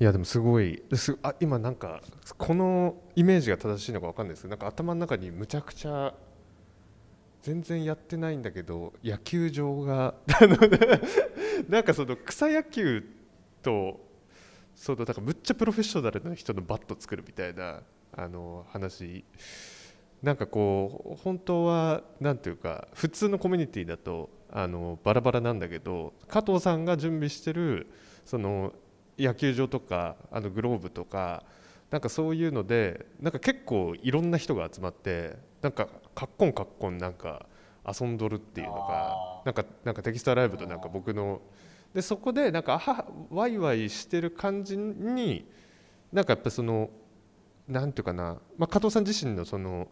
[0.00, 2.00] いやでもすごいすあ今なんか
[2.38, 6.14] このイメージが正しいのか分かんないですけどなんか頭の中にむちゃくちゃ
[7.42, 10.14] 全然やってないんだけど野球場が
[11.68, 13.04] なんかその草野球
[13.62, 14.08] と
[14.74, 17.80] そのだからむっちゃプロフェッショナルな人のバット作るみたいな
[18.12, 19.24] あの話。
[20.22, 27.90] なんかこう本当は何ていうか普通のコミュニティだとあのバラバラなんだけど加藤さんが準備してる
[28.26, 28.74] その
[29.18, 31.44] 野球場とかあのグローブとか
[31.90, 37.46] なんかそういうのでなんか結構いろんな人が集まってなんかカッコンカッコンなんか
[37.86, 41.40] 遊んどるっていうのがなんかなんかテキストライブとなんか僕の
[41.94, 45.46] でそこでなんかあワイワイしてる感じに
[46.12, 46.90] なんかやっぱその
[47.68, 49.88] なんていうかな、まあ、加藤さん自身のその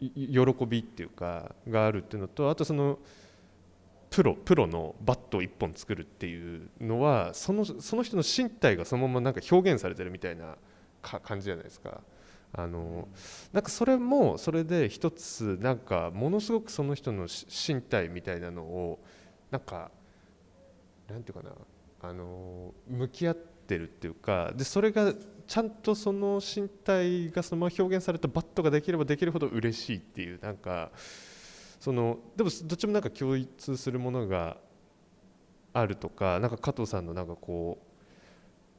[0.00, 2.98] 喜びっていうかがあるっていうのとあとその
[4.10, 10.56] プロプロのバットを1本作るっていうのはそのその人の身体がそのままなんか表現されてるみたいな
[11.02, 12.00] 感じじゃないですか。
[12.50, 13.08] あの
[13.52, 18.98] なんかそれもそれで一つなんかものすごくその人の身体みたいなのを
[19.50, 19.90] なんか
[21.08, 21.54] なんていうかな
[22.00, 25.12] あの向き合ってるっていうかでそれが
[25.46, 30.90] ちゃんとその身体がそのまま表現されたバットができればできるほど嬉しいっていうなんか
[31.80, 34.58] そのでもどっちもなんか共通するものが
[35.72, 37.78] あるとかなんか加藤さんのなんかこ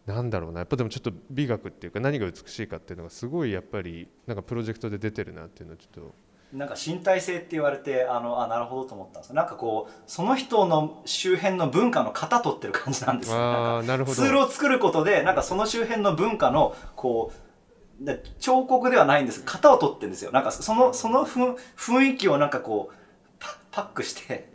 [0.08, 6.29] うなんだろうなやっぱでもちょっと美学っていうか何が美しいかっていうのがすごいやっぱりなんかプロジェクトで出てるなっていうのはちょっと。
[6.54, 13.38] なんか身体性って言われてあのあなるほどと思ったんですなんかこうその人の周辺の文化の型取ってる感じなんですよ。
[13.38, 17.32] なんかツールを作ることでなんかその周辺の文化のこ
[18.04, 19.44] う彫刻ではないんです。
[19.46, 20.32] 型を取ってるんですよ。
[20.32, 22.96] なんかそのその雰囲気をなんかこう
[23.72, 24.50] パックして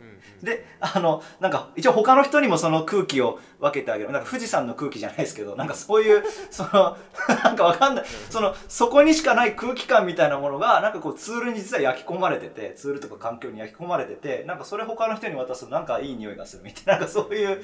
[0.45, 4.11] であのなんか一応他の人にもその空気を分けてあげる。
[4.11, 6.97] なんか富士山の空気じゃないですけどなんかそういうその
[7.43, 8.05] なんかわかんない。
[8.29, 17.61] そのそこにしかない空気感みたいなものがなんかこうツールに実は焼き込まれててツールとか環境に焼き込まれててなんかそれ他の人に渡すとなんかいい匂いがするみたいななんかそういう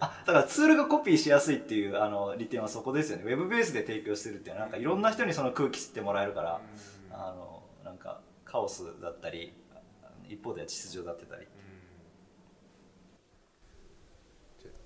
[0.00, 3.24] あだからツールがコピーしやすいっていうあの利点はそこですよね。
[3.24, 6.60] ウェブベースで提供してるっていうのはなんかいろんな人にその空気吸ってもらえるから
[7.12, 9.52] あのなんかカオスだったり
[10.32, 11.46] 一方では秩序だってたり。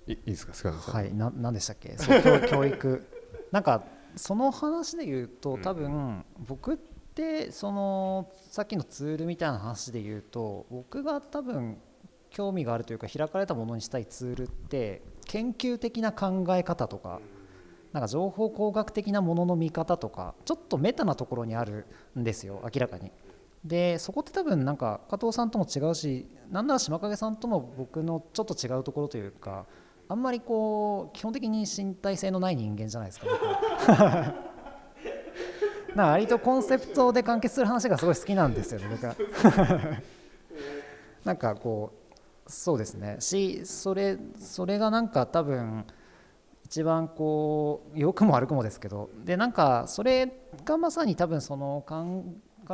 [0.07, 0.95] いいですか菅野さん。
[0.95, 1.97] はいな何でしたっけ？
[1.97, 3.03] そう教育
[3.51, 3.83] なんか
[4.15, 11.77] その話で言うと多分僕ってそのさっきのツールみたいな話で言うと僕が多分
[12.29, 17.19] 興味があるというか開かれたものにしたいツールって研究的な考え方とか
[17.93, 21.85] なんか情報工学的なものの見方とかちょっとメタなところにある
[22.17, 23.11] んですよ明らかに。
[23.65, 29.65] でそこって多分なんか加藤さんとも違うしなんなら島影さんとも僕のちょっと違うところというか
[30.07, 33.25] あんまりこう基本的に身体性のない人間じゃないですか
[35.87, 39.15] 僕 な割とコンセプトで完結する話がすごい好きなんですよね僕は。
[41.23, 41.91] なんかこ
[42.45, 43.15] うそうですね。
[43.19, 45.85] しそれそれがなんか多分
[46.65, 50.31] 一番こう良くも悪くもですけどでなんかそれ
[50.65, 52.25] がまさに多分その考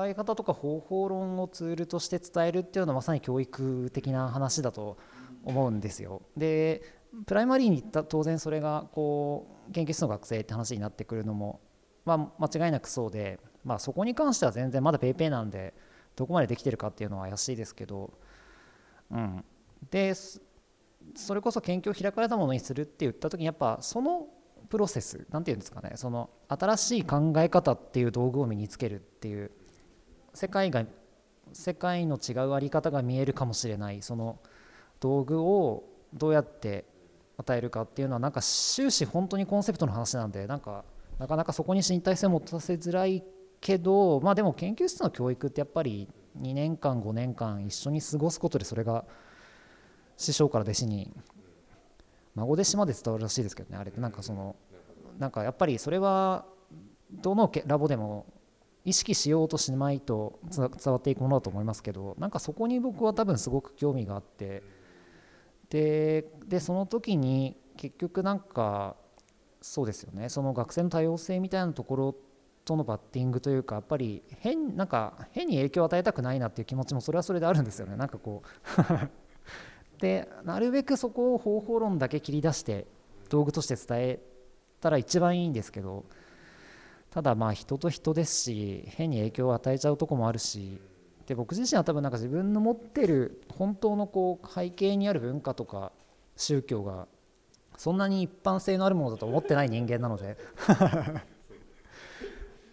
[0.07, 4.97] え方とか方法論をツールとして伝えるっていうのはまさに教育的な話だと
[5.43, 6.21] 思うんですよ。
[6.37, 6.81] で
[7.25, 11.59] プライマリーに行った当然それがこう研究室の学生って話になってくるのも、
[12.05, 15.73] まあ、間違いなくそうで、まあ、そこに関しては全然まだ PayPay なんで
[16.15, 18.13] どこまでできてるかっていうのは怪しいですけど、
[19.11, 19.43] うん、
[19.89, 24.27] でそれこそ研究を開かれたものにするって言った時にやっぱその
[24.69, 29.51] プロセス何て言うんですかねその新しい考え方っていう道具を身につけるっていう
[30.33, 30.85] 世界が
[31.53, 34.01] 世界の違うあり方が見えるかもしれない。
[34.01, 34.39] その
[34.99, 35.83] 道具を
[36.13, 36.85] どうやって
[37.37, 40.83] 与えるかっていうのはなんか終始本当にコンセプトの話なんでなんか
[41.19, 43.23] なかなかそこに身体性を持たせづらい
[43.59, 46.07] けどまあでも研究室の教育ってやっぱり
[46.39, 49.05] 2年間5年間一緒に過ごすことでそれが
[50.17, 51.11] 師匠から弟子に
[52.35, 53.99] 孫弟子まで伝わるらしいですけどねあれって。
[53.99, 54.55] なんかその
[55.19, 56.45] なんかやっぱりそれは
[57.11, 58.25] どのラボでも
[58.83, 64.63] 意識しようとしないと伝わっていくものだと思いますけどなんかそこに僕は多分すごく興味があって
[65.69, 68.95] ででその時に結局なんか
[69.61, 70.27] そうですよね。
[70.29, 72.15] その学生の多様性みたいなところ
[72.65, 77.95] とのバッティングというかやっぱり変なんか変に影響を与えたくないなっていう気持ちもそれはそれであるんですよね。
[77.95, 82.87] なんかこう でなるべくそこを方法論だけ切り出して
[83.29, 84.19] 道具として伝え
[84.79, 86.05] たら一番いいんですけど
[87.11, 90.79] ただまあ人と人ですし変に影響を与えちゃうとこもあるし
[91.27, 95.91] で僕自身は多分なんか自分の持ってる本当のこう背景にある文化とか
[96.37, 97.07] 宗教が
[97.77, 100.37] そんなに一般性のあるものだと思ってない人間なので。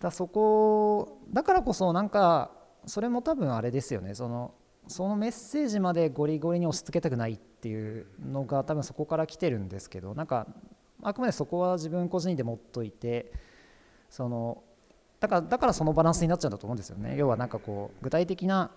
[0.01, 2.52] だそこだからこそなんか
[2.86, 4.15] それも多分あれですよね。
[4.15, 4.55] その
[4.86, 10.47] そのメッセージまでゴリゴリに押し付けたくないっていうのが多分そこから来てるんですけどなんか
[11.02, 13.32] あくまでそこは自分個人で持っといて
[14.10, 14.62] その
[15.20, 17.16] だからだからそのバランスになっちゃうんだと思うんですよね。
[17.16, 18.70] 要はなんかこう具体的な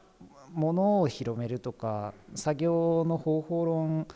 [0.53, 4.07] ものを広めるとか作業の方法論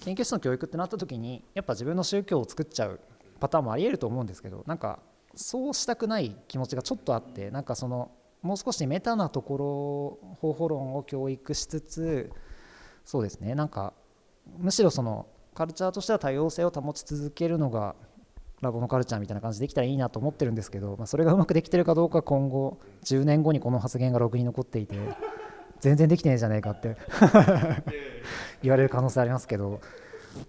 [0.00, 3.00] 研究室の教育ってなった時にやっぱ自分の宗教を作っちゃう
[3.38, 4.98] パターンもありえると思うんですけどなんか
[5.34, 8.10] そうしたくない気持ちがちょっとあってなんかその
[8.42, 12.32] もう少しメタなところ方法論を教育しつつ
[13.04, 13.92] そうですねなんか
[14.58, 17.94] むしろそのカルチャーとしては多様性を保ち続けるのが
[18.62, 24.96] ラボのカルチャーみたいな感じできたらいいなと思ってるんですけど、まあ、それがうまくできてるかどうか今後10年後にこの発言がログに残っていて
[25.80, 26.96] 全然できてねえじゃねえかって
[28.62, 29.80] 言われる可能性ありますけど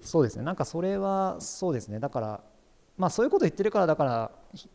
[0.02, 0.44] そうですね。
[0.44, 1.99] なんかそれはそうですね。
[1.99, 2.44] だから
[2.98, 4.31] まあそういうこと言ってるからだから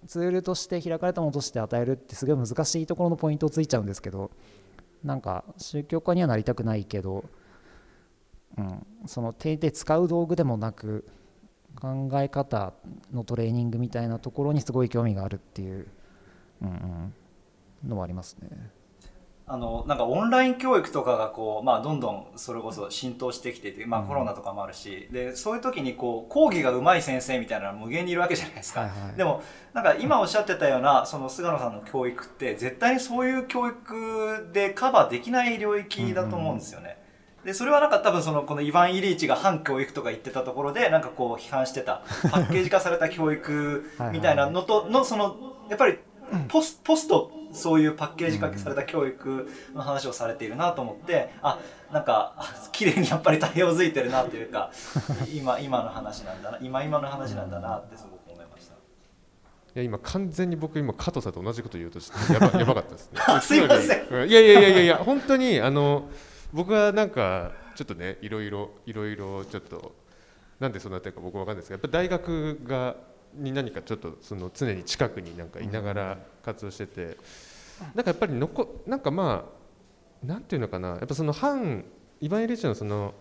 [0.07, 4.33] ツールとして開かれたものとして与えるってすごい難しいところのポイントをついちゃうんですけど
[5.05, 7.25] なんか宗教家にはなりたくないけど、
[8.57, 11.07] うん、その手で使う道具でもなく
[11.81, 12.73] 考え方
[13.13, 15.87] のトレーニングみたいなところにすごい興味があるっていう、
[16.63, 17.13] うん
[17.85, 18.49] うん、のはありますね。
[19.51, 29.43] あのなんかオンライン教育とかがこう、まあ、どんどんそれこそ浸透してきてて、まあ、コロナとかもあるし、うん、でそういう時にこう講義が上手い先生みたいなの無限にいるわけじゃないですか、はいはい、でも
[29.73, 36.85] なんか今おっしゃってたようなその菅野さんの教育って絶対にそういう教育でカバーできない領域だと思うんですよね。
[36.87, 36.98] うんうん
[37.45, 45.99] でそれはなんか多分そのこのイヴァン・イリーチが反教育とか言ってたところでなんかこう批判してたパッケージ化された教育みたいなのとのそのやっぱり
[46.49, 51.59] ポスポストそういうパッケージ化された教育の話をされているなと思ってあ
[51.93, 52.35] なんか
[52.73, 54.71] 綺麗にやっぱり対応づいてるなというか
[55.33, 58.75] 今今の話なんだな今今の話なんだなってすごく思いました。
[58.75, 58.77] い
[59.75, 63.21] や今完全に僕今加藤さんと同じこと言おうとしてやばやばかったですね。
[63.41, 64.29] すいません。
[64.29, 66.09] いやいやいやいやいや本当にあの
[66.53, 69.95] 僕はなんかちょっとねいろいろいろいろちょっと
[70.59, 72.97] なんでそうなってるか僕わかんないですけどやっぱ大学が
[73.35, 77.19] に何かちょっとその常に近くになんかいながら活動してて、
[77.95, 79.45] なんかやっぱりのこなんかま
[80.25, 81.85] あなんていうのかなやっぱその反
[82.21, 83.15] イヴァン・エリッチのその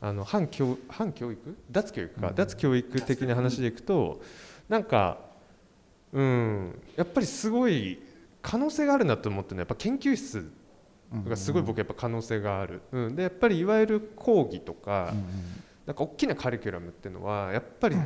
[0.00, 1.56] あの反教反教育？
[1.70, 4.20] 脱教育か、脱教育的な話でいくと
[4.68, 5.18] なんか
[6.12, 8.02] うんやっぱりすごい
[8.42, 10.50] 可能性があるなと思ってのはやっぱ研究室
[11.12, 15.14] がすごい僕やっぱ可能性がある、うん、でやっぱりいわゆる講義とか、
[15.86, 17.96] なんか大きなカリキュラムっていうのはやっぱり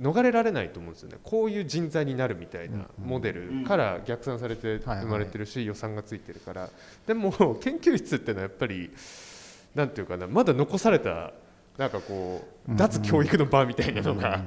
[0.00, 1.18] 逃れられないと思うんですよね。
[1.22, 6.70] こういう人材になるみたいなモデルから逆算されて生まれてるし予算がついてるから。
[7.06, 7.30] でも
[7.60, 8.90] 研究室っていうのはやっぱり
[9.74, 11.32] なんていうかなまだ残された
[11.78, 14.42] なんかこう脱教育の場みたいなのが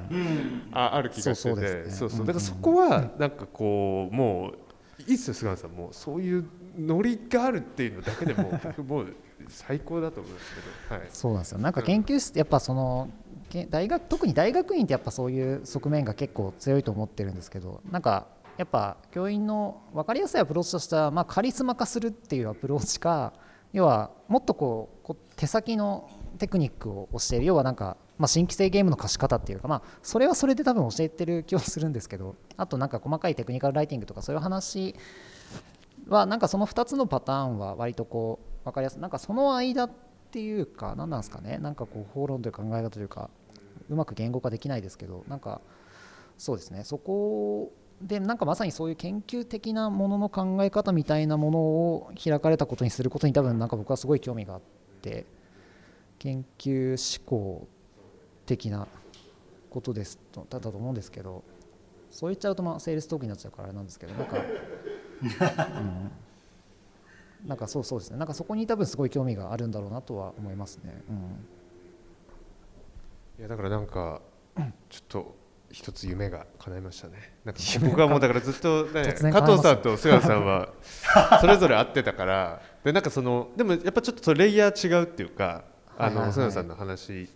[0.72, 1.90] あある気がしてて。
[1.90, 5.70] そうそうだからそこはなんかこうもういいっすよ菅野さん。
[5.70, 6.44] もそういう
[6.78, 9.14] ノリがあるっていうのだけでも 僕もう
[9.48, 11.58] 最高だと思うんですけど、はい、そうなんですよ。
[11.58, 13.10] なんか研究室ってやっぱその
[13.70, 18.26] 大学特に大学院ってやっぱそういう側面が結構強いと思ってるんですけどなんか
[18.58, 23.32] やっぱ教員の分かりやすいアプローチとしては、まあ、カリスマ化するっていうアプローチか
[23.72, 34.94] 要はもっとこう手先のテクニックを教える要はなんか、まあ、新規性ゲームの貸し方っていうか、まあ、それはそれで多分教えてる気はするんですけどあとなんか細かいテクニカルライティングとかそういう話
[36.08, 39.00] はなんかその2つのパターンは割とこう分かりやすい。
[39.00, 39.90] なんかその間っ
[40.30, 41.58] ていうか何なんですかね。
[41.58, 43.30] なんかこう法論という考え方というか
[43.88, 45.60] うまく言語化できないですけどなんか
[46.36, 46.84] そうですね。
[46.84, 54.60] そこでなんかまさにそういう研究的なものの考え方みたいなものを開かれたことにすることに多分なんか僕はすごい興味があっ
[55.02, 55.26] て
[56.18, 57.66] 研究思考
[58.46, 58.86] 的な
[59.68, 61.42] ことですとだと思うんですけど
[62.10, 64.36] そう言っちゃうとまあセールストークになっちゃうからあれなんですけどなんか、
[65.22, 65.26] う
[67.46, 68.18] ん、なんかそうそうですね。
[68.18, 71.02] なんかそこに多分すごい興味があるんだろうなとは思いますね。
[71.08, 71.16] うん、
[73.38, 74.20] いやだからなんか
[74.88, 75.36] ちょっと
[75.70, 77.34] 一つ夢が叶いましたね。
[77.44, 80.72] なんか僕はもうだからずっと、ね、加藤さんと菅さんは
[81.40, 85.64] それぞれ会ってたからでなんかそのでもやっぱちょっとそレイヤー違うっていうか
[85.98, 87.28] あの菅さんの話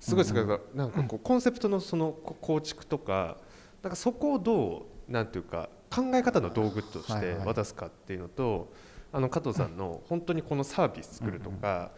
[0.00, 3.36] すごいですけど、なんかこうコンセプトのその構築とか
[3.82, 8.72] なんかそこをどうなんていうか考え方の道具として渡すかっていうのと、
[9.12, 11.90] あの加藤さんの本当にこのサービス作るとか、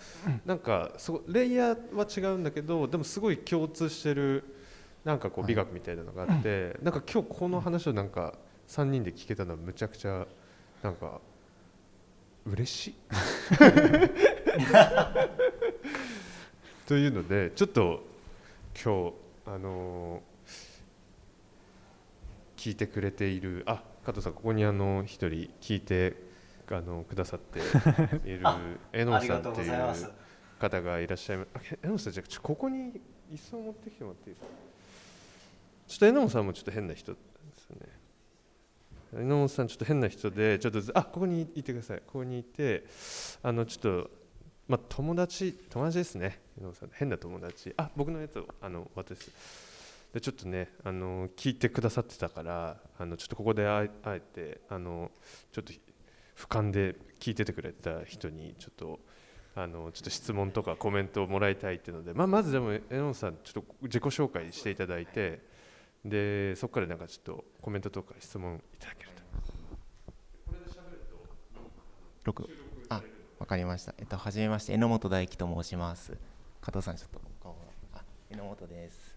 [0.47, 4.44] なんかすごレイヤーは違うんだけどでもすごい共通してる
[5.05, 8.35] なんかこう美学みたいなのがあって、なんか今日この話をなんか
[8.69, 10.27] 3人で聞けたのはむちゃくちゃ
[10.82, 11.20] なんか
[12.47, 12.94] 嬉しい？
[16.89, 18.02] というのでちょっと
[18.82, 19.12] 今日
[19.47, 20.20] あのー、
[22.63, 23.65] 聞いてくれている。
[23.67, 26.15] あ加藤さんここにあの一人聞いて
[26.71, 27.59] あのくださって
[28.25, 28.41] いる
[28.93, 30.13] 榎本さんっていう
[30.61, 31.51] 方がいらっしゃいます
[31.83, 33.01] 榎本さんじゃあここに
[33.33, 34.53] 椅子を持ってきてもらっていいですか？
[35.89, 37.19] ちょっと榎本さんもちょっと変な人で
[37.57, 37.89] すよね。
[39.13, 41.99] 榎本さんちょっと変な人でちょっとあここにいてください。
[42.07, 42.85] ここにいて
[43.43, 44.11] あのちょっと
[44.69, 46.41] まあ友達友達ですね。
[46.59, 47.75] 榎本さん変な友達。
[47.77, 49.31] あ僕のやつをあの渡す
[50.13, 55.11] でちょっとねあの聞いてくださってたからあのちょっとここであえてあの
[55.53, 55.73] ちょっと
[56.37, 59.01] 俯瞰で聞いててくれた人にちょっと
[59.55, 65.41] あのちょっと質問とかコメントをもらいたいっていうので、まあ、まずでも榎本さんちょっと自己紹介していただいて
[66.05, 69.23] でそこからなんかちょっとコメントとか質問いただけると。
[70.47, 71.01] これで喋る
[72.25, 72.49] と6
[72.89, 73.03] あ
[73.39, 73.95] わかりました。
[73.99, 76.17] えっと初めまして榎本大樹と申します。
[76.61, 77.57] 加藤さんちょっと顔
[77.95, 79.12] あ榎本です。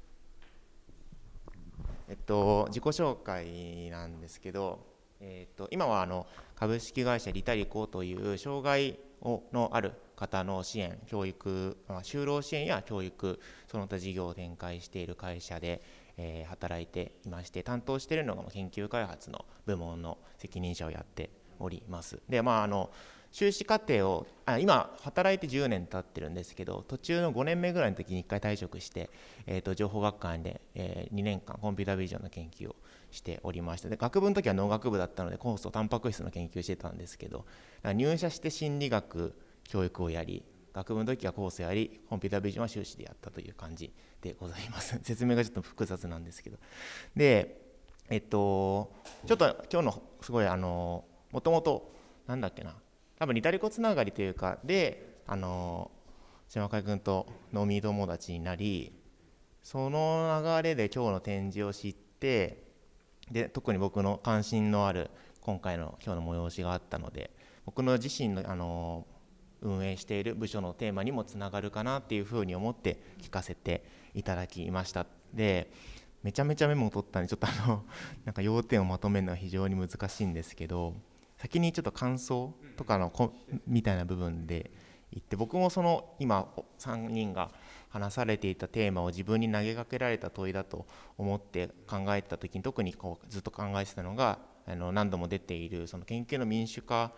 [2.07, 4.86] えっと自己紹介なんですけど、
[5.19, 16.06] えっと今はあの株式会社リタリコという障害をのある方の支援、教育、まあ、就労支援や教育その他事業を展開している会社で。
[16.18, 21.30] えー、働いていまして担当しているのが研究開発の部門の責任者をやって
[21.60, 22.90] おりますでまああの
[23.36, 29.10] 修士課程をあ今働いて10年経ってるんですけど途中の5年目ぐらいの時に1回退職して、
[29.45, 32.78] えーと、情報学館で、えー、2年間コンピュータービジョンの研究を
[33.12, 33.90] しておりました。
[33.90, 37.45] で学部の時は農学部だったので酵素タンパク質の研究してたんですけど
[37.84, 39.36] 入社して心理学
[39.66, 43.91] 教育をやり学部の時はコースやりコンピュータービジョンは修士でやったという感じ
[44.22, 44.98] でございます。
[45.03, 46.57] 説明がちょっと複雑なんですけど。
[47.18, 47.60] で
[48.10, 48.94] えっと
[49.26, 51.03] ちょっと今日のすごいあの
[51.34, 51.91] もともと
[52.28, 52.78] なんだっけな
[53.18, 55.92] 多分リタリコつながりというかであの
[56.48, 58.94] 島海君と飲み友達になり
[59.64, 62.64] その流れで今日の展示を知って
[63.32, 65.10] で特に僕の関心のある
[65.42, 67.32] 今回の今日の催しがあったので
[67.66, 69.06] 僕の自身のあの
[69.62, 73.84] 運営している部署のテーマにもつながるかなっていうふうに思って聞かせて
[74.14, 75.08] いただきました。
[75.34, 75.72] で
[76.22, 77.84] めちゃめちゃメモを取ったんでちょっとあの
[78.26, 80.94] なんか要点をまとめるのは非常に難しいんですけど
[81.46, 83.32] 先にちょっと感想とかのこ
[83.68, 84.72] みたいな部分で
[85.12, 86.48] 言って僕もその今
[86.80, 87.52] 3人が
[87.90, 90.88] 話されていたテーマを自分に投げかけられた問いだと
[91.20, 97.12] 思って考えた時に特にこうずっと考えてたのがあの何度も出ているその研究の民主化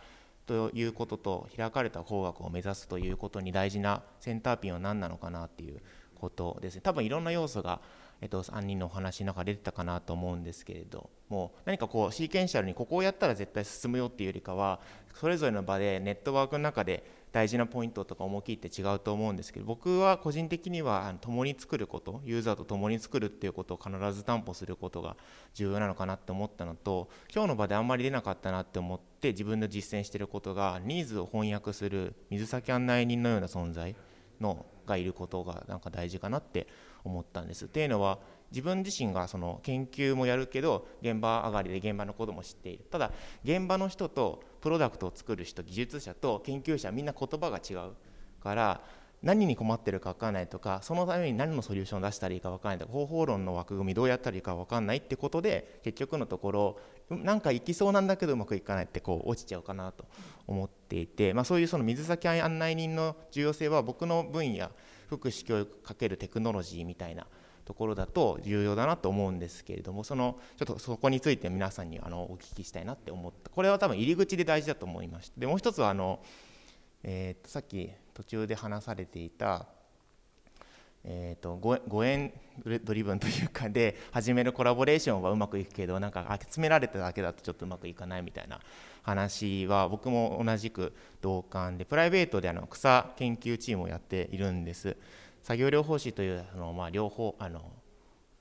[0.46, 5.80] ということと開かれた工学を目指すということに大事なセンターピンは何なのかなっていう
[6.16, 6.82] ことですね。
[6.82, 7.80] 多分いろんな要素が、
[8.22, 14.80] えっと、3人のお話の中で出てたかなと思うんですけれども何かこうシーケンシャルにここをやったら絶対進むよっていうよりかは
[15.14, 25.18] それぞれの場でネットワークの中で大事なポイントとか思い切って違うと思うんですけど僕は個人的には共に作ることユーザーと共に作るっていうことを必ず担保することが
[25.54, 33.96] 重要なのかなって思ったのと今日の場であんまり出なかったなって思って自分で実践してることがニーズを翻訳する水先案内人のような存在
[34.40, 36.68] のがいることがなんか大事かなって
[37.08, 37.66] 思ったんです。
[37.66, 38.20] っていうのは
[38.52, 43.12] 自分自身がその研究もやるけど現場上がりで現場のことも知っているただ
[43.44, 47.92] 現場の人とプロダクトを作る人技術者と研究者みんな言葉が違う
[48.42, 48.82] から
[49.24, 56.80] 何に困ってるか分からないとかそのために何のソリューションを出したらいいか分からないとか方法論の枠組みどうやったらいいか分からないってことで結局のところ
[57.10, 60.06] なんかいきそうなんだけどうまくいかないってこう落ちちゃうかなと
[60.46, 64.70] 思っていて、まあ、そういうその水先案内人の重要性は僕の分野
[65.08, 67.26] 福祉教育×テクノロジーみたいな
[67.66, 73.50] ところだと重要だなと思うんですけれどもそのちょっとそこについて皆さんにあのお聞きしたいなって思った。
[73.50, 76.20] これは多分入り口で大事だと思いましたでもう一つはあの、
[77.04, 79.66] えー、とさっき途中で話されていた
[81.10, 82.34] えーと、ご縁
[82.84, 88.60] ドリブンというかで始めるコラボレーションはうまくいくけどなんか集められただけだとちょっとうまくいかないみたいな
[89.08, 94.98] 話は僕も同じく同感でプライベートであの草研究チームをやっているんです。
[95.44, 97.72] 作業療法士というあの、まあ、両方あの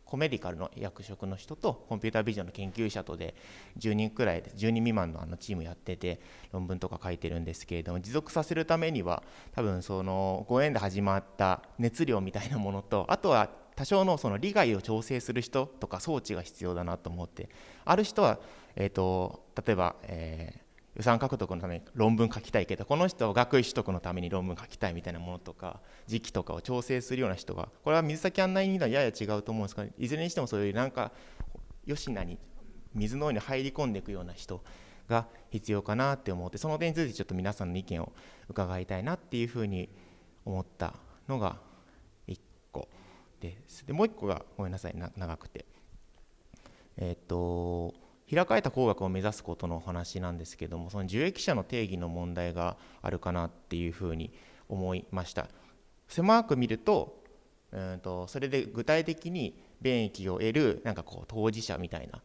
[0.04, 3.34] コメディカルの役職の人とコンピュータービジョンの研究者とで
[3.78, 6.20] 10人くらい10人未満のあのチームやってて
[6.52, 9.22] 論文とか書いてるんですけれども持続させるためには
[9.52, 17.50] 多分そのご縁で始まった熱量みたいなものとあとは多少のその利害を調整する人とか装置が必要だなと思って
[17.84, 18.40] ある人は、
[18.76, 20.66] えーと、例えば、えー
[20.96, 31.12] 予算獲得のために論文書きたいけどこの人は学位取得のために論文書きたいみたいなものとか時期とかを調整するような人がこれは水先案内人はやや違うと思うんですがいずれにしてもそういうなんか
[31.86, 32.38] 吉名に
[32.94, 34.62] 水のように入り込んでいくような人
[35.06, 38.12] が必要かなって思ってその点についてちょっと皆さんの意見を
[38.48, 39.90] 伺いたいなっていうふうに
[40.46, 40.94] 思った
[41.28, 41.58] のが
[42.26, 42.38] 1
[42.72, 42.88] 個
[43.40, 43.86] です。
[43.86, 45.66] でもう1個がごめんなさい長くて。
[46.98, 47.92] えっ、と
[48.32, 54.32] 開かれた工学を目指すことのお話なんですけどもその受益者の定義の問題があるかなっていうふうに
[54.68, 55.48] 思いました。
[56.08, 57.22] 狭く見ると
[57.72, 62.22] うんとそれで具体的に便益を得るなんかこう当事者みたいな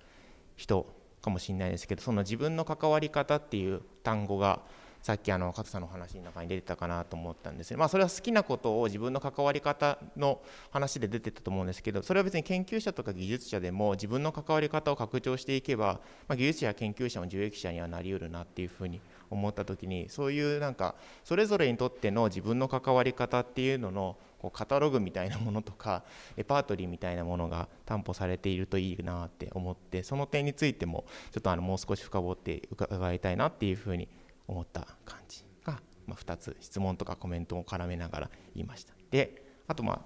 [0.55, 0.87] 人
[1.21, 4.61] かもしれないですけどその自分の関わり方っていう単語が
[5.01, 19.01] さっきあの加藤さんの話の中に出てたかなと思ったんですね、まあ、それは好きなことを自分の関わり方の話で出てたと思うんですけどそれは別に研究者とか技術者でも自分の関わり方を拡張していけば、まあ、技術者や研究者も受益者にはなりうるなっていうふうに
[19.31, 26.03] 思った時にそういうなんかそれぞれにとっての自分の関わり方っていうののこうカタログみたいなものとか
[26.35, 34.07] レパートリーみたいなものが担保されているといいなって思ってその点についてもちょっとあのもう少し深掘って伺いたいなっていうふうに
[34.47, 38.93] 思った感じが、まあ、2つ質問とかコメントも絡めながら言いました。
[39.09, 40.01] であとまあ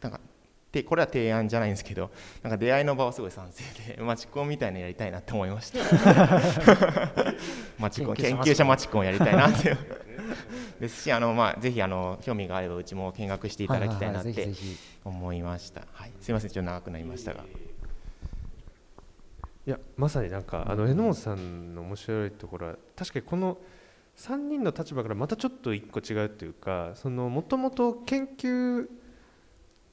[0.00, 0.20] なんか
[0.72, 2.10] でこれは提案じゃないんですけど
[2.42, 3.62] なんか出会いの場はすごい賛成
[3.94, 5.78] で マチコンみたいなやりたいなって思いました。
[7.78, 9.04] マチコン研究者マチコン。
[9.04, 9.76] やりたいなって。
[10.80, 14.48] ですしあの、まあ、ぜひあの興味があればうちも見学していただきたいなって
[15.04, 17.44] 思いました、はい、すみませんちょっと長くなりましたが。
[19.66, 23.58] いやまさになんかあの榎本さんの面白いところは確かにこの
[24.16, 28.86] 3人の立場からまたちょっと一個違うというかもともと研究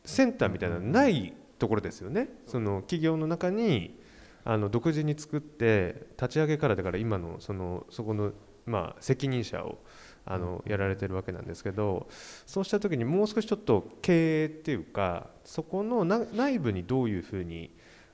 [0.04, 2.30] センターみたいなのないところですよね。
[2.48, 4.00] その企業の中に
[4.44, 8.34] あの独自に作って立ち上げからだから今のそのそこの
[8.66, 9.78] まあ責任者を
[10.26, 12.08] あのやられてるわけなんですけど
[12.46, 17.72] そうした時にもう少しちょっと経営っていうかそこの内部にどういうふうに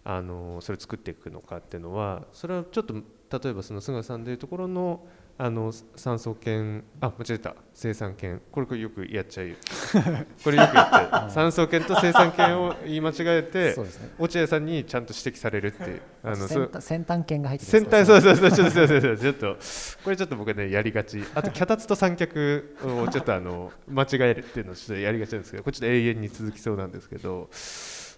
[0.10, 5.06] あのそれを作っていくのかっていうのはそれはちょっと例えばその菅さんでいうところの
[5.38, 7.56] あの酸素犬あ間違えた。
[7.74, 9.50] 生産犬これよくやっちゃう
[10.44, 11.32] これよくやって。
[11.32, 13.76] 酸素犬と生産犬を言い間違えて、ね、
[14.18, 16.02] 落合さんにちゃんと指摘されるっていう。
[16.24, 19.18] あの先端犬が入って先端そうそうそうちょっとそうそうそう。
[19.18, 19.58] ちょっと
[20.06, 21.22] これちょっと僕ねやりがち。
[21.36, 27.50] あと脚立と三脚をちょっとあの間違えるっていうのをちょっとやりがちなんですけどこれちょっと永遠に続きそうなんですけど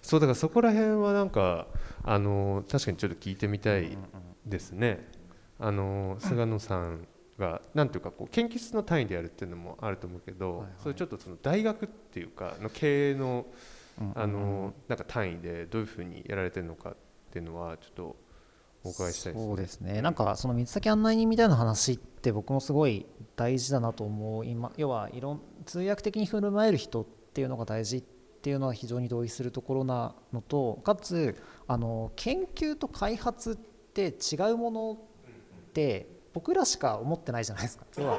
[0.02, 1.66] そうだからそこら辺はなんか
[2.02, 3.96] あの確かにちょっと聞いてみたい
[4.46, 5.08] ですね。
[5.58, 7.06] あの菅野さん
[7.38, 13.46] がなんていうかこう研究室の単位でやるっていうのもあると思うけど、はいはい、それちょっとその大学っていうかの経営の
[14.14, 16.96] あのなんか単位でどういうふうにやられてるのかっ
[17.30, 18.16] ていうのはちょっと
[18.82, 19.46] お伺いしたいですね。
[19.46, 20.00] そうですね。
[20.00, 23.04] なんかその水先案内人みたいな話って僕もすごい
[23.36, 24.46] 大事だなと思う。
[24.46, 31.36] 今要はいろん通訳的に振る舞える人っていうのが大事っていうのは非常に同意するところなのとかつ
[31.66, 38.18] あの研究と開発って違うものって僕らしか思ってないじゃないですか要は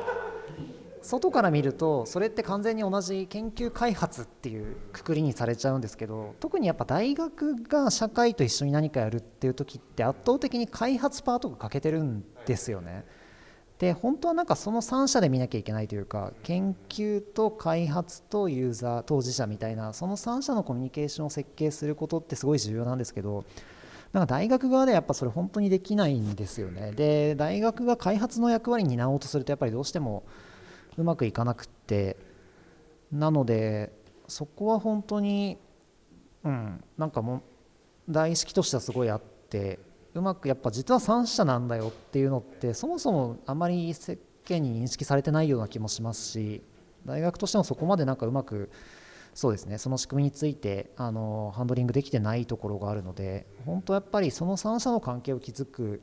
[1.01, 13.05] 外から見るとそれって完全に同じ研究開発っていうくくりにされちゃうんですけど特にやっぱ大学が社会と一緒に何かやるっていう時って圧倒的に開発パートが欠けてるんですよね。
[13.81, 23.43] で本当はなんかその3者で見なきゃいけないというか研究と開発とユーザー当事者みたいなその3者のコミュニケーションを設計することってすごい重要なんですけど
[24.13, 26.91] なんか大学側ではやっぱそれ本当にできないんですよね。
[26.91, 30.25] で大学が開発の役割に担おうとするとやっぱりどうしても
[30.97, 32.17] うまくいかなくって
[33.11, 33.91] なので
[34.27, 35.57] そこは本当に
[36.43, 37.41] うんなんかも
[38.07, 39.79] 大意識としてはすごいあって
[40.13, 44.17] うまくやっぱ実は3社なんだよっていうのってそもそもあまり世
[44.47, 46.61] 間に認識されてないような気もしますし
[47.05, 48.69] 大学としてもそこまでなんかうまく
[49.33, 56.01] そうですねその仕組みについてあのハンドリングできてないところがあるので本当やっぱりその3社の関係を築く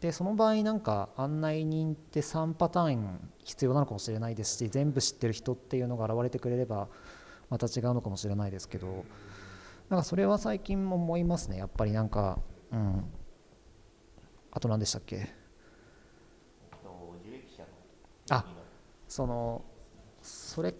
[0.00, 6.86] でその場合なんか案内人って3パターン必要なのかもしれないですし全部知ってる人っていうのが現れてくれれば
[7.50, 9.04] また違うのかもしれないですけど
[9.88, 12.38] なんかそれは最近も思いますねやっぱりなんか
[12.70, 13.04] うん。
[14.58, 15.28] あと何でしたっけ？
[18.28, 18.44] あ
[19.06, 19.62] その
[20.20, 20.74] それ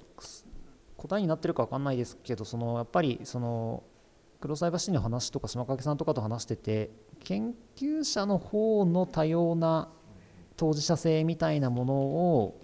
[0.97, 3.85] 答えになってるか分かんないですけどそのやっぱりその
[4.41, 6.91] 黒沢橋の話とか島掛さんとかと話してて
[7.23, 9.89] 研究者の方の多様な
[10.57, 12.61] 当事者性みたいなものを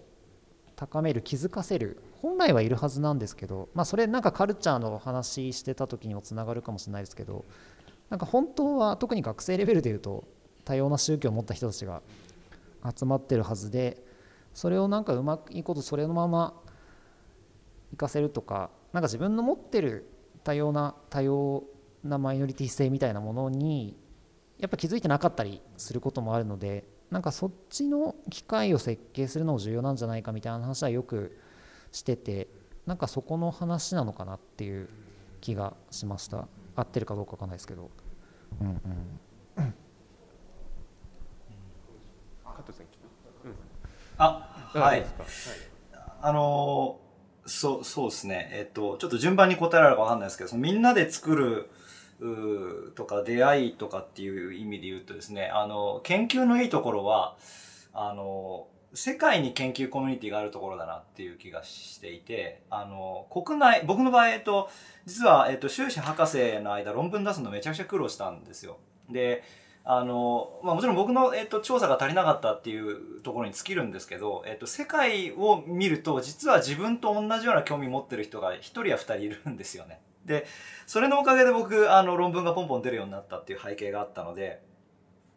[0.74, 7.44] 高める気づかせる本来はいるはずなんですけど、まあ、それなんかカルチャーの話してた時にもつながるかもしれないですけど
[8.10, 10.24] なんか本当は特に学生レベルでいうと
[10.64, 12.02] 多様な宗教を持った人たちが
[12.96, 14.02] 集まってるはずで
[14.52, 16.54] それをなんかうまくいいことそれのまま
[17.90, 20.06] 活かせるとかなんか自分の持ってる
[20.42, 21.64] 多様な多様
[22.02, 23.96] なマイノリティ性みたいなものに
[24.58, 31.38] やっぱ気づいてなかったりすることもあるのでなんかそっちの機会を設計するのも重要なんじゃないかみたいな話はよく
[31.92, 32.48] してて
[32.86, 34.88] なんかそこの話なのかなっていう
[35.40, 36.48] 気がしました。
[36.76, 37.90] 合ってるかどうかわかんないですけど。
[38.60, 38.80] うんうん。
[42.56, 42.86] 加藤さん
[44.18, 45.04] あはい
[46.22, 47.04] あのー
[47.46, 51.70] そうそうですねえっとちょっと順番に答えられるかわかんないですけどそのみんなで作る
[52.20, 57.36] うとか出会いとかっていう意味で言うとですねあの研究のいいところは
[57.92, 64.70] あの世界に研究コミュニティがあるところだなっていう気がしていてあの国内僕の場合、えっと、
[65.04, 68.78] 実は、えっと、修士博士の間論文出すのめちゃくちゃ苦労したんですよ。
[69.10, 69.42] で
[69.86, 80.00] あのまあ、もちろん僕の、えっと、調査が足りなかったっていうところに尽きるんですけど、えっと、世界を見ると実は自分と同じような興味持ってる人が1人や2人いるんですよね。
[80.24, 80.46] で
[80.86, 84.62] それのおかげで僕あの論文がポンポン出るようになったっていう背景があったので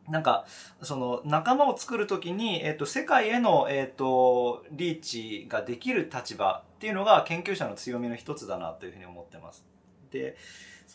[0.08, 0.46] なんか
[0.82, 9.66] その仲間を作る時に、えっと、世界への、えっと、リーチができる立場っていうのが研究者の強みの一つだなというふうに思ってます。
[10.10, 10.38] で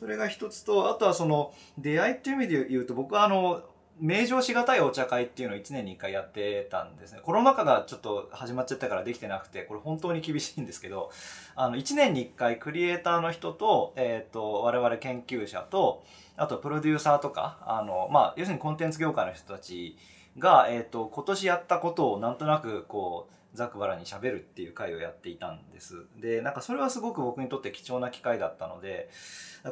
[0.03, 3.63] それが一つとあとはその出会いっていう意味で言うと僕はあの
[4.01, 7.21] 名城しがたいお茶会っていうのを1年に1回やってたんですね。
[7.23, 11.13] コロナ禍がちょっと始まっちゃったからできてなくて、これ本当に厳しいんですけど、
[11.55, 16.03] あの、1年に1回クリエイターの人と、えっ、と、我々研究者と、
[16.37, 19.97] あとプロデューサーとか、あの、まあ、要するにコンテンツ業界の人たち
[20.37, 26.07] が、えっ、と、今年やったことをなんとなく、こう、ざくばらにしゃべるっていう会をやっていたんです。
[26.21, 29.11] で、なんかそれはすごく僕にとって貴重な機会だったので、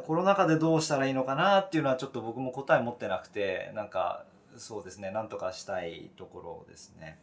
[0.05, 4.25] コロナ禍でどうしたらいいのかなっていうのはちょっと僕も答え持ってなくて、なんか
[4.57, 7.19] そうですね、なんとかしたいところですね。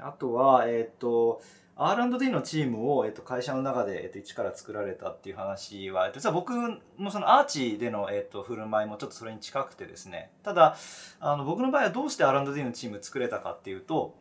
[0.00, 1.40] あとは、えっ、と、
[1.80, 6.50] R&D のチームを、えっと、会社の中で、えっと、一から作られたっていう話は、えっと、実は僕
[6.98, 10.32] のそのアーチでの、えっと、振る舞いもちょっとそれに近くてですね。
[10.42, 10.76] ただ、
[11.20, 14.16] あの、僕の場合はどうして R&D のチーム作れたかっていうと、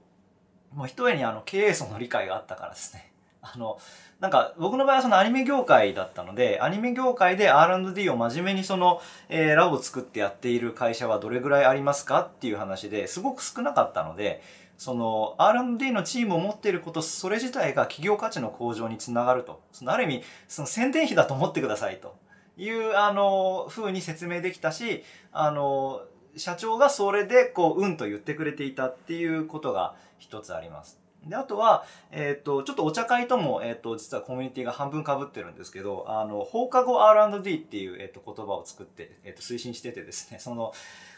[0.73, 3.11] もう一重にあの、経営層の理解があったからですね。
[3.41, 3.80] あの、
[4.19, 14.41] なんか僕の場合はそのアニメ業界だったので、アニメ業界で R&D を真面目にその、えー、ラボを作ってやっている会社はどれぐらいありますかっていう話ですごく少なかったので、
[14.77, 19.61] その R&D のチームを持っていること、それ自体が企業価値の向上につながると。
[19.72, 22.15] そのある意味、その宣伝費だと思ってくださいと
[22.57, 26.02] いう、あの、風に説明できたし、あの、
[26.35, 31.07] 社長がそれでこう、うんと言ってくれていたっていうことが一つあります。
[31.26, 40.73] で、あとは、えっ、ー、と、ちょっとお茶会とも、えっ、ー、と、実はコミュニティが半分被ってるんですけど、あの、放課後 R&D っていう、えっ、ー、と、言葉を作って、えっ、と、推進しててですね、 その、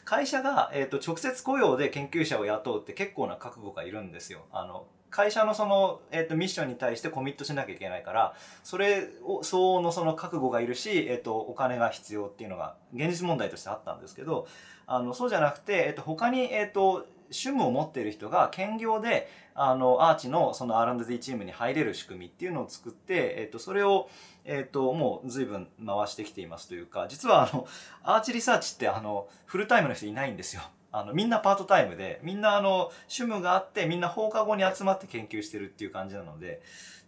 [0.05, 4.45] 会社が、えっ、と、直接雇用で研究者を雇うって結構な覚悟がいるんですよ。
[4.51, 14.47] あの、会社のその、えっ、と、ミッションに対してコミットしなきゃいけないから、それを、相応のその覚悟がいるし、えっ、と、お金が必要っていうのが、現実問題としてあったんですけど、
[14.87, 24.09] あの、そうじゃなくて、えっ、と、他に、えっ、と、趣味を持っている人が兼業であのアーチのその R&D チームに入れる仕組みっていうのを作って、えっと、それを、
[24.45, 27.67] えっと、もう随分回してきていますというか実はあの
[28.03, 30.61] アーチリサーチってあのフルタイムの人いないんですよ。
[30.91, 36.61] あのみんなパートタイムでみんなあの趣味があってみんな放課後に集まって研究してるっていう感じなので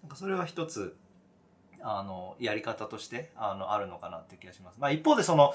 [0.03, 0.95] なんかそれは一つ
[1.81, 4.77] あのやり方としてあのあるのかなって気がします。
[4.79, 5.53] まあ、一方でその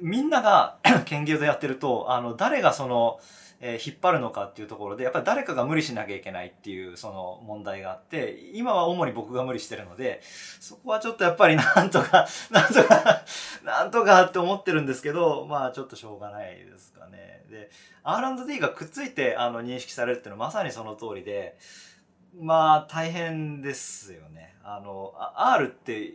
[0.00, 3.20] みんなが 兼業でやってるとあの誰がその
[3.66, 10.20] えー引っ張るのかっていうところでやっぱり誰かが無理しなきゃいけないっていうその問題があって今は主に僕が無理してるので
[10.60, 13.22] そこはちょっとやっぱりなんとか なんとか
[13.64, 17.46] なんとかって思ってるんですけどまあちょっとしょうがないですかね。
[17.48, 17.70] で
[18.02, 21.56] R&D がくっついてあの認識されるっていうのはまさにその通りで
[22.38, 24.56] まあ大変ですよね。
[24.62, 26.12] あの R って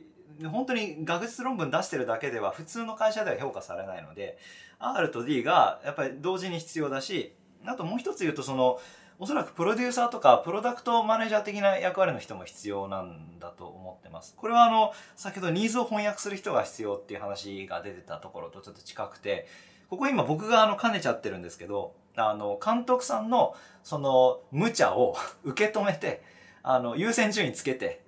[0.51, 4.37] 本当に学術論文出してるだけでは普通の会社では評価されないので
[4.77, 7.33] R と D がやっぱり同時に必要だし
[7.65, 8.79] あともう一つ言うとその
[9.21, 14.33] おそらくプロデューサーとかプロダクトマネージャー的な役割の人も必要なんだと思ってます。
[14.37, 19.47] これはあの先ほどニーズを翻訳する人が必要っていう話が出てたところとちょっと近くて
[19.89, 26.23] ここ今僕があの兼ねちゃってるんですけどあの監督さんのその無茶を 受け止めて
[26.63, 28.01] あの優先順位つけて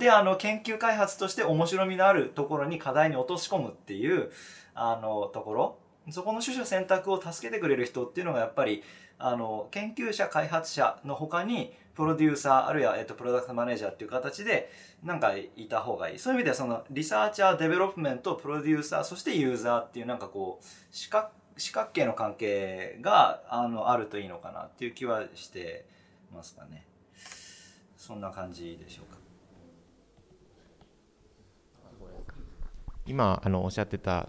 [0.00, 4.32] であの研究開発として面白みのあるところに課題に落とし込むっていう
[4.74, 5.78] あのところ
[6.10, 8.82] そこの取捨選択を助けてくれる人っていうのがやっぱり
[9.18, 14.70] あの研究者開発者の他にプロデューサーあるいは、えっと、プロダクトマネージャーっていう形で
[15.02, 16.18] なんかいた方がいい。
[16.18, 25.86] そういう意味ではそのリサーチャー development プロデューサーそしてユーザーっていうなんかこう四角四角形の関係があのあるといいのかなっていう気はして
[26.32, 26.86] ますかね。
[27.96, 29.18] そんな感じでしょうか。
[33.04, 34.28] 今あのおっしゃってた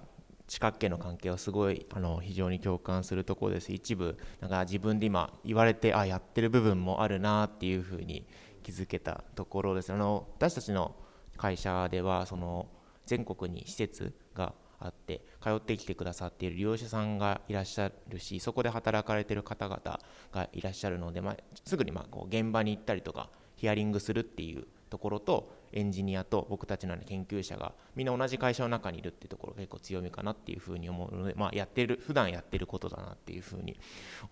[0.49, 3.71] 四角形の関係はすごいあの非常に共感するところです。
[3.71, 8.25] 一部なんか自分で今言われてあやってる部分もあるなっていうふうに
[8.63, 9.93] 気づけたところです。
[9.93, 10.95] あの私たちの
[11.37, 12.67] 会社ではその
[13.05, 19.99] 全国に施設があって通ってきてくださっている利用者さんがいらっしゃるしそこで働かれてる方々
[20.31, 33.79] がいらっしゃるので、まあ、すぐにまこう現場に行ったりとかヒアリングするっていうところとエンジニアと僕たちの研究者がみんな同じ会社の中にいるっていうところが結構強みかなっていうふうに思うので、まあ、やってる普段やってることだなっていうふうに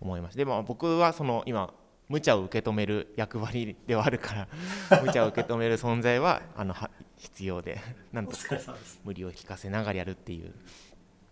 [0.01, 0.37] 思います。
[0.37, 1.73] でも僕はその今
[2.09, 4.47] 無茶を受け止める役割ではあるから
[5.03, 7.79] 無茶を受け止める存在はあのは必要で
[8.13, 8.57] なんとか
[9.03, 10.53] 無理を聞かせながらやるっていう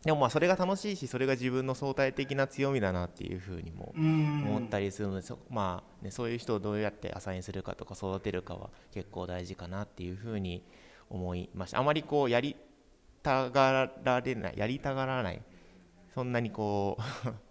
[0.06, 10.64] でもまあそれが楽しいしそれが自分の相対的な強みだなっていうふうにも思ったりするのでそ,、まあね、そういう人をどうやってアサインするかとか育てるかは結構大事かなっていうふうに
[11.10, 12.56] 思いましたあまりこうやり
[13.24, 15.42] たがられないやりたがらない
[16.14, 17.00] そんなにこ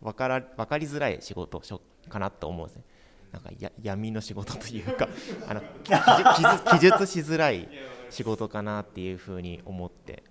[0.00, 1.60] う分から分かりづらい仕事
[2.08, 2.84] かなと思うんですね
[3.32, 5.08] なんかや闇の仕事というか
[5.48, 7.68] あの記述記述しづらい
[8.10, 10.22] 仕事かなっていうふうに思って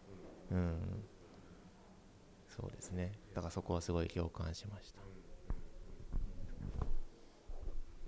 [0.51, 1.03] うん
[2.55, 3.13] そうですね。
[3.34, 4.99] だからそこはすごい共感しました。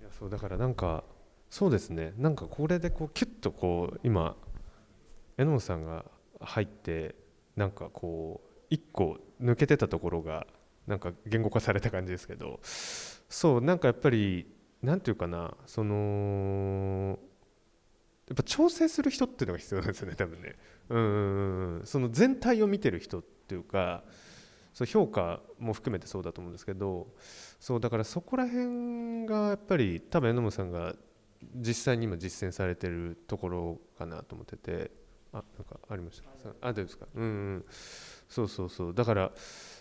[0.00, 1.02] いやそうだからなんか
[1.50, 2.14] そうですね。
[2.16, 4.36] なんかこれでこうキュッとこう今
[5.36, 6.04] 榎本さんが
[6.40, 7.16] 入って
[7.56, 10.46] なんかこう一個抜けてたところが
[10.86, 14.46] なんか言語化された感じですけどそうなんかやっぱり
[14.82, 17.18] なんていうかなその
[18.28, 20.54] やっぱ調整する人っていうのが必要なんですよね多分ね。
[20.88, 21.82] うん。
[21.84, 24.04] その全体を見てる人っていうか
[24.76, 27.06] そう評価も含めてそうだと思うんですけど
[27.58, 30.94] そうだからそこら辺がやっぱり多分榎本さんが
[31.54, 34.90] 実際に今実践されてるところかなと思ってて
[35.32, 36.50] あなんかありました？
[36.60, 37.06] あ大丈夫ですか？
[37.14, 37.26] うん、う
[37.56, 37.64] ん、
[38.28, 38.94] そうそうそう。
[38.94, 39.32] だから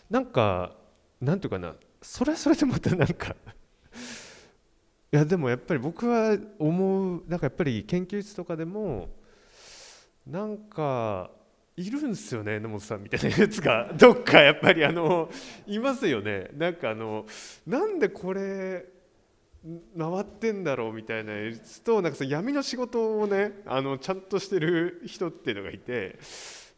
[0.09, 0.77] なんか
[1.19, 3.35] なんていうかなそれはそれでまたなんか
[5.11, 9.09] いやでもやっぱり僕は思うなんかやっぱり研究室とかでも
[10.25, 11.31] なんか
[11.77, 13.91] いるんですよね榎本さんみたいなやつが。
[13.97, 15.29] どっかやっぱりあの
[15.67, 16.49] いますよね。
[16.53, 17.25] なんかあの
[17.67, 18.85] なんでこれ
[19.97, 26.17] 回ってんだろうみたいなやつとなんかその闇の仕事をねあのちゃんとしてる人っていうのがいて。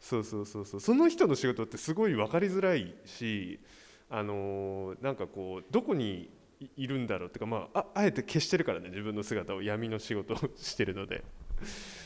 [0.00, 0.80] そうそうそうそう。
[0.80, 3.60] その人の仕事ってすごい分かりづらいし
[4.08, 6.30] あのなんかこうどこに
[6.76, 9.62] いるんだろうっていうか、まあ、ああえて消してるからね自分の姿を。
[9.62, 11.22] 闇の仕事をしてるので。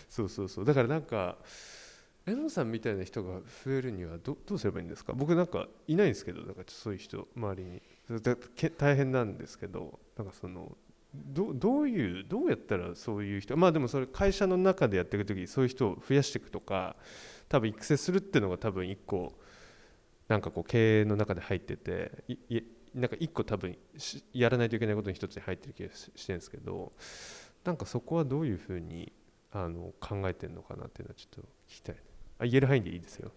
[0.09, 0.65] そうそうそう。
[0.65, 1.37] だからなんか
[2.25, 5.13] 榎本さんみたいな人が増えるにはどどうすればいいんですか？
[5.13, 7.83] 僕なんかいないんですけどなんかそういう人周りに。
[8.23, 10.77] だけ大変なんですけどなんかその
[11.15, 16.97] どどういうどうやったらそういう人まあでもそれ会社の中でやっていく時そういう人を増やしていくとか
[17.49, 19.33] 多分育成するっていうのが多分一個
[20.29, 22.63] なんかこう経営の中で入ってていい
[22.95, 23.77] なんか一個多分
[24.33, 26.93] やらないといけないことに一つに入ってる気がしてるんですけど
[27.65, 29.13] なんかそこはどういうふうに
[29.51, 31.97] あの考えてるのかなっていうのはちょっと聞きたい
[32.43, 33.31] あ言える範囲でいいですよ。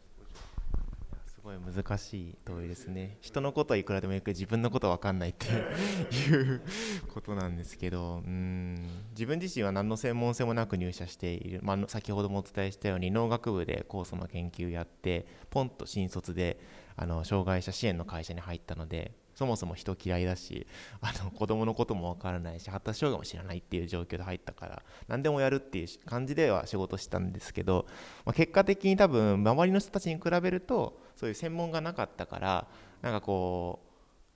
[1.28, 3.18] すごい難しい問いですね。
[3.22, 6.62] 人のことはいくらでもよく自分のことは分かんないっていう
[7.14, 8.76] ことなんですけどうん。
[9.12, 16.60] 自分自身は何の専門性もなく入社している、まあ、先ほどもお伝えしたように農学部で酵素の研究やってポンと新卒で
[16.96, 20.66] あの障害者支援の会社に入ったのでそもそも人嫌いだし
[21.02, 27.86] あの子供のこともわからないし発達障害も知らないっていう状況で入ったから何でもやるっていう感じでは仕事したんですけど、
[28.26, 32.68] まあ、結果的に多分周りの人たちに比べるとそういう専門がなかったから
[33.02, 33.82] なんかこ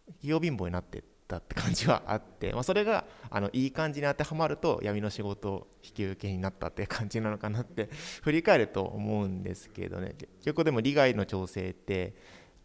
[0.09, 7.89] う器用貧乏になってったって感じはあって、まあ、それがあのいい感じに当てはまると闇の仕事を引き受けになったって感じなのかなって
[8.23, 10.15] 振り返ると思うんですけどね。
[10.17, 12.15] 結局でも利害の調整って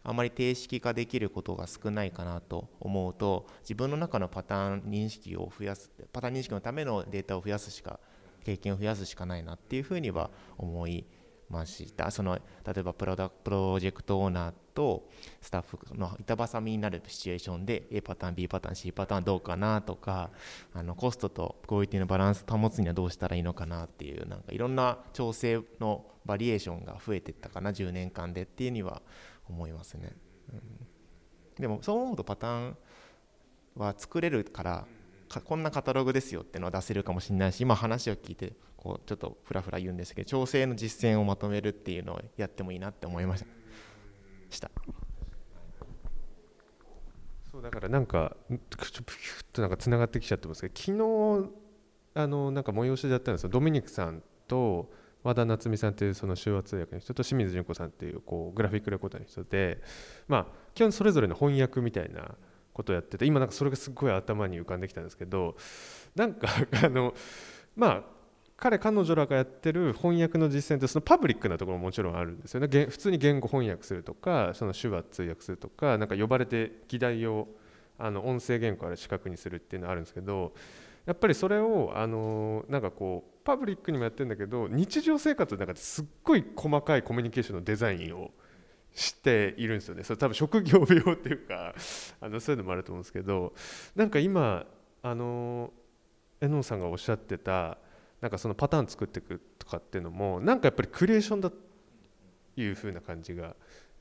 [0.04, 7.98] あまり定式化できることが少ないかなと思うと自分の中のパターン認識を増やすパターン認識のためのデータを増やすしか
[8.44, 11.06] 経験を増やすしかないなっていうふうには思い
[11.48, 12.10] ました。
[12.10, 12.40] その例
[12.76, 15.08] えばプロダプロジェクトオーナーと
[15.40, 20.30] スタッフの板挟みになるシチュエーションで A パターン B パターン C パターンどうかなとか
[20.72, 29.02] あのコストとクオリティのバランス保つにはどうしたらいいのかなっていうなんかいろんな調整のバリエーションが増えていったかな10年間でっていうには
[29.48, 30.12] 思いますね、
[30.52, 30.60] うん、
[31.60, 32.76] でもそう思うとパターン
[33.76, 34.86] は作れるから
[35.44, 43.46] こんなカタログですよっていうのは出せるかもしれないし今話を聞いてこうちょっとふらふら言うんですけど調整の実践をまとめるっていうのをやってもいいなって思いました。
[44.50, 44.70] した
[47.50, 49.04] そうだからなんかちょっ
[49.52, 51.50] となんかつながってきちゃってますけど昨日
[52.14, 53.48] あのなんか催しでやったんですよ。
[53.48, 54.92] ドミニクさんと
[55.24, 59.80] 和田夏美さんというその手話通訳の人と清水純子さんっていうこうグラフィックレコーダーの人で
[60.28, 62.34] まあ基本それぞれの翻訳みたいな
[62.74, 65.56] ことをやってて今なんかそれがすごい頭に浮かんできたんですけど
[66.14, 66.48] なんか
[66.84, 67.14] あの
[67.74, 68.02] まあ
[68.56, 72.86] 彼彼女らがやってる翻訳の実践ってそのパブリックなところももちろんあるんですよね。
[72.86, 77.48] 普通に言語翻訳するとかその手話通訳するとかなんか呼ばれて議題を
[77.98, 80.52] あの音声言語から視覚にするっていうのはあるんですけど
[81.06, 88.30] やっぱりそれをあのなんかこうパブリックにもやってるんだけど日常生活の中ですっごい細かいコミュニケーションのデザインを
[88.94, 90.04] しているんですよね。
[90.04, 91.74] それ多分職業病っていうか
[92.20, 93.52] あのそういうのもあると思うんですけど
[93.96, 94.66] なんか今
[95.02, 95.72] あの
[96.40, 97.78] 榎本さんがおっしゃってた
[98.20, 101.56] なんかそのパターン作っていくとかっていうのもなんかやっぱりクリエーションだと
[102.56, 103.56] いう風な感じが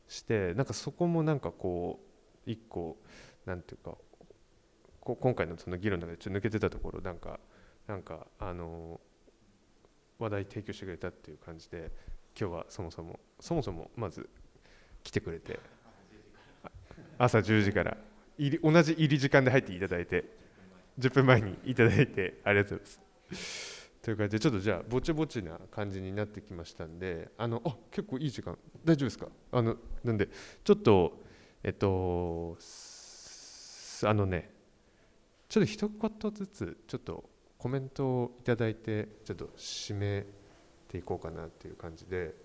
[0.08, 2.00] してなんかそこもなんかこ
[2.46, 2.98] う一個
[3.46, 3.98] なんていうか
[5.02, 7.40] 今回のその議論の中でちょっと抜けてたところなんか
[7.88, 9.02] なんかあの
[10.20, 11.92] 話題提供してくれたっていう感じで
[12.40, 14.30] 今日はそもそもそもそもまず
[15.04, 15.60] 来てくれて
[17.18, 17.98] 朝10時から
[18.38, 20.26] 入り同じ入り時間で入っていただいて
[21.00, 22.96] 10分前にいただいてありがとうござい
[23.32, 23.90] ます。
[24.02, 29.28] という感じでちょっとじゃあぼちぼちな感じになってきましたんであのあ結構いい時間大丈夫ですか？
[29.52, 30.28] あのなんで
[30.64, 31.24] ちょっと
[31.64, 32.58] えっと
[34.06, 34.52] あのね
[35.48, 37.24] ちょっと一言ずつちょっと
[37.64, 40.26] コメントをいただいてちょっと締め
[40.90, 42.36] ていこうかなっていう感じで。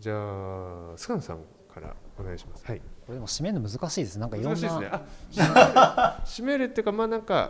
[0.00, 1.40] じゃあ菅野さん
[1.72, 2.64] からお願いします。
[2.64, 2.78] はい。
[2.78, 4.18] これでも締めるの難しいです。
[4.18, 4.58] なんかいろんな。
[4.58, 6.46] 難しいですね。
[6.48, 7.48] めるっていうかまあなんかや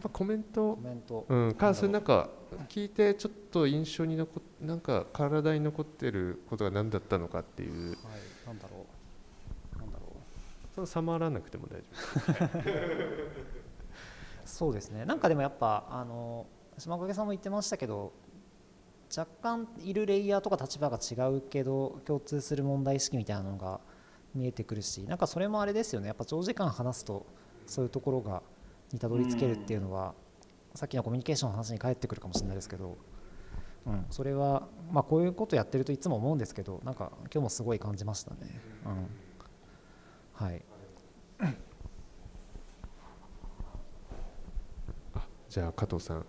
[0.00, 0.76] っぱコメント。
[0.76, 1.26] コメント。
[1.28, 2.30] うんかそれなんか
[2.70, 7.90] 聞いてちょっと印象に残っなんか体に残ってることが何だったのかっていう。
[7.90, 7.98] はい
[8.46, 8.86] なんだろ
[9.76, 9.78] う。
[9.78, 10.74] なんだろう。
[10.74, 11.86] その様らなくても大丈
[12.46, 13.52] 夫
[14.44, 15.04] そうですね。
[15.04, 16.46] なんかでもやっぱあの
[16.78, 18.12] 島影さんも言ってましたけど
[19.16, 23.80] 若干いるレイヤーとか立場が違うけど共通する問題意識みたいなのが
[24.34, 26.08] 見えてくるしなんかそれもあれですよね。
[26.08, 27.26] やっぱ長時間話すと
[27.66, 28.42] そういうところが
[28.92, 30.14] にたどり着けるっていうのは、
[30.74, 32.96] さっきのコミュニケーションの話に返ってくるかもしれないですけど、
[33.86, 38.60] うん、それは、まあ、こういうことやってるといつも思うんですけどなんか今日もすごい感じましたね。
[38.86, 40.62] うん、はい。
[45.52, 46.24] じゃあ加藤さん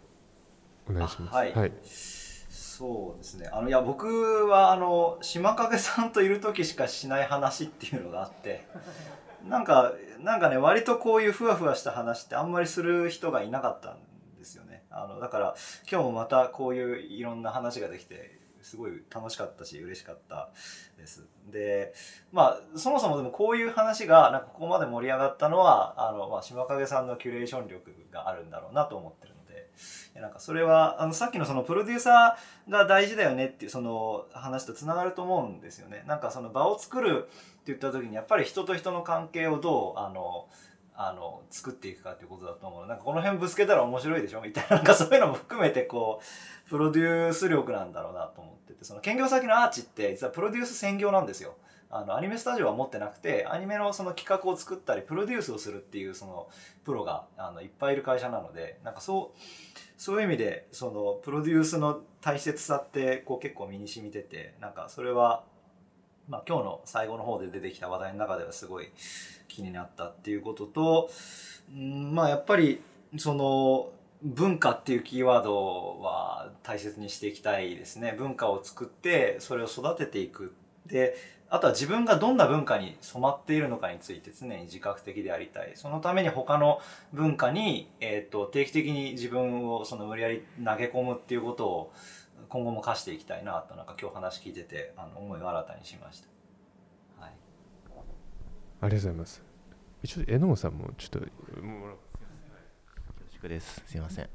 [0.85, 1.33] お願いします。
[1.33, 1.53] はい。
[1.53, 3.49] はい、そうですね。
[3.53, 8.67] あのいや僕はあの島影さんといる時しかしない話っていうのがあって
[9.47, 13.99] なんかなんかね割とこういうふわふわした話ってあんまりする人がいなかったん
[14.37, 14.83] ですよね。
[14.89, 15.55] あのだから
[15.89, 20.49] 今日もまたこういういろんな話ができてすごい楽しかったし嬉しかった
[20.97, 21.93] ですで
[22.31, 29.69] まあそもそもでもこういう話がなんかここまで盛り上がったのはあの、まあ、島影さんのキュレーション力があるんだろうなと思ってるので
[30.13, 36.03] いやなんかそれはあのさっきのそのプロデューサーが大事だよねっていうその話とつながると思うんですよね。
[36.07, 37.27] なんかその場を作る
[37.63, 40.47] って言った時にやっぱり人と人の関係をどうあの
[40.95, 42.87] あの作っていくかっていうことだと思う。
[42.87, 44.41] なんかこの辺ぶつけたら面白いでしょ？
[44.41, 44.77] みたいな。
[44.77, 46.21] なんかそういうのも含めてこ
[46.65, 48.83] うプロデュース力なんだろうなと思ってて。
[48.83, 51.55] その兼業先のアーチって実はプロデュース専業なんですよ。
[51.89, 56.47] あのアニメスタジオは持ってなくてアニメのその企画を作ったりプロデュースをするっていうその
[56.83, 59.39] プロがあのいっぱいいる会社なのでなんかそう
[59.95, 65.43] そういう意味でそのプロデュースの大切さってこう結構身に染みててなんかそれは
[66.27, 68.89] まあ、今日の最後の方で出てきた話題の中ではすごい
[69.47, 71.09] 気になったっていうことと、
[71.73, 72.81] うんまあ、やっぱり
[73.17, 73.89] その
[74.23, 78.15] 文化っていうキーワードは大切にしていきたいですね。
[78.17, 80.55] 文化を作ってそれを育てていく。
[80.85, 81.15] で
[81.49, 85.73] あとは自分がどんな文化に染まっているのかについて常に自覚的でありたい。
[85.75, 86.79] そのために他の
[87.11, 91.93] 文化に、えーと、定期的に自分をその無理やり投げ込むっていうことを
[92.53, 96.27] 今後も課していきたいなとなんか今日話聞いててあの思いを新たにしました、
[97.25, 97.31] はい、
[98.81, 99.43] ありがとうございます。
[100.03, 101.19] 一応榎本さんもちょっと
[101.63, 103.81] もうです。
[103.87, 104.29] すいません。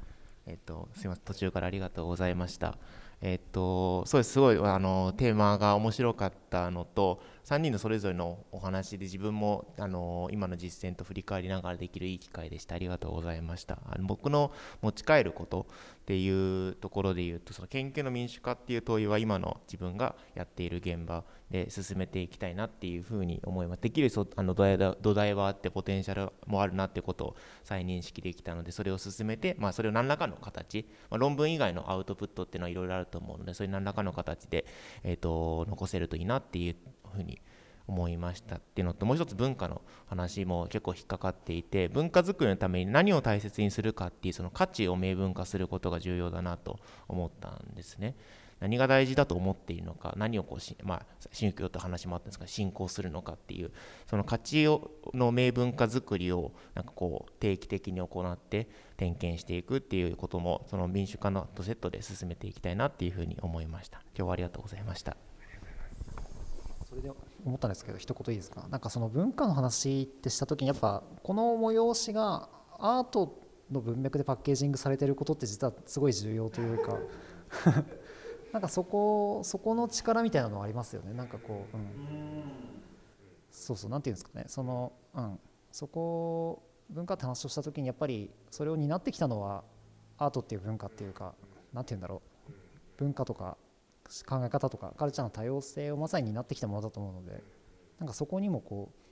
[0.45, 1.23] えっ、とすいません。
[1.23, 2.77] 途中からありがとうございました
[3.21, 4.33] えっ、とそうです。
[4.33, 12.75] すごいあのテーマが面白かったのと3人のそれぞれのお話で自分もあの今の実践と振り返りながらできるいい機会でした。
[12.75, 13.79] ありがとうございました。
[13.89, 14.51] あの僕の
[14.81, 34.65] 持ち帰ることっていうところで言うとその研究の民主化っていう問いは今の自分がやっている現場で進めていきたいなっていうふうに思いますできるあの土台土台はあってポテンシャルもあるなってことを再認識できたのでそれを進めて、まあ、それを何らかの形、まあ、論文以外のアウトプットっていうのはいろいろあると思うのでそれ何らかの形で、
[35.03, 36.75] えーと残せるといいなっていう
[37.15, 37.39] ふうに
[37.89, 48.15] 思いましたっていうのともう一つ文化の話も結構引っかかっていて文化づくりのために何を大切にするかっていうその価値を明文化することが重要だなと思ったんですね。
[48.59, 53.71] 何が大事だと思っているのか何をこうし、まあ、宗教と話もあったんですが信仰するのかっていう
[54.09, 58.67] その価値をの明文化づくりをなんかこう定期的に行って
[58.97, 64.01] 点検していくっていうこともその民主化のとセットで進めていきたいなっていうふうに思いました。
[64.15, 65.15] 今日はありがとうございました。
[66.89, 67.11] それで
[67.45, 68.67] 思ったんですけど一言いいですか？
[68.69, 73.39] なんかその文化の話ってした時にやっぱこの催しがアート
[73.71, 76.97] の文脈でパッケージングされてることって実はすごい重要というか。
[78.51, 81.13] なんかそこそこの力みたいなのはありますよね。
[81.13, 82.43] なんかこう、うん、
[83.51, 84.45] そうそうなんていうんですかね。
[84.47, 85.39] その、うん、
[85.71, 89.63] そこ文化って話をした時にやっぱりそれを担ってきたのは
[90.17, 91.35] アートっていう文化っていうか
[91.73, 92.51] なんていうんだろう。
[92.97, 93.57] 文化とか
[94.27, 97.41] 考え方とかカルチャーの多様性をまさに担ってきたものだと思うので
[97.99, 99.09] なんかそこにもこう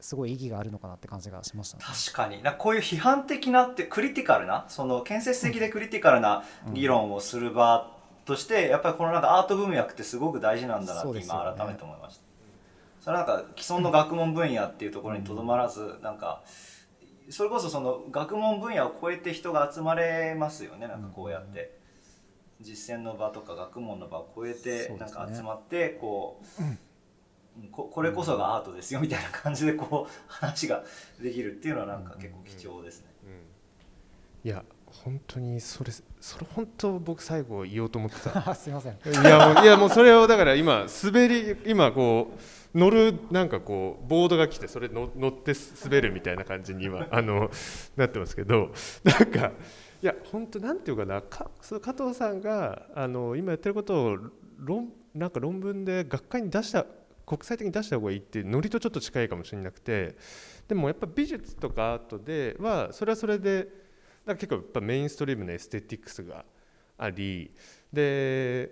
[0.00, 2.42] すごい意義があるのかなって感じがしました、ね、確かに。
[2.42, 7.97] なこういう批判的なってクリティカルなその建設的でクリティカルな議論をする場
[8.28, 12.22] として、やっぱりこのなんかアート文脈ってすごく大事なんだなって今改めて思いました。
[13.00, 16.42] それはなんか既存の学問分野っていうところにとどまらず、なんか
[17.30, 20.86] それこそその学問分野を超えて人が集まれますよね。
[20.86, 21.76] なんかこうやって。
[22.60, 30.82] 実践の場とか学問の場を超えてなんか集まってこう、ここれこそがアートですよみたいな感じでこう話が
[31.22, 33.06] できるっていうのはなんか結構貴重ですね。
[34.42, 34.64] いや
[35.04, 38.54] 本当にそれそれ本当僕最後言おうと思ってた。
[38.54, 38.92] すいません。
[38.92, 42.32] いやもういやもうそれをだから今滑り今こ
[42.74, 45.52] う乗るなんかこうボードが来てそれ乗って
[45.84, 47.50] 滑るみたいな感じに今 あの
[47.96, 48.72] なってますけど
[49.04, 49.52] なんか
[50.02, 54.18] いや本当なんていうかなかその加藤さんがあの今やってることを
[54.58, 56.86] 論なんか論文で学会に出した
[57.26, 60.16] 国際的に出した方がいいってノリとちょっと近いかもしれなくて
[60.66, 63.68] でもやっぱ美術とかアートではそれはそれで
[64.28, 66.44] だから結構やっぱメインストリームのエステティックスが
[66.98, 67.50] あり
[67.90, 68.70] で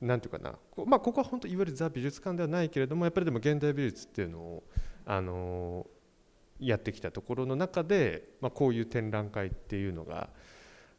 [0.00, 0.54] なんていうかな。
[0.70, 4.62] こ,、まあ、ここは本当いわゆるザ美術館ではないけれどもやっぱりでも現代美術っていうのを
[5.04, 5.88] あの
[6.60, 10.28] やってきたところの中で、まあ、こういう展覧会っていうのが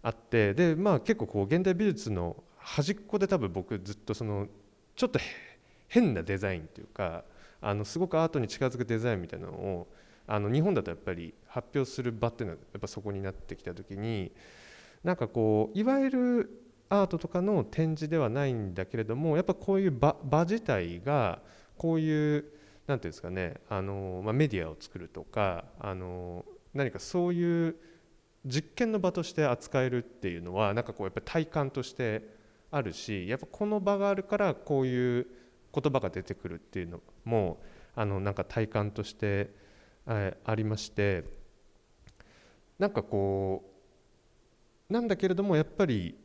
[0.02, 4.48] あってで、まあ、結構こう現代美術の端っこで多分僕ずっとその
[4.98, 5.20] ちょっと
[5.88, 7.24] 変なデザインというか
[7.62, 9.88] あのすごくアートに近づくデザインみたいなのを
[10.28, 14.32] あの日本だとやっぱり発表する場っていうのはやっぱそこになってきた時に
[15.04, 21.42] なんかこういわゆるアートとかの展示ではないんだけれどもやっぱこういう場自体が
[21.78, 22.46] こういう
[22.88, 27.76] 何ていうんですかねあの、まあ、メディアを作るとかあの何かそういう
[28.46, 32.24] 実験の場として扱えるっていうのはなんかこうやっぱ体感として
[32.72, 35.28] あるしやっぱこの場があるからこういう
[35.74, 37.62] 言葉が出てくるっていうのも
[37.96, 39.50] あのなんか体感として
[40.06, 41.24] ありまして
[42.78, 43.64] なんかこ
[44.90, 46.18] うなんだけれどもやっぱり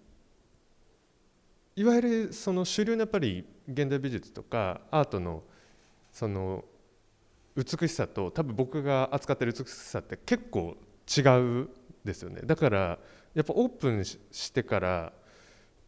[1.76, 5.44] いわゆるその主流のやっぱり現代美術とかアートの
[6.10, 6.64] その
[7.54, 10.76] 美しさと多分僕が扱ってる美しさって結構
[11.06, 11.20] 違
[11.64, 11.68] う
[12.04, 12.40] ですよね。
[12.44, 12.98] だから
[13.34, 14.18] やっぱオープンし
[14.52, 15.12] てからやっ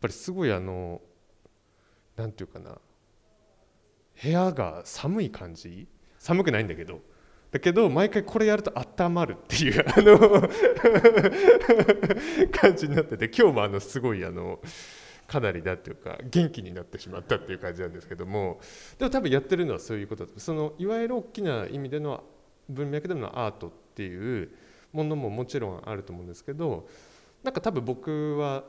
[0.00, 1.00] ぱりすごいあの
[2.16, 2.78] 何て言うかな
[4.22, 5.88] 部屋が寒い感じ？
[6.18, 7.00] 寒くないんだけど。
[7.50, 10.18] だけど毎回これやると温まるっていう あの
[12.52, 14.60] 感じになってて今日もあのすごいあの
[15.26, 18.60] かなりだっていうか元気になってしまったっていう感じなんですけども
[18.98, 22.22] でも多分やってるのはそういうことだそのいわゆる大きな意味での
[22.68, 24.50] 文脈でのアートっていう
[24.92, 26.88] ものももちろんあると思うんですけど
[27.42, 28.64] なんか多分僕は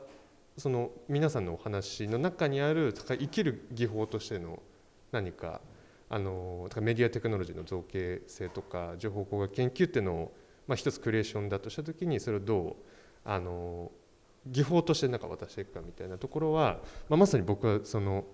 [0.56, 4.62] その皆さんのお話の中にある生きる技法としての
[5.10, 5.60] 何か
[6.12, 10.32] あのメディアテクノロジーの造形性とか情報工学研究っていうのを、
[10.66, 12.76] まあ、一つクリエーションだとした時にそれをどう
[13.24, 13.90] あの
[14.46, 18.26] 技法としてなんか渡していくかみたいなところは、まあ、まさに僕はその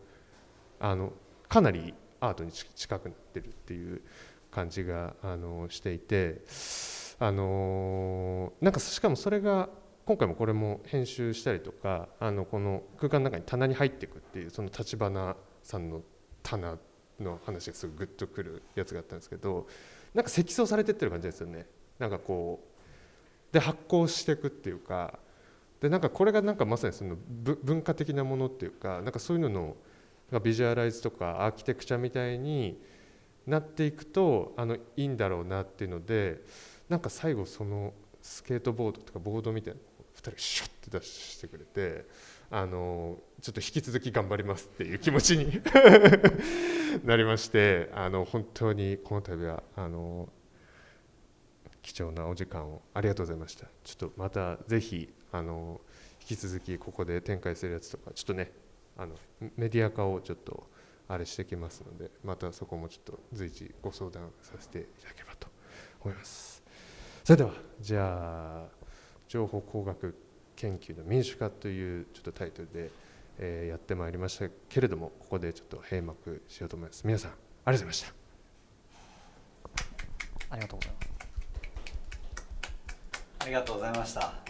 [0.80, 1.12] あの
[1.48, 4.02] かなりアートに近くなってるっていう
[4.50, 6.42] 感じがあのしていて
[7.20, 9.68] あのなんかしかもそれが
[10.04, 16.02] 今回もこれも編集したりとかあのこの空間の中に棚に入っていくっていうその立花さんの
[16.42, 16.76] 棚
[17.20, 19.66] の話がすごいグッとくるやつがあったんですけど
[20.14, 21.66] なんか積層されてってる感じですよね。
[21.98, 25.18] なんかこうで発酵していくっていうか
[25.80, 27.16] でなんかこれがなんかまさにその
[27.62, 29.76] 文化的なものっていうかなんかそういうの
[30.30, 32.80] のビジュアライズとかアーキテクチャみたいに
[33.46, 36.42] なっていくとあのいいんだろうなっていうので
[36.88, 39.80] なんか最後そのスケートボードとかボードみたいな
[40.16, 42.04] 2人シュッて出してくれて
[42.50, 45.60] あのちょっと引き続き頑張りますっていう気持ちに
[47.04, 50.28] なりましてあの本当にこの度はあの
[51.82, 53.66] 貴重なお時間をありがとうございました。
[53.84, 55.80] ちょっとまたぜひあの
[56.20, 58.52] 引き続きここで展開するやつとかちょっとね
[58.96, 59.14] あの
[59.56, 60.68] メディア化をちょっと
[61.06, 65.48] あれしてきますのでまたそこもちょっと随時ご相談させていただければと
[66.00, 66.62] 思います。
[67.24, 68.68] それではじゃあ
[69.28, 70.14] 情報工学
[70.58, 72.90] 研究の民主化というちょっとタイトルで、
[73.38, 77.06] えー、やってまいりましたけれどもここでちょっと閉幕しようと思います。
[77.06, 78.14] 皆さんありがとうございました。
[80.50, 81.08] ありがとうございます。
[83.40, 84.47] ありがとうございました